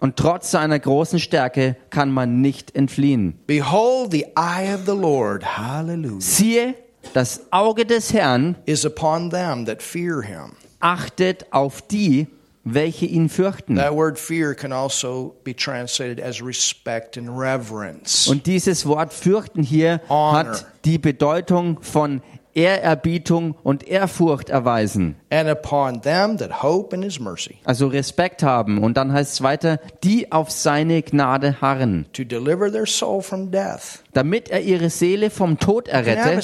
Und 0.00 0.16
trotz 0.16 0.50
seiner 0.50 0.78
großen 0.78 1.18
Stärke 1.18 1.76
kann 1.90 2.10
man 2.10 2.40
nicht 2.40 2.74
entfliehen. 2.76 3.38
Behold, 3.46 4.10
the 4.10 4.26
eye 4.36 4.74
of 4.74 4.82
the 4.84 4.92
Lord, 4.92 5.56
hallelujah, 5.56 6.20
Siehe, 6.20 6.74
das 7.14 7.50
Auge 7.50 7.86
des 7.86 8.12
Herrn 8.12 8.56
is 8.66 8.84
upon 8.84 9.30
them 9.30 9.64
that 9.64 9.80
fear 9.80 10.22
him. 10.22 10.52
Achtet 10.80 11.46
auf 11.52 11.82
die, 11.82 12.26
welche 12.64 13.06
ihn 13.06 13.28
fürchten. 13.28 13.76
That 13.76 13.94
word 13.94 14.18
fear 14.18 14.54
can 14.54 14.72
also 14.72 15.36
be 15.44 15.54
translated 15.54 16.20
as 16.22 16.42
respect 16.42 17.16
and 17.16 17.28
reverence. 17.30 18.26
Und 18.28 18.46
dieses 18.46 18.86
Wort 18.86 19.12
fürchten 19.12 19.62
hier 19.62 20.00
Honor. 20.08 20.32
hat 20.50 20.66
die 20.84 20.98
Bedeutung 20.98 21.78
von 21.80 22.22
Ehrerbietung 22.54 23.54
und 23.62 23.86
Ehrfurcht 23.86 24.48
erweisen. 24.48 25.14
And 25.30 25.48
upon 25.48 26.00
them 26.00 26.38
that 26.38 26.62
hope 26.62 26.96
in 26.96 27.02
his 27.02 27.20
mercy, 27.20 27.58
Also 27.64 27.86
Respekt 27.86 28.42
haben. 28.42 28.78
Und 28.82 28.96
dann 28.96 29.12
heißt 29.12 29.34
es 29.34 29.42
weiter, 29.42 29.78
die 30.02 30.32
auf 30.32 30.50
seine 30.50 31.02
Gnade 31.02 31.60
harren, 31.60 32.06
to 32.14 32.24
deliver 32.24 32.72
their 32.72 32.86
soul 32.86 33.20
from 33.22 33.50
death. 33.50 34.02
damit 34.14 34.48
er 34.48 34.62
ihre 34.62 34.88
Seele 34.90 35.28
vom 35.30 35.58
Tod 35.58 35.86
errette. 35.88 36.40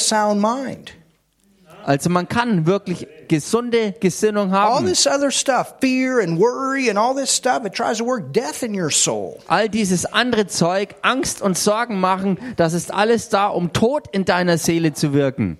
Also 1.84 2.10
man 2.10 2.28
kann 2.28 2.66
wirklich 2.66 3.08
gesunde 3.32 3.94
Gesinnung 3.98 4.52
All 4.52 4.76
haben. 4.76 4.86
this 4.86 5.06
other 5.06 5.30
stuff, 5.30 5.76
fear 5.80 6.20
and 6.20 6.38
worry 6.38 6.90
and 6.90 6.98
all 6.98 7.14
this 7.14 7.30
stuff, 7.30 7.64
it 7.64 7.72
tries 7.72 7.96
to 7.98 8.04
work 8.04 8.32
death 8.32 8.62
in 8.62 8.78
your 8.78 8.90
soul. 8.90 9.38
All 9.48 9.68
dieses 9.68 10.04
andere 10.04 10.46
Zeug, 10.48 10.94
Angst 11.00 11.40
und 11.40 11.56
Sorgen 11.56 11.98
machen, 11.98 12.38
das 12.56 12.74
ist 12.74 12.92
alles 12.92 13.30
da, 13.30 13.46
um 13.46 13.72
Tod 13.72 14.04
in 14.12 14.26
deiner 14.26 14.58
Seele 14.58 14.92
zu 14.92 15.14
wirken. 15.14 15.56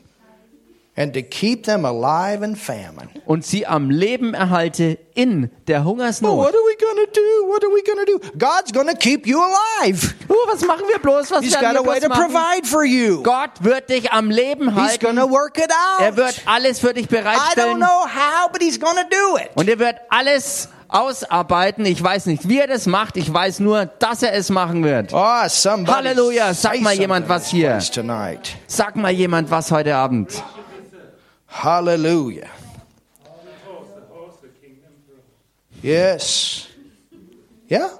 Und 3.25 3.47
sie 3.47 3.67
am 3.67 3.89
Leben 3.89 4.35
erhalte 4.35 4.99
in 5.15 5.51
der 5.67 5.85
Hungersnot. 5.85 6.37
what 6.37 6.49
are 6.49 6.53
we 6.55 6.77
to 7.07 7.11
do? 7.15 7.49
What 7.49 7.65
are 7.65 7.71
we 7.73 7.83
to 8.05 8.05
do? 8.05 8.39
God's 8.39 8.73
to 8.87 8.95
keep 8.99 9.27
you 9.27 9.41
alive. 9.41 10.15
Oh, 10.29 10.35
was 10.47 10.61
machen 10.67 10.85
wir 10.89 10.99
bloß? 10.99 11.31
Was 11.31 11.45
He's 11.45 11.55
werden 11.55 11.77
wir 11.77 11.83
bloß 11.83 12.01
to 12.01 12.09
machen? 12.09 12.31
provide 12.31 12.67
for 12.67 12.85
you. 12.85 13.23
Gott 13.23 13.53
wird 13.61 13.89
dich 13.89 14.13
am 14.13 14.31
Leben 14.31 14.75
He's 14.75 14.91
halten. 14.93 15.17
to 15.17 15.31
work 15.31 15.57
it 15.57 15.71
Er 15.99 16.09
out. 16.11 16.17
wird 16.17 16.43
alles 16.45 16.79
für 16.81 16.93
dich 16.93 17.07
I 17.07 17.09
don't 17.09 17.23
bereitstellen. 17.23 17.77
know 17.79 18.05
how, 18.05 18.51
but 18.53 18.61
he's 18.61 18.79
to 18.97 19.09
do 19.11 19.39
it. 19.39 19.49
Und 19.55 19.71
er 19.71 19.79
wird 19.79 19.97
alles 20.11 20.69
ausarbeiten. 20.89 21.87
Ich 21.87 22.03
weiß 22.03 22.27
nicht, 22.27 22.49
wie 22.49 22.59
er 22.59 22.67
das 22.67 22.85
macht. 22.85 23.17
Ich 23.17 23.33
weiß 23.33 23.61
nur, 23.61 23.87
dass 23.87 24.23
er 24.23 24.35
es 24.35 24.51
machen 24.51 24.85
wird. 24.85 25.13
Oh, 25.15 25.19
Halleluja. 25.19 26.53
Sag 26.53 26.81
mal 26.83 26.93
jemand 26.93 27.31
was 27.31 27.49
hier. 27.49 27.81
Sag 28.67 28.97
mal 28.97 29.11
jemand 29.11 29.51
was 29.51 29.71
heute 29.71 29.97
Abend. 29.97 30.43
Hallelujah. 31.53 32.49
Yes. 35.83 36.67
Yeah. 37.69 37.91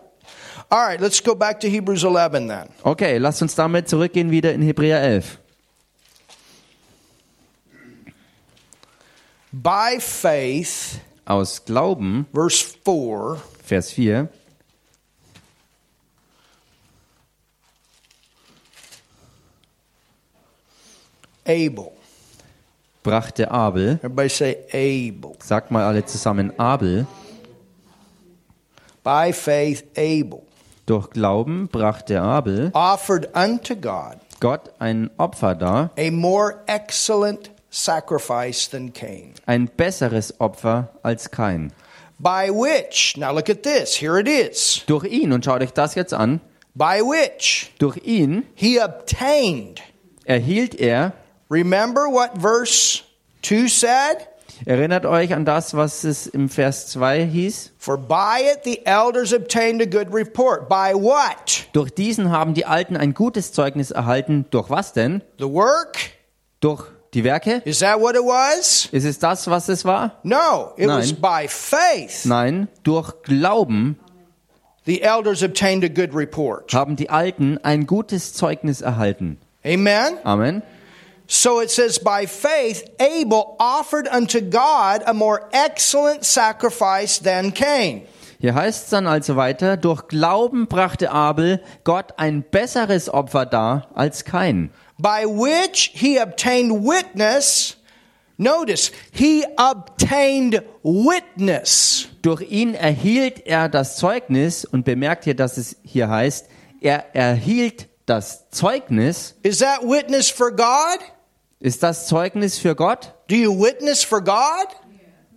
All 0.71 0.87
right, 0.87 0.99
let's 0.99 1.21
go 1.21 1.35
back 1.35 1.61
to 1.61 1.69
Hebrews 1.69 2.03
11 2.03 2.49
then. 2.49 2.69
Okay, 2.83 3.19
lasst 3.19 3.43
uns 3.43 3.55
damit 3.55 3.89
zurückgehen 3.89 4.31
wieder 4.31 4.55
in 4.55 4.63
Hebräer 4.63 5.03
11. 5.03 5.39
By 9.53 10.01
faith, 10.01 11.01
Aus 11.27 11.63
Glauben, 11.63 12.27
verse 12.33 12.65
4, 12.85 13.37
Vers 13.63 13.93
4, 13.93 14.29
Abel. 21.45 21.93
Brachte 23.03 23.51
Abel, 23.51 23.99
Everybody 24.03 24.29
say 24.29 24.57
Abel. 24.73 25.33
sagt 25.43 25.71
mal 25.71 25.85
alle 25.85 26.05
zusammen 26.05 26.53
Abel, 26.59 27.07
By 29.05 29.33
faith, 29.33 29.85
Abel 29.97 30.43
durch 30.87 31.11
Glauben 31.11 31.69
brachte 31.69 32.21
Abel 32.21 32.71
offered 32.75 33.29
unto 33.37 33.75
God 33.77 34.17
Gott 34.41 34.73
ein 34.79 35.11
Opfer 35.19 35.55
dar, 35.55 35.91
a 35.99 36.11
more 36.11 36.57
excellent 36.67 37.51
sacrifice 37.71 38.69
than 38.69 38.93
Cain. 38.93 39.35
ein 39.47 39.69
besseres 39.69 40.41
Opfer 40.41 40.91
als 41.03 41.31
kein. 41.31 41.73
By 42.19 42.51
which, 42.51 43.17
now 43.17 43.33
look 43.35 43.49
at 43.51 43.63
this, 43.65 43.97
here 44.01 44.21
it 44.21 44.29
is. 44.29 44.83
Durch 44.87 45.05
ihn, 45.05 45.33
und 45.33 45.45
schaut 45.45 45.61
euch 45.63 45.73
das 45.73 45.95
jetzt 45.97 46.15
an, 46.15 46.41
By 46.75 47.01
which 47.03 47.73
durch 47.79 47.97
ihn 48.05 48.45
he 48.55 48.81
obtained. 48.81 49.81
erhielt 50.25 50.75
er, 50.77 51.13
Remember 51.53 52.09
what 52.11 52.39
verse 52.41 53.03
2 53.43 53.69
said? 53.69 54.27
erinnert 54.65 55.05
euch 55.05 55.35
an 55.35 55.45
das, 55.45 55.75
was 55.75 56.03
es 56.05 56.27
im 56.27 56.49
Vers 56.49 56.87
2 56.89 57.27
hieß? 57.27 57.73
For 57.79 57.99
by 57.99 58.41
it 58.41 58.65
the 58.65 58.87
elders 58.87 59.35
obtained 59.35 59.83
a 59.83 59.85
good 59.85 60.15
report. 60.15 60.69
By 60.71 60.95
what? 60.95 61.67
Durch 61.75 61.91
diesen 61.91 62.31
haben 62.31 62.55
die 62.55 62.65
Alten 62.65 62.97
ein 62.97 63.13
gutes 63.13 63.53
Zeugnis 63.53 63.91
erhalten. 63.91 64.47
Durch 64.51 64.71
was 64.71 64.95
denn? 64.95 65.23
The 65.39 65.45
work? 65.45 65.99
Durch 66.61 66.85
die 67.13 67.23
Werke? 67.23 67.61
Is 67.67 67.81
that 67.81 68.01
what 68.01 68.15
it 68.15 68.23
was? 68.23 68.89
Ist 68.91 69.05
es 69.05 69.19
das, 69.19 69.47
was 69.51 69.69
es 69.69 69.85
war? 69.85 70.19
No, 70.23 70.73
it 70.79 70.89
was 70.89 71.13
Nein. 71.13 71.21
by 71.21 71.49
faith 71.49 72.25
Nein, 72.25 72.69
durch 72.83 73.13
Glauben 73.25 73.99
the 74.87 75.03
elders 75.03 75.43
obtained 75.43 75.85
a 75.85 75.89
good 75.89 76.15
report. 76.15 76.73
haben 76.73 76.97
die 76.97 77.11
Alten 77.11 77.59
ein 77.63 77.87
gutes 77.87 78.33
Zeugnis 78.33 78.81
erhalten. 78.81 79.39
Amen. 79.65 80.19
Amen. 80.25 80.63
So 81.27 81.61
it 81.61 81.71
says, 81.71 81.99
by 81.99 82.27
faith, 82.27 82.85
Abel 82.99 83.57
offered 83.59 84.09
unto 84.09 84.41
God 84.41 85.03
a 85.07 85.15
more 85.15 85.49
excellent 85.53 86.25
sacrifice 86.25 87.19
than 87.23 87.55
Cain. 87.55 88.03
Hier 88.39 88.55
heißt 88.55 88.85
es 88.85 88.91
dann 88.91 89.07
also 89.07 89.37
weiter, 89.37 89.77
durch 89.77 90.09
Glauben 90.09 90.67
brachte 90.67 91.13
Abel 91.13 91.63
Gott 91.85 92.15
ein 92.19 92.43
besseres 92.43 93.09
Opfer 93.09 93.47
dar 93.47 93.89
als 93.95 94.25
kein. 94.25 94.71
by 94.99 95.25
which 95.27 95.91
he 95.95 96.19
obtained 96.19 96.85
witness. 96.85 97.77
Notice, 98.39 98.91
he 99.11 99.45
obtained 99.59 100.63
witness. 100.83 102.09
Durch 102.23 102.43
ihn 102.43 102.75
erhielt 102.75 103.47
er 103.47 103.69
das 103.69 103.97
Zeugnis 103.97 104.65
und 104.65 104.85
bemerkt 104.85 105.25
hier, 105.25 105.35
dass 105.35 105.59
es 105.59 105.77
hier 105.83 106.09
heißt, 106.09 106.49
er 106.81 107.15
erhielt 107.15 107.89
das 108.07 108.51
Zeugnis. 108.51 109.35
Is 109.43 109.59
that 109.59 109.83
witness 109.83 110.31
for 110.31 110.51
God? 110.51 110.99
Ist 111.61 111.83
das 111.83 112.09
Zeugnis 112.09 112.59
für 112.59 112.75
Gott? 112.75 113.15
Do 113.29 113.37
you 113.37 113.53
witness 113.53 114.03
for 114.03 114.21
God? 114.21 114.67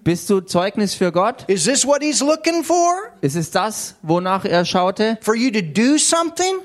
Bist 0.04 0.30
du 0.30 0.40
Zeugnis 0.40 0.94
für 0.94 1.12
Gott? 1.12 1.46
Is 1.48 1.66
this 1.66 1.86
what 1.86 2.04
he's 2.04 2.22
looking 2.22 2.64
for? 2.64 3.12
Ist 3.22 3.36
es 3.36 3.50
das, 3.50 3.96
wonach 4.04 4.46
er 4.46 4.64
schaute? 4.64 5.18
For 5.22 5.36
you 5.36 5.50
to 5.50 5.62
do 5.62 5.98
something? 5.98 6.60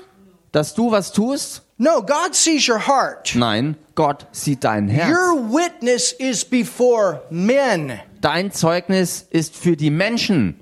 Dass 0.51 0.75
du 0.75 0.91
was 0.91 1.11
tust? 1.11 1.63
No, 1.77 2.03
God 2.03 2.35
sees 2.35 2.67
your 2.67 2.85
heart. 2.87 3.33
Nein, 3.33 3.75
Gott 3.95 4.27
sieht 4.31 4.63
dein 4.63 4.87
Herz. 4.89 5.09
Your 5.09 5.51
witness 5.51 6.11
is 6.11 6.45
before 6.45 7.23
men. 7.31 7.99
Dein 8.21 8.51
Zeugnis 8.51 9.25
ist 9.31 9.55
für 9.55 9.75
die 9.75 9.89
Menschen. 9.89 10.59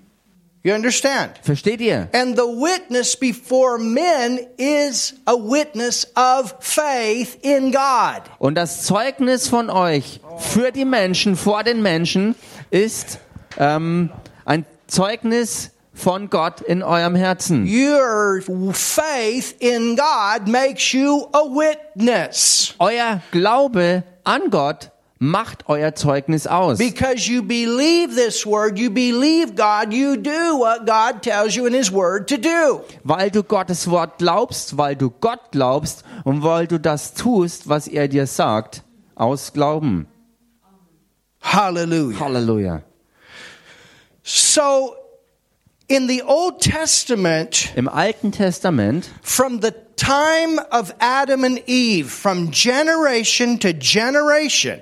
You 0.62 0.74
understand? 0.74 1.40
Versteht 1.42 1.80
ihr? 1.80 2.10
And 2.14 2.36
the 2.36 2.44
witness 2.44 3.16
before 3.16 3.78
men 3.78 4.40
is 4.58 5.14
a 5.26 5.34
witness 5.34 6.06
of 6.18 6.54
faith 6.60 7.38
in 7.42 7.72
God. 7.72 8.24
Und 8.40 8.56
das 8.56 8.84
Zeugnis 8.84 9.48
von 9.48 9.70
euch 9.70 10.20
für 10.38 10.74
die 10.74 10.84
Menschen, 10.84 11.38
vor 11.38 11.64
den 11.64 11.82
Menschen, 11.82 12.36
ist 12.72 13.20
ähm, 13.58 14.10
ein 14.44 14.66
Zeugnis 14.88 15.72
von 15.94 16.30
Gott 16.30 16.60
in 16.60 16.84
eurem 16.84 17.16
Herzen. 17.16 17.66
Your 17.66 18.42
faith 18.74 19.56
in 19.60 19.96
God 19.96 20.46
makes 20.46 20.92
you 20.92 21.28
a 21.32 21.40
witness. 21.40 22.76
Euer 22.80 23.22
Glaube 23.32 24.04
an 24.26 24.50
Gott 24.50 24.92
macht 25.20 25.68
euer 25.68 25.94
Zeugnis 25.96 26.48
aus. 26.48 26.78
Because 26.78 27.30
you 27.30 27.44
believe 27.44 28.16
this 28.16 28.46
word, 28.46 28.80
you 28.80 28.90
believe 28.90 29.56
God, 29.56 29.94
you 29.94 30.16
do 30.16 30.58
what 30.58 30.86
God 30.86 31.22
tells 31.22 31.56
you 31.56 31.66
in 31.66 31.74
His 31.74 31.92
word 31.92 32.28
to 32.30 32.38
do. 32.38 32.82
Weil 33.04 33.30
du 33.30 33.44
Gottes 33.44 33.90
Wort 33.90 34.18
glaubst, 34.18 34.78
weil 34.78 34.96
du 34.96 35.10
Gott 35.10 35.52
glaubst 35.52 36.04
und 36.24 36.42
weil 36.44 36.68
du 36.68 36.80
das 36.80 37.14
tust, 37.14 37.68
was 37.68 37.88
er 37.88 38.08
dir 38.08 38.28
sagt, 38.28 38.84
aus 39.16 39.52
Glauben. 39.52 40.08
Hallelujah. 41.42 42.20
Halleluja. 42.20 42.84
So, 44.24 44.96
in 45.88 46.08
the 46.08 46.24
Old 46.24 46.62
Testament, 46.62 47.74
Im 47.76 47.90
Alten 47.90 48.32
Testament, 48.32 49.10
from 49.22 49.62
the 49.62 49.72
time 49.96 50.60
of 50.72 50.94
Adam 51.00 51.44
and 51.44 51.62
Eve, 51.68 52.10
from 52.10 52.52
generation 52.52 53.60
to 53.60 53.74
generation, 53.74 54.80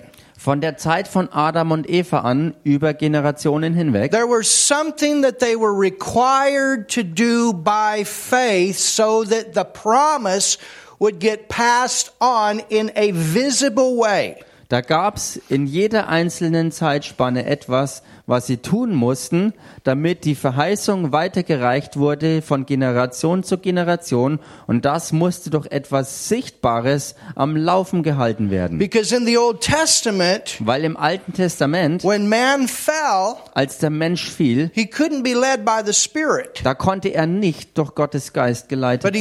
von 0.48 0.62
der 0.62 0.78
Zeit 0.78 1.10
von 1.10 1.28
Adam 1.34 1.74
und 1.74 1.90
Eva 1.90 2.20
an, 2.20 2.56
über 2.64 2.94
Generationen 2.94 3.74
hinweg, 3.74 4.12
there 4.12 4.30
was 4.30 4.48
something 4.48 5.22
that 5.22 5.40
they 5.40 5.58
were 5.58 5.78
required 5.78 6.88
to 6.88 7.04
do 7.04 7.52
by 7.52 8.06
faith 8.06 8.78
so 8.78 9.26
that 9.26 9.54
the 9.56 9.66
promise 9.66 10.58
would 11.00 11.20
get 11.20 11.50
passed 11.50 12.14
on 12.22 12.62
in 12.70 12.90
a 12.96 13.12
visible 13.12 13.98
way. 13.98 14.38
Da 14.70 14.80
gab's 14.80 15.36
in 15.50 15.68
jeder 15.68 16.08
einzelnen 16.08 16.72
Zeitspanne 16.72 17.46
etwas, 17.46 18.02
was 18.28 18.46
sie 18.46 18.58
tun 18.58 18.94
mussten, 18.94 19.54
damit 19.84 20.26
die 20.26 20.36
Verheißung 20.36 21.14
weitergereicht 21.14 21.98
wurde 21.98 22.42
von 22.42 22.66
Generation 22.66 23.44
zu 23.44 23.58
Generation. 23.58 24.40
Und 24.68 24.84
das 24.86 25.14
musste 25.14 25.50
durch 25.50 25.68
etwas 25.72 26.28
Sichtbares 26.28 27.16
am 27.36 27.56
Laufen 27.56 28.04
gehalten 28.04 28.52
werden. 28.52 28.78
Because 28.78 29.16
in 29.16 29.26
the 29.26 29.38
Old 29.38 29.62
Testament, 29.62 30.58
Weil 30.60 30.84
im 30.84 30.98
Alten 30.98 31.34
Testament, 31.34 32.04
when 32.04 32.28
man 32.28 32.68
fell, 32.68 33.36
als 33.54 33.78
der 33.78 33.90
Mensch 33.90 34.30
fiel, 34.30 34.72
he 34.74 34.84
couldn't 34.84 35.24
be 35.24 35.34
led 35.34 35.64
by 35.64 35.80
the 35.86 35.94
Spirit. 35.94 36.60
da 36.64 36.74
konnte 36.74 37.10
er 37.10 37.26
nicht 37.26 37.78
durch 37.78 37.96
Gottes 37.96 38.34
Geist 38.34 38.68
geleitet 38.68 39.04
sein. 39.04 39.14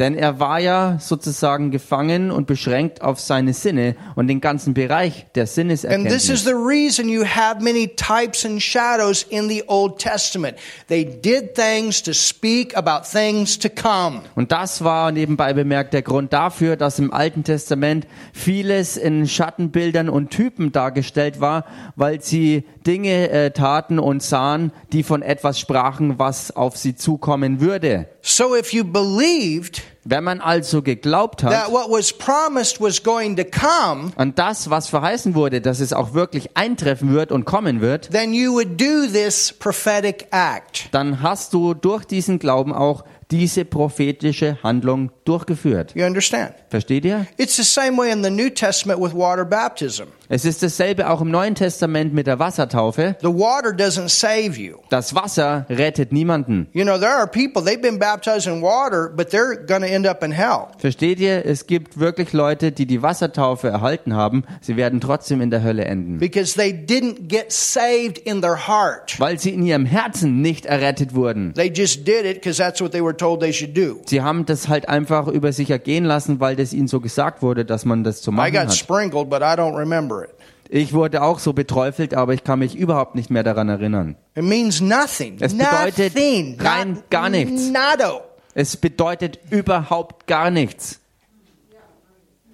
Denn 0.00 0.14
er 0.14 0.40
war 0.40 0.58
ja 0.58 0.96
sozusagen 0.98 1.70
gefangen 1.70 2.30
und 2.30 2.46
beschränkt 2.46 3.02
auf 3.02 3.20
seine 3.20 3.52
Sinne 3.52 3.96
und 4.14 4.28
den 4.28 4.40
ganzen 4.40 4.72
Bereich 4.72 5.26
der 5.34 5.42
And 5.42 5.48
this 5.48 5.50
is 5.50 5.54
Sinneserkenntnis. 5.54 6.44
the 6.44 6.52
reason 6.52 7.10
you 7.10 7.22
have 7.22 7.62
many 7.62 7.86
types 7.86 8.46
and 8.46 8.62
shadows 8.62 9.26
in 9.28 9.50
the 9.50 9.62
Old 9.66 9.98
Testament. 9.98 10.56
They 10.88 11.04
did 11.04 11.54
things 11.54 12.02
to 12.04 12.14
speak 12.14 12.74
about 12.74 13.06
things 13.12 13.58
to 13.58 13.68
come. 13.68 14.22
Und 14.36 14.52
das 14.52 14.82
war 14.82 15.12
nebenbei 15.12 15.52
bemerkt 15.52 15.92
der 15.92 16.00
Grund 16.00 16.32
dafür, 16.32 16.76
dass 16.76 16.98
im 16.98 17.12
Alten 17.12 17.44
Testament 17.44 18.06
vieles 18.32 18.96
in 18.96 19.28
Schattenbildern 19.28 20.08
und 20.08 20.30
Typen 20.30 20.72
dargestellt 20.72 21.42
war, 21.42 21.66
weil 21.94 22.22
sie 22.22 22.64
Dinge 22.86 23.28
äh, 23.28 23.50
taten 23.50 23.98
und 23.98 24.22
sahen, 24.22 24.72
die 24.92 25.02
von 25.02 25.20
etwas 25.20 25.60
sprachen, 25.60 26.18
was 26.18 26.56
auf 26.56 26.78
sie 26.78 26.96
zukommen 26.96 27.60
würde. 27.60 28.08
So 28.22 28.56
if 28.56 28.72
you 28.72 28.84
believed 28.84 29.82
Wenn 30.04 30.24
man 30.24 30.40
also 30.40 30.80
geglaubt 30.80 31.42
hat, 31.42 31.52
that 31.52 31.70
what 31.70 31.90
was 31.90 32.12
promised 32.12 32.80
was 32.80 33.02
going 33.02 33.36
to 33.36 33.44
come, 33.44 34.12
an 34.16 34.34
das, 34.34 34.70
was 34.70 34.88
verheißen 34.88 35.34
wurde, 35.34 35.60
dass 35.60 35.80
es 35.80 35.92
auch 35.92 36.14
wirklich 36.14 36.56
eintreffen 36.56 37.12
wird 37.12 37.30
und 37.30 37.44
kommen 37.44 37.82
wird, 37.82 38.10
then 38.10 38.32
you 38.32 38.52
would 38.52 38.80
do 38.80 39.06
this 39.12 39.52
prophetic 39.52 40.26
act. 40.30 40.88
dann 40.92 41.22
hast 41.22 41.52
du 41.52 41.74
durch 41.74 42.04
diesen 42.06 42.38
Glauben 42.38 42.72
auch 42.72 43.04
diese 43.30 43.64
prophetische 43.64 44.58
Handlung 44.62 45.10
durchgeführt. 45.24 45.94
You 45.94 46.04
understand? 46.04 46.54
Versteht 46.68 47.04
ihr? 47.04 47.26
It's 47.36 47.56
the 47.56 47.62
same 47.64 47.96
way 47.96 48.10
in 48.10 48.22
the 48.22 48.30
New 48.30 48.50
Testament 48.50 49.00
with 49.00 49.14
water 49.14 49.44
baptism. 49.44 50.04
Es 50.32 50.44
ist 50.44 50.62
dasselbe 50.62 51.10
auch 51.10 51.20
im 51.20 51.30
Neuen 51.32 51.56
Testament 51.56 52.14
mit 52.14 52.28
der 52.28 52.38
Wassertaufe. 52.38 53.16
The 53.20 53.26
water 53.26 53.70
doesn't 53.70 54.08
save 54.10 54.56
you. 54.60 54.76
Das 54.88 55.12
Wasser 55.14 55.66
rettet 55.68 56.12
niemanden. 56.12 56.68
You 56.72 56.84
know, 56.84 56.98
there 56.98 57.12
are 57.14 57.26
people, 57.26 57.64
they've 57.64 57.80
been 57.82 57.98
baptized 57.98 58.46
in 58.46 58.62
water, 58.62 59.08
but 59.14 59.30
they're 59.30 59.56
going 59.56 59.82
to 59.82 59.88
end 59.88 60.06
up 60.06 60.22
in 60.22 60.30
hell. 60.30 60.68
Versteht 60.78 61.18
ihr? 61.18 61.44
Es 61.44 61.66
gibt 61.66 61.98
wirklich 61.98 62.32
Leute, 62.32 62.70
die 62.70 62.86
die 62.86 63.02
Wassertaufe 63.02 63.68
erhalten 63.68 64.14
haben. 64.14 64.44
Sie 64.60 64.76
werden 64.76 65.00
trotzdem 65.00 65.40
in 65.40 65.50
der 65.50 65.64
Hölle 65.64 65.84
enden. 65.84 66.18
because 66.18 66.54
they 66.54 66.70
didn't 66.72 67.28
get 67.28 67.50
saved 67.50 68.18
in 68.18 68.40
their 68.40 68.68
heart. 68.68 69.18
Weil 69.18 69.38
sie 69.40 69.50
in 69.50 69.64
ihrem 69.66 69.84
Herzen 69.84 70.40
nicht 70.40 70.64
errettet 70.66 71.14
wurden. 71.14 71.54
They 71.54 71.72
just 71.74 72.06
did 72.06 72.24
it 72.24 72.34
because 72.34 72.56
that's 72.58 72.80
what 72.80 72.92
they 72.92 73.02
were 73.02 73.16
Sie 74.06 74.22
haben 74.22 74.46
das 74.46 74.68
halt 74.68 74.88
einfach 74.88 75.28
über 75.28 75.52
sich 75.52 75.70
ergehen 75.70 76.04
lassen, 76.04 76.40
weil 76.40 76.56
das 76.56 76.72
ihnen 76.72 76.88
so 76.88 77.00
gesagt 77.00 77.42
wurde, 77.42 77.64
dass 77.64 77.84
man 77.84 78.04
das 78.04 78.22
zu 78.22 78.32
machen 78.32 78.56
hat. 78.56 78.72
Ich 80.72 80.92
wurde 80.92 81.22
auch 81.22 81.40
so 81.40 81.52
beträufelt, 81.52 82.14
aber 82.14 82.32
ich 82.32 82.44
kann 82.44 82.60
mich 82.60 82.76
überhaupt 82.76 83.16
nicht 83.16 83.28
mehr 83.28 83.42
daran 83.42 83.68
erinnern. 83.68 84.16
It 84.36 84.44
means 84.44 84.80
nothing. 84.80 85.36
Es 85.40 85.52
bedeutet 85.52 86.14
nothing. 86.14 86.60
rein 86.60 87.02
gar 87.10 87.28
nichts. 87.28 87.70
Nado. 87.70 88.20
Es 88.54 88.76
bedeutet 88.76 89.40
überhaupt 89.50 90.28
gar 90.28 90.50
nichts. 90.50 90.99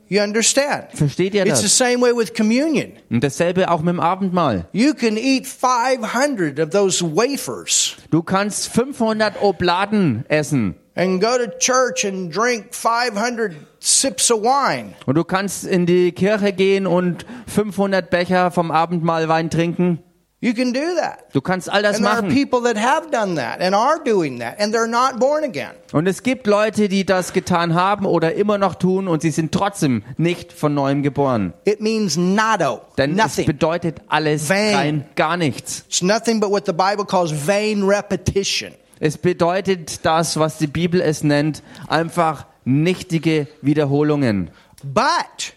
You 0.08 0.22
understand? 0.22 0.86
Versteht 0.94 1.34
ihr 1.34 1.44
It's 1.46 1.58
the 1.58 1.64
das? 1.64 1.76
same 1.76 2.00
way 2.00 2.12
with 2.16 2.32
communion. 2.34 2.92
Und 3.10 3.24
dasselbe 3.24 3.70
auch 3.70 3.80
mit 3.80 3.92
dem 3.94 4.00
Abendmahl. 4.00 4.66
You 4.72 4.94
can 4.94 5.16
eat 5.16 5.46
500 5.46 6.60
of 6.60 6.70
those 6.70 7.02
wafers 7.04 7.96
Du 8.10 8.22
kannst 8.22 8.68
500 8.68 9.42
Obladen 9.42 10.24
essen. 10.28 10.76
and 10.94 11.20
go 11.20 11.36
to 11.36 11.50
church 11.58 12.04
and 12.06 12.34
drink 12.34 12.66
500 12.72 13.54
sips 13.80 14.30
of 14.30 14.42
wine. 14.42 14.92
Und 15.06 15.16
du 15.16 15.24
kannst 15.24 15.64
in 15.66 15.86
die 15.86 16.12
Kirche 16.12 16.52
gehen 16.52 16.86
und 16.86 17.26
500 17.48 18.08
Becher 18.08 18.50
vom 18.50 18.70
Abendmahl 18.70 19.28
Wein 19.28 19.50
trinken. 19.50 19.98
You 20.46 20.54
can 20.54 20.72
do 20.72 20.94
that. 21.00 21.24
Du 21.34 21.40
kannst 21.40 21.68
all 21.68 21.82
das 21.82 21.96
And 21.96 22.04
there 22.04 22.14
are 22.14 22.22
machen. 22.22 22.32
people 22.32 22.60
that 22.62 22.76
have 22.80 23.10
done 23.10 23.34
that 23.34 23.60
and 23.60 23.74
are 23.74 23.98
doing 24.04 24.38
that, 24.38 24.60
and 24.60 24.72
they're 24.72 24.86
not 24.86 25.18
born 25.18 25.42
again. 25.42 25.72
Und 25.92 26.06
es 26.06 26.22
gibt 26.22 26.46
Leute, 26.46 26.88
die 26.88 27.04
das 27.04 27.32
getan 27.32 27.74
haben 27.74 28.06
oder 28.06 28.34
immer 28.36 28.56
noch 28.56 28.76
tun 28.76 29.08
und 29.08 29.22
sie 29.22 29.32
sind 29.32 29.50
trotzdem 29.50 30.04
nicht 30.18 30.52
von 30.52 30.72
neuem 30.72 31.02
geboren. 31.02 31.52
It 31.64 31.80
means 31.80 32.16
nado, 32.16 32.82
Denn 32.96 33.10
es 33.10 33.16
nothing. 33.16 33.46
bedeutet 33.46 33.96
alles 34.06 34.48
Vain. 34.48 34.74
rein 34.76 35.04
gar 35.16 35.36
nichts. 35.36 35.80
It's 35.88 36.00
nothing 36.02 36.38
but 36.38 36.50
what 36.50 36.64
the 36.64 36.72
Bible 36.72 37.04
calls 37.06 37.32
vain 37.32 37.82
repetition. 37.82 38.70
Es 39.00 39.18
bedeutet 39.18 40.06
das, 40.06 40.38
was 40.38 40.58
die 40.58 40.68
Bibel 40.68 41.00
es 41.00 41.24
nennt, 41.24 41.64
einfach 41.88 42.46
nichtige 42.64 43.48
Wiederholungen. 43.62 44.50
But 44.84 45.54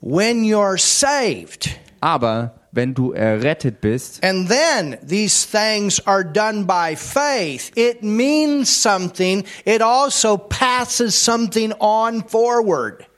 when 0.00 0.42
you're 0.44 0.76
saved, 0.76 1.70
Aber 2.00 2.54
wenn 2.72 2.94
du 2.94 3.12
errettet 3.12 3.80
bist 3.80 4.22
and 4.24 4.48
then 4.48 4.96
these 5.06 5.46
things 5.46 6.04
are 6.06 6.24
done 6.24 6.66
by 6.66 6.96
faith, 6.96 7.70
it 7.76 8.02
means 8.02 8.82
something. 8.82 9.44
It 9.64 9.82
also 9.82 10.36
passes 10.36 11.14
something 11.14 11.72
on 11.80 12.24
forward. 12.28 13.08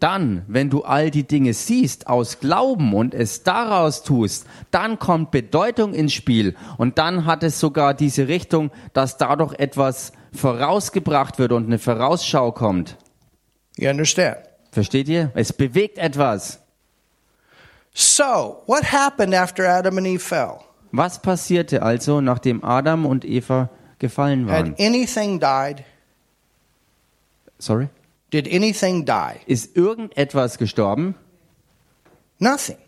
Dann, 0.00 0.44
wenn 0.46 0.70
du 0.70 0.82
all 0.82 1.10
die 1.10 1.26
Dinge 1.26 1.52
siehst 1.54 2.06
aus 2.06 2.38
Glauben 2.38 2.94
und 2.94 3.14
es 3.14 3.42
daraus 3.42 4.04
tust, 4.04 4.46
dann 4.70 4.98
kommt 4.98 5.32
Bedeutung 5.32 5.92
ins 5.92 6.12
Spiel 6.12 6.54
und 6.76 6.98
dann 6.98 7.24
hat 7.24 7.42
es 7.42 7.58
sogar 7.58 7.94
diese 7.94 8.28
Richtung, 8.28 8.70
dass 8.92 9.16
dadurch 9.16 9.54
etwas 9.58 10.12
vorausgebracht 10.32 11.38
wird 11.38 11.52
und 11.52 11.66
eine 11.66 11.78
Vorausschau 11.78 12.52
kommt. 12.52 12.96
You 13.76 13.90
understand? 13.90 14.36
Versteht 14.70 15.08
ihr? 15.08 15.32
Es 15.34 15.52
bewegt 15.52 15.98
etwas. 15.98 16.60
So, 18.00 18.62
what 18.66 18.84
happened 18.84 19.34
after 19.34 19.66
Adam 19.66 19.98
and 19.98 20.06
Eve 20.06 20.22
fell? 20.22 20.64
Was 20.92 21.20
passierte 21.20 21.82
also, 21.82 22.20
nachdem 22.20 22.62
Adam 22.62 23.04
und 23.04 23.24
Eva 23.24 23.70
gefallen 23.98 24.46
waren? 24.46 24.70
Had 24.70 24.80
anything 24.80 25.40
died? 25.40 25.84
Sorry? 27.58 27.88
Did 28.30 28.46
anything 28.46 29.04
die? 29.04 29.40
Ist 29.46 29.76
irgendetwas 29.76 30.58
gestorben? 30.58 31.16
Nothing. 32.38 32.78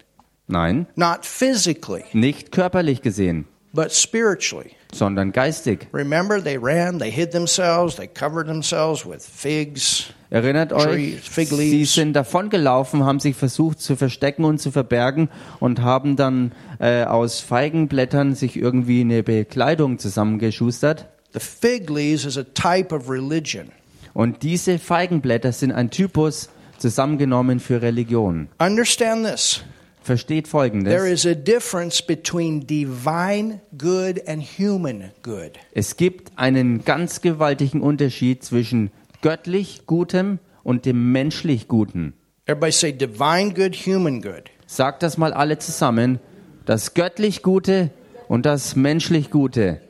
Nein, 0.46 0.86
Not 0.94 1.26
physically, 1.26 2.04
nicht 2.12 2.52
körperlich 2.52 3.02
gesehen, 3.02 3.46
but 3.72 3.90
spiritually. 3.92 4.76
Sondern 4.92 5.32
geistig. 5.32 5.88
Remember, 5.92 6.42
they 6.42 6.58
ran, 6.60 6.98
they 6.98 7.10
hid 7.10 7.32
themselves, 7.32 7.96
they 7.96 8.08
covered 8.08 8.46
themselves 8.46 9.06
with 9.06 9.24
figs. 9.24 10.12
Erinnert 10.30 10.72
euch, 10.72 11.20
sie 11.24 11.84
sind 11.84 12.12
davongelaufen, 12.12 13.04
haben 13.04 13.18
sich 13.18 13.34
versucht 13.34 13.80
zu 13.80 13.96
verstecken 13.96 14.44
und 14.44 14.60
zu 14.60 14.70
verbergen 14.70 15.28
und 15.58 15.82
haben 15.82 16.14
dann 16.14 16.52
äh, 16.78 17.02
aus 17.02 17.40
Feigenblättern 17.40 18.36
sich 18.36 18.56
irgendwie 18.56 19.00
eine 19.00 19.24
Bekleidung 19.24 19.98
zusammengeschustert. 19.98 21.08
The 21.32 21.40
fig 21.40 21.90
leaves 21.90 22.24
is 22.24 22.38
a 22.38 22.44
type 22.44 22.94
of 22.94 23.10
religion. 23.10 23.72
Und 24.14 24.42
diese 24.44 24.78
Feigenblätter 24.78 25.52
sind 25.52 25.72
ein 25.72 25.90
Typus 25.90 26.48
zusammengenommen 26.78 27.60
für 27.60 27.82
Religion. 27.82 28.48
Understand 28.58 29.26
this. 29.26 29.62
Versteht 30.10 30.46
There 30.46 30.50
folgendes. 30.50 31.04
is 31.04 31.24
a 31.24 31.36
difference 31.36 32.02
between 32.04 32.66
divine 32.66 33.60
good 33.78 34.20
and 34.26 34.42
human 34.42 35.12
good. 35.22 35.52
Es 35.72 35.96
gibt 35.96 36.32
einen 36.34 36.84
ganz 36.84 37.20
gewaltigen 37.20 37.80
Unterschied 37.80 38.42
zwischen 38.42 38.90
göttlich 39.22 39.86
Gutem 39.86 40.40
und 40.64 40.84
dem 40.84 41.12
menschlich 41.12 41.68
Guten. 41.68 42.14
Everybody 42.46 42.72
say 42.72 42.92
divine 42.92 43.54
good, 43.54 43.76
human 43.86 44.20
good. 44.20 44.50
Sagt 44.66 45.04
das 45.04 45.16
mal 45.16 45.32
alle 45.32 45.60
zusammen. 45.60 46.18
Das 46.66 46.94
göttlich 46.94 47.44
Gute 47.44 47.90
und 48.26 48.46
das 48.46 48.74
menschlich 48.74 49.30
Gute. 49.30 49.80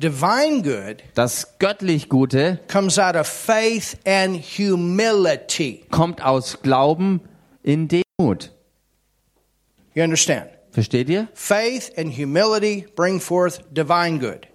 Divine 0.00 0.62
good 0.62 1.02
Das 1.14 1.58
göttlich 1.58 2.08
Gute 2.08 2.60
comes 2.70 2.96
out 2.96 3.16
of 3.16 3.26
faith 3.26 3.96
and 4.06 4.40
humility. 4.40 5.82
kommt 5.90 6.22
aus 6.24 6.62
Glauben 6.62 7.20
in 7.64 7.88
Demut. 7.88 8.52
You 9.94 10.02
understand? 10.02 10.50
Versteht 10.70 11.08
ihr? 11.10 11.28
Faith 11.34 11.92
and 11.98 12.16
humility 12.16 12.86
bring 12.96 13.20
forth 13.20 13.62
divine 13.72 14.18
good. 14.18 14.46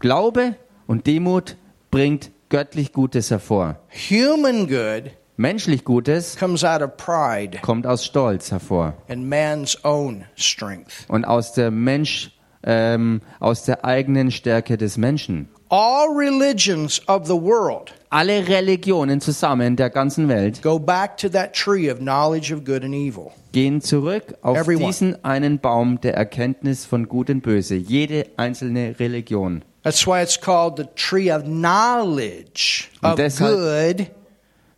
Glaube 0.00 0.56
und 0.86 1.06
Demut 1.06 1.56
bringt 1.90 2.30
göttlich 2.48 2.92
Gutes 2.92 3.30
hervor. 3.30 3.78
Human 4.10 4.66
good 4.66 5.12
Menschlich 5.36 5.84
Gutes 5.84 6.36
comes 6.36 6.64
out 6.64 6.82
of 6.82 6.96
pride 6.98 7.60
kommt 7.62 7.86
aus 7.86 8.04
Stolz 8.04 8.50
hervor 8.50 8.94
and 9.08 9.26
man's 9.26 9.78
own 9.84 10.26
strength. 10.36 11.06
und 11.08 11.24
aus 11.24 11.54
der 11.54 11.70
Mensch, 11.70 12.32
ähm, 12.62 13.22
aus 13.38 13.64
der 13.64 13.84
eigenen 13.84 14.32
Stärke 14.32 14.76
des 14.76 14.98
Menschen. 14.98 15.48
All 15.72 16.08
religions 16.08 17.00
of 17.06 17.26
the 17.26 17.34
world 17.40 17.94
Alle 18.10 18.46
Religionen 18.48 19.20
zusammen 19.20 19.76
der 19.76 19.88
ganzen 19.90 20.28
Welt 20.28 20.62
go 20.62 20.80
back 20.80 21.16
to 21.18 21.28
that 21.28 21.52
tree 21.54 21.88
of 21.90 21.98
knowledge 21.98 22.52
of 22.52 22.64
good 22.64 22.82
and 22.84 22.92
evil. 22.94 23.30
gehen 23.52 23.80
zurück 23.80 24.34
auf 24.42 24.56
Everyone. 24.58 24.86
diesen 24.86 25.24
einen 25.24 25.60
Baum 25.60 26.00
der 26.00 26.14
Erkenntnis 26.14 26.84
von 26.86 27.08
Gut 27.08 27.30
und 27.30 27.42
Böse. 27.42 27.76
Jede 27.76 28.26
einzelne 28.36 28.98
Religion. 28.98 29.62
That's 29.84 30.04
why 30.06 30.20
it's 30.22 30.40
called 30.40 30.76
the 30.76 30.86
tree 30.96 31.30
of 31.32 31.44
knowledge 31.44 32.88
Und 33.02 33.10
of 33.12 33.16
deshalb- 33.16 33.96
good 33.98 34.06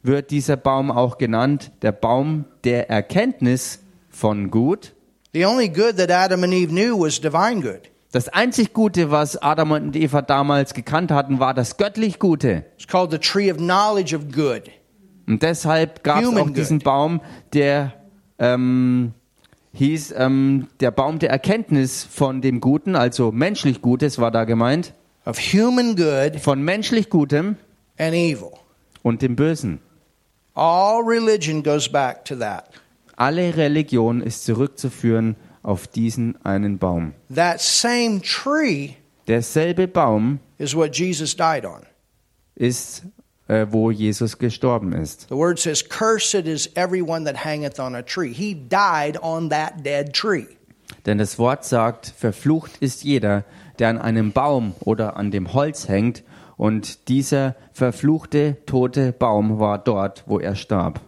Wird 0.04 0.30
dieser 0.30 0.56
Baum 0.56 0.90
auch 0.90 1.16
genannt 1.16 1.70
der 1.80 1.92
Baum 1.92 2.44
der 2.64 2.90
Erkenntnis 2.90 3.78
von 4.10 4.50
Gut? 4.50 4.92
The 5.32 5.46
only 5.46 5.68
good 5.68 5.96
that 5.96 6.10
Adam 6.10 6.42
and 6.44 6.52
Eve 6.52 6.70
knew 6.72 6.98
was 6.98 7.18
divine 7.20 7.62
good. 7.62 7.88
Das 8.12 8.28
einzig 8.28 8.74
Gute, 8.74 9.10
was 9.10 9.40
Adam 9.40 9.70
und 9.70 9.96
Eva 9.96 10.20
damals 10.20 10.74
gekannt 10.74 11.10
hatten, 11.10 11.40
war 11.40 11.54
das 11.54 11.78
göttlich 11.78 12.18
Gute. 12.18 12.66
It's 12.76 12.86
called 12.86 13.10
the 13.10 13.18
tree 13.18 13.50
of 13.50 13.56
knowledge 13.56 14.14
of 14.14 14.30
good. 14.30 14.64
Und 15.26 15.42
deshalb 15.42 16.04
gab 16.04 16.22
es 16.22 16.28
auch 16.28 16.44
good. 16.44 16.56
diesen 16.56 16.80
Baum, 16.80 17.22
der 17.54 17.94
ähm, 18.38 19.14
hieß 19.72 20.12
ähm, 20.18 20.68
der 20.80 20.90
Baum 20.90 21.20
der 21.20 21.30
Erkenntnis 21.30 22.04
von 22.04 22.42
dem 22.42 22.60
Guten, 22.60 22.96
also 22.96 23.32
menschlich 23.32 23.80
Gutes 23.80 24.18
war 24.18 24.30
da 24.30 24.44
gemeint, 24.44 24.92
Of 25.24 25.38
human 25.38 25.96
good 25.96 26.38
von 26.38 26.60
menschlich 26.62 27.08
Gutem 27.08 27.56
and 27.96 28.12
evil. 28.12 28.50
und 29.02 29.22
dem 29.22 29.36
Bösen. 29.36 29.78
All 30.54 31.00
religion 31.02 31.62
goes 31.62 31.88
back 31.88 32.26
to 32.26 32.36
that. 32.36 32.68
Alle 33.16 33.56
Religion 33.56 34.20
ist 34.20 34.44
zurückzuführen 34.44 35.36
auf 35.62 35.86
diesen 35.86 36.44
einen 36.44 36.78
Baum. 36.78 37.14
That 37.34 37.60
same 37.60 38.20
tree 38.20 38.96
Derselbe 39.28 39.86
Baum 39.86 40.40
is 40.58 40.74
what 40.74 40.96
Jesus 40.96 41.36
died 41.36 41.64
on. 41.64 41.82
ist, 42.54 43.04
äh, 43.48 43.66
wo 43.70 43.90
Jesus 43.90 44.38
gestorben 44.38 44.92
ist. 44.92 45.28
The 45.28 45.36
word 45.36 45.58
says, 45.58 45.88
Cursed 45.88 46.46
is 46.46 46.70
everyone 46.74 47.24
that 47.24 47.44
hangeth 47.44 47.78
on 47.78 47.94
a 47.94 48.02
tree. 48.02 48.32
He 48.32 48.54
died 48.54 49.18
on 49.22 49.50
that 49.50 49.84
dead 49.84 50.12
tree. 50.12 50.46
Denn 51.06 51.18
das 51.18 51.38
Wort 51.38 51.64
sagt, 51.64 52.12
verflucht 52.16 52.78
ist 52.80 53.04
jeder, 53.04 53.44
der 53.78 53.88
an 53.88 53.98
einem 53.98 54.32
Baum 54.32 54.74
oder 54.80 55.16
an 55.16 55.30
dem 55.30 55.52
Holz 55.52 55.88
hängt, 55.88 56.22
und 56.56 57.08
dieser 57.08 57.56
verfluchte, 57.72 58.58
tote 58.66 59.12
Baum 59.12 59.58
war 59.58 59.78
dort, 59.78 60.22
wo 60.26 60.38
er 60.38 60.54
starb. 60.54 61.00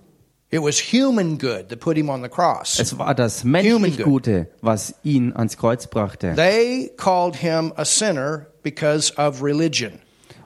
It 0.55 0.63
was 0.63 0.79
human 0.79 1.37
good 1.37 1.69
that 1.71 1.81
put 1.81 1.97
him 1.97 2.09
on 2.09 2.23
the 2.23 2.29
cross. 2.29 2.79
Es 2.79 2.97
war 2.97 3.13
das 3.13 3.43
menschlich. 3.43 4.05
Gute, 4.05 4.47
was 4.61 4.95
ihn 5.03 5.33
ans 5.35 5.57
Kreuz 5.57 5.89
brachte. 5.89 6.35
They 6.37 6.93
called 6.97 7.35
him 7.35 7.73
a 7.75 7.85
sinner 7.85 8.47
because 8.63 9.13
of 9.19 9.43
religion. 9.43 9.99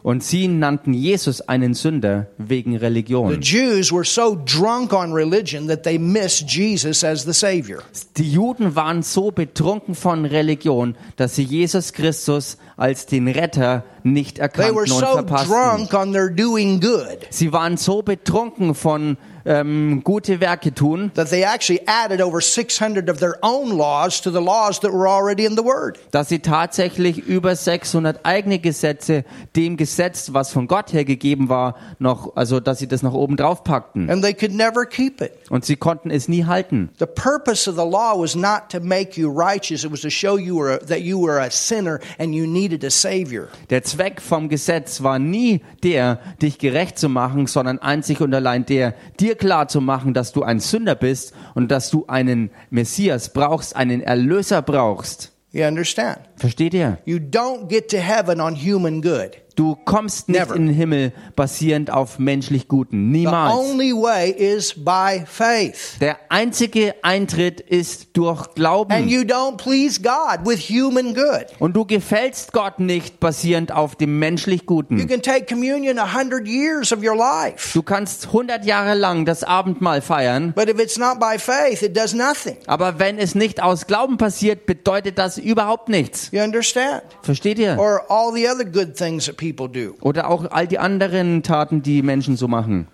Und 0.02 0.24
sie 0.24 0.48
nannten 0.48 0.94
Jesus 0.94 1.42
einen 1.42 1.74
Sünder 1.74 2.28
wegen 2.38 2.74
Religion. 2.74 3.38
Jews 3.42 3.92
were 3.92 4.04
so 4.04 4.34
drunk 4.46 4.94
on 4.94 5.12
religion 5.12 5.68
that 5.68 5.82
they 5.82 5.98
missed 5.98 6.48
Jesus 6.48 7.04
as 7.04 7.24
the 7.24 7.34
Savior. 7.34 7.82
Die 8.16 8.32
Juden 8.32 8.74
waren 8.74 9.02
so 9.02 9.30
betrunken 9.30 9.94
von 9.94 10.24
Religion, 10.24 10.96
dass 11.16 11.34
sie 11.34 11.42
Jesus 11.42 11.92
Christus 11.92 12.56
als 12.78 13.04
den 13.04 13.28
Retter 13.28 13.84
nicht 14.02 14.36
They 14.36 14.44
were 14.44 14.52
erkannten 14.62 14.78
und 14.78 14.88
so 14.88 15.06
verpassten. 15.06 15.50
drunk 15.52 15.92
on 15.92 16.12
their 16.12 16.30
doing 16.30 16.80
good 16.80 17.26
Sie 17.28 17.52
waren 17.52 17.76
so 17.76 18.00
betrunken 18.00 18.74
von 18.74 19.18
ähm, 19.48 20.02
gute 20.04 20.40
Werke 20.40 20.74
tun, 20.74 21.10
that 21.14 21.30
they 21.30 21.42
actually 21.42 21.80
added 21.86 22.20
over 22.20 22.40
600 22.40 23.08
of 23.08 23.18
their 23.18 23.38
own 23.42 23.70
laws 23.70 24.20
to 24.20 24.30
the 24.30 24.40
laws 24.40 24.78
that 24.80 24.92
were 24.92 25.08
already 25.08 25.46
in 25.46 25.56
the 25.56 25.64
Word. 25.64 25.98
dass 26.10 26.28
sie 26.28 26.40
tatsächlich 26.40 27.18
über 27.18 27.56
600 27.56 28.20
eigene 28.24 28.58
Gesetze 28.58 29.24
dem 29.56 29.78
Gesetz, 29.78 30.34
was 30.34 30.52
von 30.52 30.68
Gott 30.68 30.92
her 30.92 31.04
gegeben 31.04 31.48
war, 31.48 31.76
noch, 31.98 32.36
also 32.36 32.60
dass 32.60 32.78
sie 32.78 32.88
das 32.88 33.02
noch 33.02 33.14
oben 33.14 33.36
drauf 33.36 33.64
packten. 33.64 34.10
And 34.10 34.22
they 34.22 34.34
could 34.34 34.52
never 34.52 34.84
keep 34.84 35.22
it. 35.22 35.32
Und 35.48 35.64
sie 35.64 35.76
konnten 35.76 36.10
es 36.10 36.28
nie 36.28 36.44
halten. 36.44 36.90
The 36.98 37.06
purpose 37.06 37.68
of 37.70 37.76
the 37.76 37.88
law 37.88 38.20
was 38.20 38.36
not 38.36 38.68
to 38.70 38.80
make 38.80 39.18
you 39.18 39.30
righteous, 39.30 39.82
it 39.82 39.90
was 39.90 40.02
to 40.02 40.10
show 40.10 40.36
you 40.36 40.58
were 40.58 40.74
a, 40.74 40.78
that 40.78 41.00
you 41.00 41.18
were 41.18 41.40
a 41.40 41.50
sinner 41.50 42.00
and 42.18 42.34
you 42.34 42.46
needed 42.46 42.84
a 42.84 42.90
Savior. 42.90 43.48
Der 43.70 43.82
Zweck 43.82 44.20
vom 44.20 44.50
Gesetz 44.50 45.02
war 45.02 45.18
nie 45.18 45.62
der, 45.82 46.18
dich 46.42 46.58
gerecht 46.58 46.98
zu 46.98 47.08
machen, 47.08 47.46
sondern 47.46 47.78
einzig 47.78 48.20
und 48.20 48.34
allein 48.34 48.66
der, 48.66 48.94
dir 49.18 49.37
klar 49.38 49.68
zu 49.68 49.80
machen, 49.80 50.14
dass 50.14 50.32
du 50.32 50.42
ein 50.42 50.60
Sünder 50.60 50.94
bist 50.94 51.34
und 51.54 51.70
dass 51.70 51.90
du 51.90 52.06
einen 52.06 52.50
Messias 52.70 53.32
brauchst, 53.32 53.76
einen 53.76 54.00
Erlöser 54.00 54.62
brauchst. 54.62 55.32
You 55.52 55.64
understand? 55.64 56.27
Versteht 56.38 56.74
ihr? 56.74 56.98
You 57.04 57.18
don't 57.18 57.68
get 57.68 57.90
to 57.90 57.98
heaven 57.98 58.40
on 58.40 58.54
human 58.54 59.02
good. 59.02 59.38
Du 59.56 59.74
kommst 59.74 60.28
nicht 60.28 60.38
Never. 60.38 60.54
in 60.54 60.66
den 60.66 60.74
Himmel 60.76 61.12
basierend 61.34 61.90
auf 61.90 62.20
menschlich 62.20 62.68
Guten. 62.68 63.12
The 63.12 63.18
Niemals. 63.22 63.52
only 63.56 63.92
way 63.92 64.30
is 64.30 64.72
by 64.72 65.24
faith. 65.26 65.96
Der 66.00 66.16
einzige 66.28 66.94
Eintritt 67.02 67.60
ist 67.60 68.10
durch 68.16 68.54
Glauben. 68.54 68.92
And 68.92 69.10
you 69.10 69.22
don't 69.22 69.56
please 69.56 70.00
God 70.00 70.46
with 70.48 70.60
human 70.70 71.12
good. 71.12 71.46
Und 71.58 71.74
du 71.74 71.84
gefällst 71.84 72.52
Gott 72.52 72.78
nicht 72.78 73.18
basierend 73.18 73.72
auf 73.72 73.96
dem 73.96 74.20
menschlich 74.20 74.60
You 74.60 74.66
Guten. 74.66 75.08
can 75.08 75.22
take 75.22 75.46
communion 75.52 75.98
a 75.98 76.14
hundred 76.14 76.46
years 76.46 76.92
of 76.92 77.00
your 77.02 77.16
life, 77.16 77.72
Du 77.74 77.82
kannst 77.82 78.26
100 78.26 78.64
Jahre 78.64 78.94
lang 78.94 79.24
das 79.24 79.42
Abendmahl 79.42 80.02
feiern, 80.02 80.52
but 80.54 80.68
if 80.68 80.78
it's 80.78 80.98
not 80.98 81.18
by 81.18 81.36
faith, 81.36 81.82
it 81.82 81.96
does 81.96 82.14
nothing. 82.14 82.58
aber 82.68 83.00
wenn 83.00 83.18
es 83.18 83.34
nicht 83.34 83.60
aus 83.60 83.88
Glauben 83.88 84.18
passiert, 84.18 84.66
bedeutet 84.66 85.18
das 85.18 85.36
überhaupt 85.36 85.88
nichts. 85.88 86.27
You 86.32 86.42
understand? 86.42 87.02
Versteht 87.22 87.58
ihr? 87.58 87.78
Or 87.78 88.02
all 88.08 88.32
the 88.32 88.48
other 88.48 88.64
good 88.64 88.96
things 88.96 89.26
that 89.26 89.36
people 89.36 89.68
do. 89.68 89.94
Oder 90.00 90.28
auch 90.28 90.50
all 90.50 90.66
die 90.66 90.78
anderen 90.78 91.42
Taten, 91.42 91.82
die 91.82 92.02
Menschen 92.02 92.36
so 92.36 92.48
machen. 92.48 92.88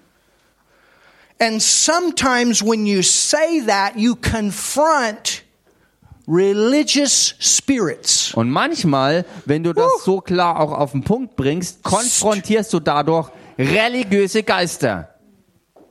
And 1.41 1.61
sometimes 1.61 2.63
when 2.63 2.87
you 2.87 3.03
say 3.03 3.61
that, 3.67 3.97
you 3.97 4.15
confront 4.15 5.43
religious 6.27 7.35
spirits. 7.41 8.33
Und 8.35 8.51
manchmal, 8.51 9.25
wenn 9.45 9.63
du 9.63 9.73
das 9.73 9.91
so 10.05 10.21
klar 10.21 10.61
auch 10.61 10.73
auf 10.73 10.93
den 10.93 11.03
Punkt 11.03 11.37
bringst, 11.37 11.83
konfrontierst 11.83 12.73
du 12.73 12.81
dadurch 12.81 13.31
religiöse 13.59 14.43
Geister. 14.43 15.09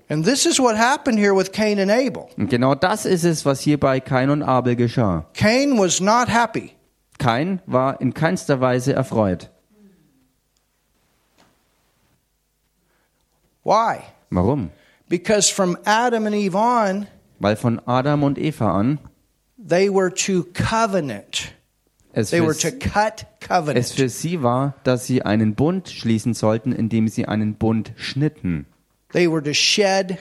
And 0.09 0.25
this 0.25 0.45
is 0.45 0.59
what 0.59 0.77
happened 0.77 1.17
here 1.17 1.35
with 1.35 1.51
Cain 1.51 1.79
and 1.79 1.89
Abel. 1.89 2.27
Und 2.37 2.49
genau 2.49 2.75
das 2.75 3.05
ist 3.05 3.23
es, 3.23 3.45
was 3.45 3.61
hier 3.61 3.79
bei 3.79 3.99
Kain 3.99 4.29
und 4.29 4.43
Abel 4.43 4.75
geschah. 4.75 5.25
Cain 5.33 5.77
was 5.77 5.99
not 5.99 6.27
happy. 6.27 6.71
Kain 7.19 7.61
war 7.65 8.01
in 8.01 8.13
keinster 8.13 8.59
Weise 8.61 8.93
erfreut. 8.93 9.49
Why? 13.63 14.03
Warum? 14.29 14.71
Because 15.09 15.49
from 15.49 15.77
Adam 15.85 16.25
and 16.25 16.35
Eve 16.35 16.55
on, 16.55 17.07
Weil 17.39 17.55
von 17.55 17.79
Adam 17.85 18.23
und 18.23 18.37
Eva 18.37 18.71
an 18.79 18.99
they 19.57 19.89
were 19.89 20.09
to 20.13 20.43
covenant. 20.53 21.53
es 22.13 22.29
They 22.31 22.39
für, 22.39 22.47
were 22.47 22.57
to 22.57 22.71
cut 22.71 23.25
es 23.41 23.47
covenant. 23.47 23.85
für 23.89 24.09
sie 24.09 24.41
war, 24.43 24.75
dass 24.83 25.05
sie 25.07 25.21
einen 25.23 25.55
Bund 25.55 25.89
schließen 25.89 26.33
sollten, 26.33 26.71
indem 26.71 27.07
sie 27.07 27.25
einen 27.27 27.55
Bund 27.55 27.93
schnitten. 27.95 28.65
They 29.13 29.29
were 29.31 29.41
to 29.43 29.53
shed 29.53 30.17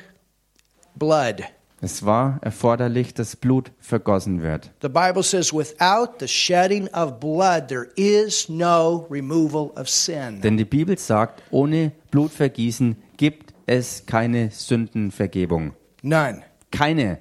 blood. 0.94 1.42
Es 1.84 2.06
war 2.06 2.38
erforderlich, 2.42 3.12
dass 3.12 3.34
Blut 3.34 3.72
vergossen 3.80 4.40
wird. 4.40 4.70
The 4.82 4.88
Bible 4.88 5.24
says, 5.24 5.52
without 5.52 6.20
the 6.20 6.28
shedding 6.28 6.86
of 6.94 7.18
blood, 7.18 7.66
there 7.66 7.88
is 7.96 8.48
no 8.48 9.04
removal 9.10 9.72
of 9.76 9.88
sin. 9.88 10.40
Denn 10.42 10.56
die 10.56 10.64
Bibel 10.64 10.96
sagt, 10.96 11.42
ohne 11.50 11.90
Blutvergießen 12.12 12.94
gibt 13.16 13.52
es 13.66 14.06
keine 14.06 14.50
Sündenvergebung. 14.52 15.72
None. 16.02 16.44
Keine. 16.70 17.18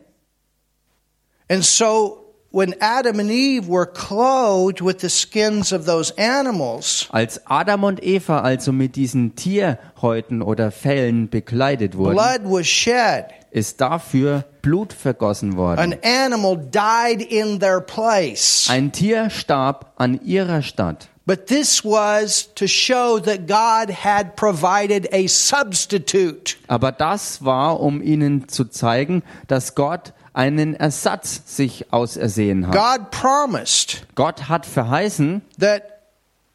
And 1.50 1.66
so 1.66 2.36
when 2.52 2.76
Adam 2.82 3.20
and 3.20 3.32
Eve 3.32 3.68
were 3.68 3.88
clothed 3.88 4.80
with 4.80 5.02
the 5.02 5.10
skins 5.10 5.74
of 5.74 5.86
those 5.86 6.14
animals, 6.20 7.08
Als 7.12 7.42
Adam 7.48 7.84
und 7.84 8.04
Eva 8.04 8.42
also 8.42 8.72
mit 8.72 8.96
diesen 8.96 9.36
Tierhäuten 9.36 10.44
oder 10.44 10.70
Fellen 10.70 11.30
bekleidet 11.30 11.98
wurden, 11.98 12.14
blood 12.14 12.42
was 12.44 12.68
shed. 12.68 13.41
Ist 13.52 13.82
dafür 13.82 14.46
Blut 14.62 14.94
vergossen 14.94 15.56
worden. 15.56 15.96
animal 16.04 16.58
died 16.58 17.22
in 17.22 17.60
their 17.60 17.82
place. 17.82 18.68
Ein 18.70 18.92
Tier 18.92 19.30
starb 19.30 19.94
an 19.98 20.20
ihrer 20.24 20.62
Stadt. 20.62 21.10
But 21.26 21.48
this 21.48 21.86
was 21.86 22.50
to 22.56 22.68
show 22.68 23.20
that 23.20 23.48
God 23.48 24.04
had 24.04 24.36
provided 24.36 25.08
a 25.14 25.28
substitute. 25.28 26.58
Aber 26.68 26.92
das 26.92 27.46
war, 27.46 27.80
um 27.80 28.02
ihnen 28.02 28.48
zu 28.48 28.66
zeigen, 28.66 29.24
dass 29.48 29.76
Gott 29.76 30.14
einen 30.34 30.74
Ersatz 30.74 31.44
sich 31.46 31.94
ausersehen 31.94 32.68
hat. 32.68 32.74
God 32.74 33.12
promised 33.12 34.08
Gott 34.16 34.50
hat 34.50 34.66
verheißen, 34.66 35.42
that 35.60 35.84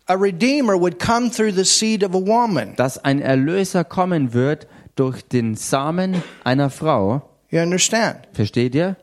a 0.06 0.14
redeemer 0.14 0.80
would 0.80 0.98
come 0.98 1.30
through 1.30 1.52
the 1.52 1.64
seed 1.64 2.02
of 2.02 2.14
a 2.14 2.26
woman. 2.26 2.74
dass 2.76 2.98
ein 2.98 3.20
Erlöser 3.20 3.84
kommen 3.84 4.32
wird 4.32 4.66
durch 4.96 5.22
den 5.22 5.54
Samen 5.54 6.22
einer 6.44 6.70
Frau. 6.70 7.22
You 7.50 7.60
understand? 7.60 8.16
Versteht 8.32 8.74
ihr? 8.74 8.96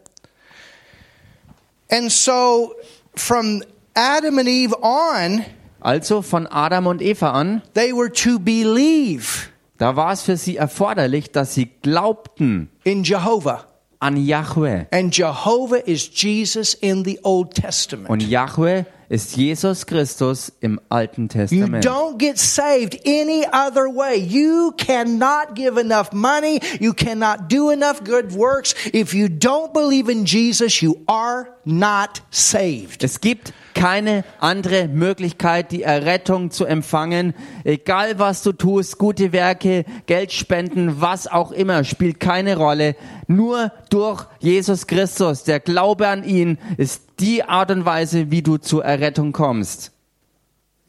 And 1.89 2.11
so 2.11 2.73
from 3.15 3.63
Adam 3.93 4.39
and 4.39 4.49
Eve 4.49 4.75
on, 4.81 5.45
Also 5.79 6.21
von 6.21 6.47
Adam 6.47 6.87
und 6.87 7.01
Eva 7.01 7.31
an, 7.31 7.61
they 7.73 7.93
were 7.93 8.11
to 8.11 8.39
believe 8.39 9.49
da 9.77 9.95
war 9.95 10.13
es 10.13 10.21
für 10.21 10.37
sie 10.37 10.55
erforderlich, 10.55 11.31
dass 11.31 11.53
sie 11.55 11.69
glaubten 11.81 12.69
in 12.83 13.03
Jehovah. 13.03 13.65
an 13.99 14.17
Yahweh. 14.17 14.85
And 14.91 15.15
Jehovah 15.15 15.77
is 15.87 16.09
Jesus 16.13 16.73
in 16.73 17.03
the 17.05 17.19
Old 17.23 17.53
Testament. 17.55 18.09
Und 18.09 18.21
Yahweh 18.21 18.83
ist 19.13 19.37
Jesus 19.37 19.85
Christus 19.85 20.51
im 20.59 20.79
Alten 20.89 21.23
You 21.23 21.27
Testament. 21.27 21.85
don't 21.85 22.17
get 22.17 22.39
saved 22.39 22.99
any 23.05 23.45
other 23.51 23.85
way. 23.85 24.17
You 24.17 24.71
cannot 24.75 25.53
give 25.53 25.79
enough 25.79 26.11
money. 26.13 26.59
You 26.79 26.93
cannot 26.93 27.47
do 27.47 27.69
enough 27.69 28.03
good 28.03 28.33
works. 28.33 28.73
If 28.91 29.13
you 29.13 29.27
don't 29.27 29.71
believe 29.71 30.09
in 30.09 30.25
Jesus, 30.25 30.81
you 30.81 30.97
are 31.05 31.47
not 31.63 32.23
saved. 32.31 33.03
Es 33.03 33.21
gibt 33.21 33.53
keine 33.75 34.23
andere 34.39 34.87
Möglichkeit, 34.87 35.71
die 35.71 35.83
Errettung 35.83 36.49
zu 36.49 36.65
empfangen. 36.65 37.35
Egal 37.63 38.17
was 38.17 38.41
du 38.41 38.51
tust, 38.51 38.97
gute 38.97 39.31
Werke, 39.31 39.85
Geld 40.07 40.31
spenden, 40.31 41.01
was 41.01 41.27
auch 41.27 41.51
immer, 41.51 41.83
spielt 41.83 42.19
keine 42.19 42.57
Rolle. 42.57 42.95
Nur 43.27 43.71
durch 43.89 44.25
Jesus 44.39 44.87
Christus, 44.87 45.43
der 45.43 45.59
Glaube 45.59 46.07
an 46.07 46.23
ihn, 46.23 46.57
ist 46.77 47.12
die 47.23 47.43
Art 47.43 47.71
und 47.71 47.85
Weise, 47.85 48.31
wie 48.31 48.41
du 48.41 48.57
zur 48.57 48.83
Errettung 48.83 49.31
kommst. 49.31 49.91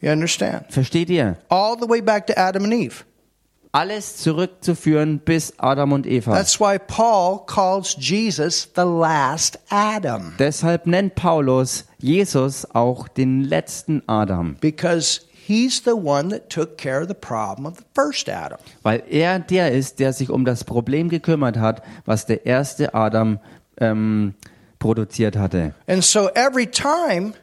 You 0.01 0.11
understand? 0.11 0.65
Versteht 0.69 1.09
ihr? 1.09 1.37
All 1.49 1.77
the 1.79 1.87
way 1.87 2.01
back 2.01 2.27
to 2.27 2.33
Adam 2.35 2.65
and 2.65 2.73
Eve. 2.73 2.95
Alles 3.71 4.17
zurückzuführen 4.17 5.19
bis 5.19 5.53
Adam 5.57 5.91
und 5.93 6.05
Eva. 6.05 6.33
That's 6.33 6.59
why 6.59 6.77
Paul 6.77 7.45
calls 7.45 7.95
Jesus 7.99 8.69
the 8.75 8.83
last 8.83 9.59
Adam. 9.69 10.33
Deshalb 10.39 10.87
nennt 10.87 11.15
Paulus 11.15 11.85
Jesus 11.99 12.65
auch 12.73 13.07
den 13.09 13.41
letzten 13.43 14.01
Adam, 14.07 14.55
Because 14.61 15.21
he's 15.45 15.81
the 15.83 15.91
one 15.91 16.29
that 16.29 16.49
took 16.49 16.77
care 16.77 17.01
of 17.01 17.07
the 17.09 17.13
problem 17.13 17.65
of 17.65 17.77
the 17.77 17.83
first 17.93 18.29
Adam. 18.29 18.57
weil 18.83 19.03
er 19.09 19.39
der 19.39 19.71
ist, 19.73 19.99
der 19.99 20.13
sich 20.13 20.29
um 20.29 20.45
das 20.45 20.63
Problem 20.63 21.09
gekümmert 21.09 21.57
hat, 21.57 21.81
was 22.05 22.25
der 22.25 22.45
erste 22.45 22.93
Adam 22.93 23.39
ähm, 23.81 24.35
produziert 24.79 25.37
hatte. 25.37 25.73
And 25.87 26.03
so 26.03 26.29
every 26.35 26.67
time 26.67 27.33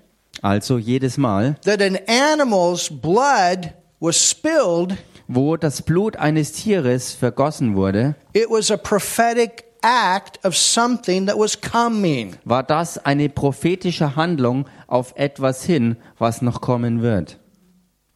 Also 0.41 0.78
jedes 0.78 1.18
Mal, 1.18 1.57
that 1.64 1.80
an 1.80 1.99
animal's 2.09 2.89
blood 2.91 3.74
was 4.01 4.16
spilled, 4.16 4.97
wo 5.28 5.57
das 5.57 5.83
Blut 5.83 6.16
eines 6.16 6.53
Tieres 6.53 7.12
vergossen 7.12 7.76
wurde, 7.76 8.16
it 8.33 8.51
was 8.51 8.70
a 8.70 8.76
prophetic 8.76 9.64
act 9.83 10.45
of 10.45 10.57
something 10.57 11.26
that 11.26 11.37
was 11.39 11.61
coming. 11.61 12.35
war 12.45 12.62
das 12.62 12.99
eine 13.05 13.28
prophetische 13.28 14.16
Handlung 14.16 14.66
auf 14.87 15.12
etwas 15.16 15.64
hin, 15.64 15.97
was 16.18 16.43
noch 16.43 16.61
kommen 16.61 17.03
wird. 17.03 17.39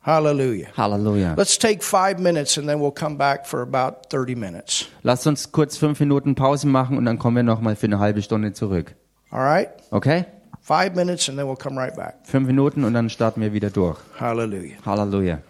Hallelujah. 0.01 0.69
Halleluja. 0.77 1.35
Let's 1.37 1.59
take 1.59 1.83
five 1.83 2.21
minutes 2.21 2.57
and 2.59 2.69
then 2.69 2.79
we'll 2.81 2.93
come 2.93 3.17
back 3.17 3.45
for 3.45 3.61
about 3.63 4.09
30 4.11 4.37
minutes. 4.37 4.87
Lasst 5.03 5.27
uns 5.27 5.51
kurz 5.51 5.77
fünf 5.77 5.99
Minuten 5.99 6.37
Pause 6.37 6.69
machen 6.69 6.97
und 6.97 7.05
dann 7.07 7.19
kommen 7.19 7.35
wir 7.37 7.43
noch 7.43 7.61
mal 7.61 7.75
für 7.75 7.87
eine 7.87 7.99
halbe 7.99 8.23
Stunde 8.23 8.53
zurück. 8.53 8.95
All 9.37 9.43
right? 9.43 9.69
Okay? 9.93 10.25
Five 10.63 10.97
minutes 10.97 11.29
and 11.29 11.37
then 11.39 11.47
we'll 11.47 11.57
come 11.57 11.77
right 11.77 11.95
back. 11.95 12.15
Fünf 12.25 12.47
Minuten 12.47 12.85
und 12.85 12.95
dann 12.95 13.11
starten 13.11 13.43
wir 13.43 13.53
wieder 13.53 13.69
durch. 13.69 13.99
Hallelujah. 14.19 14.77
Halleluja. 14.87 15.41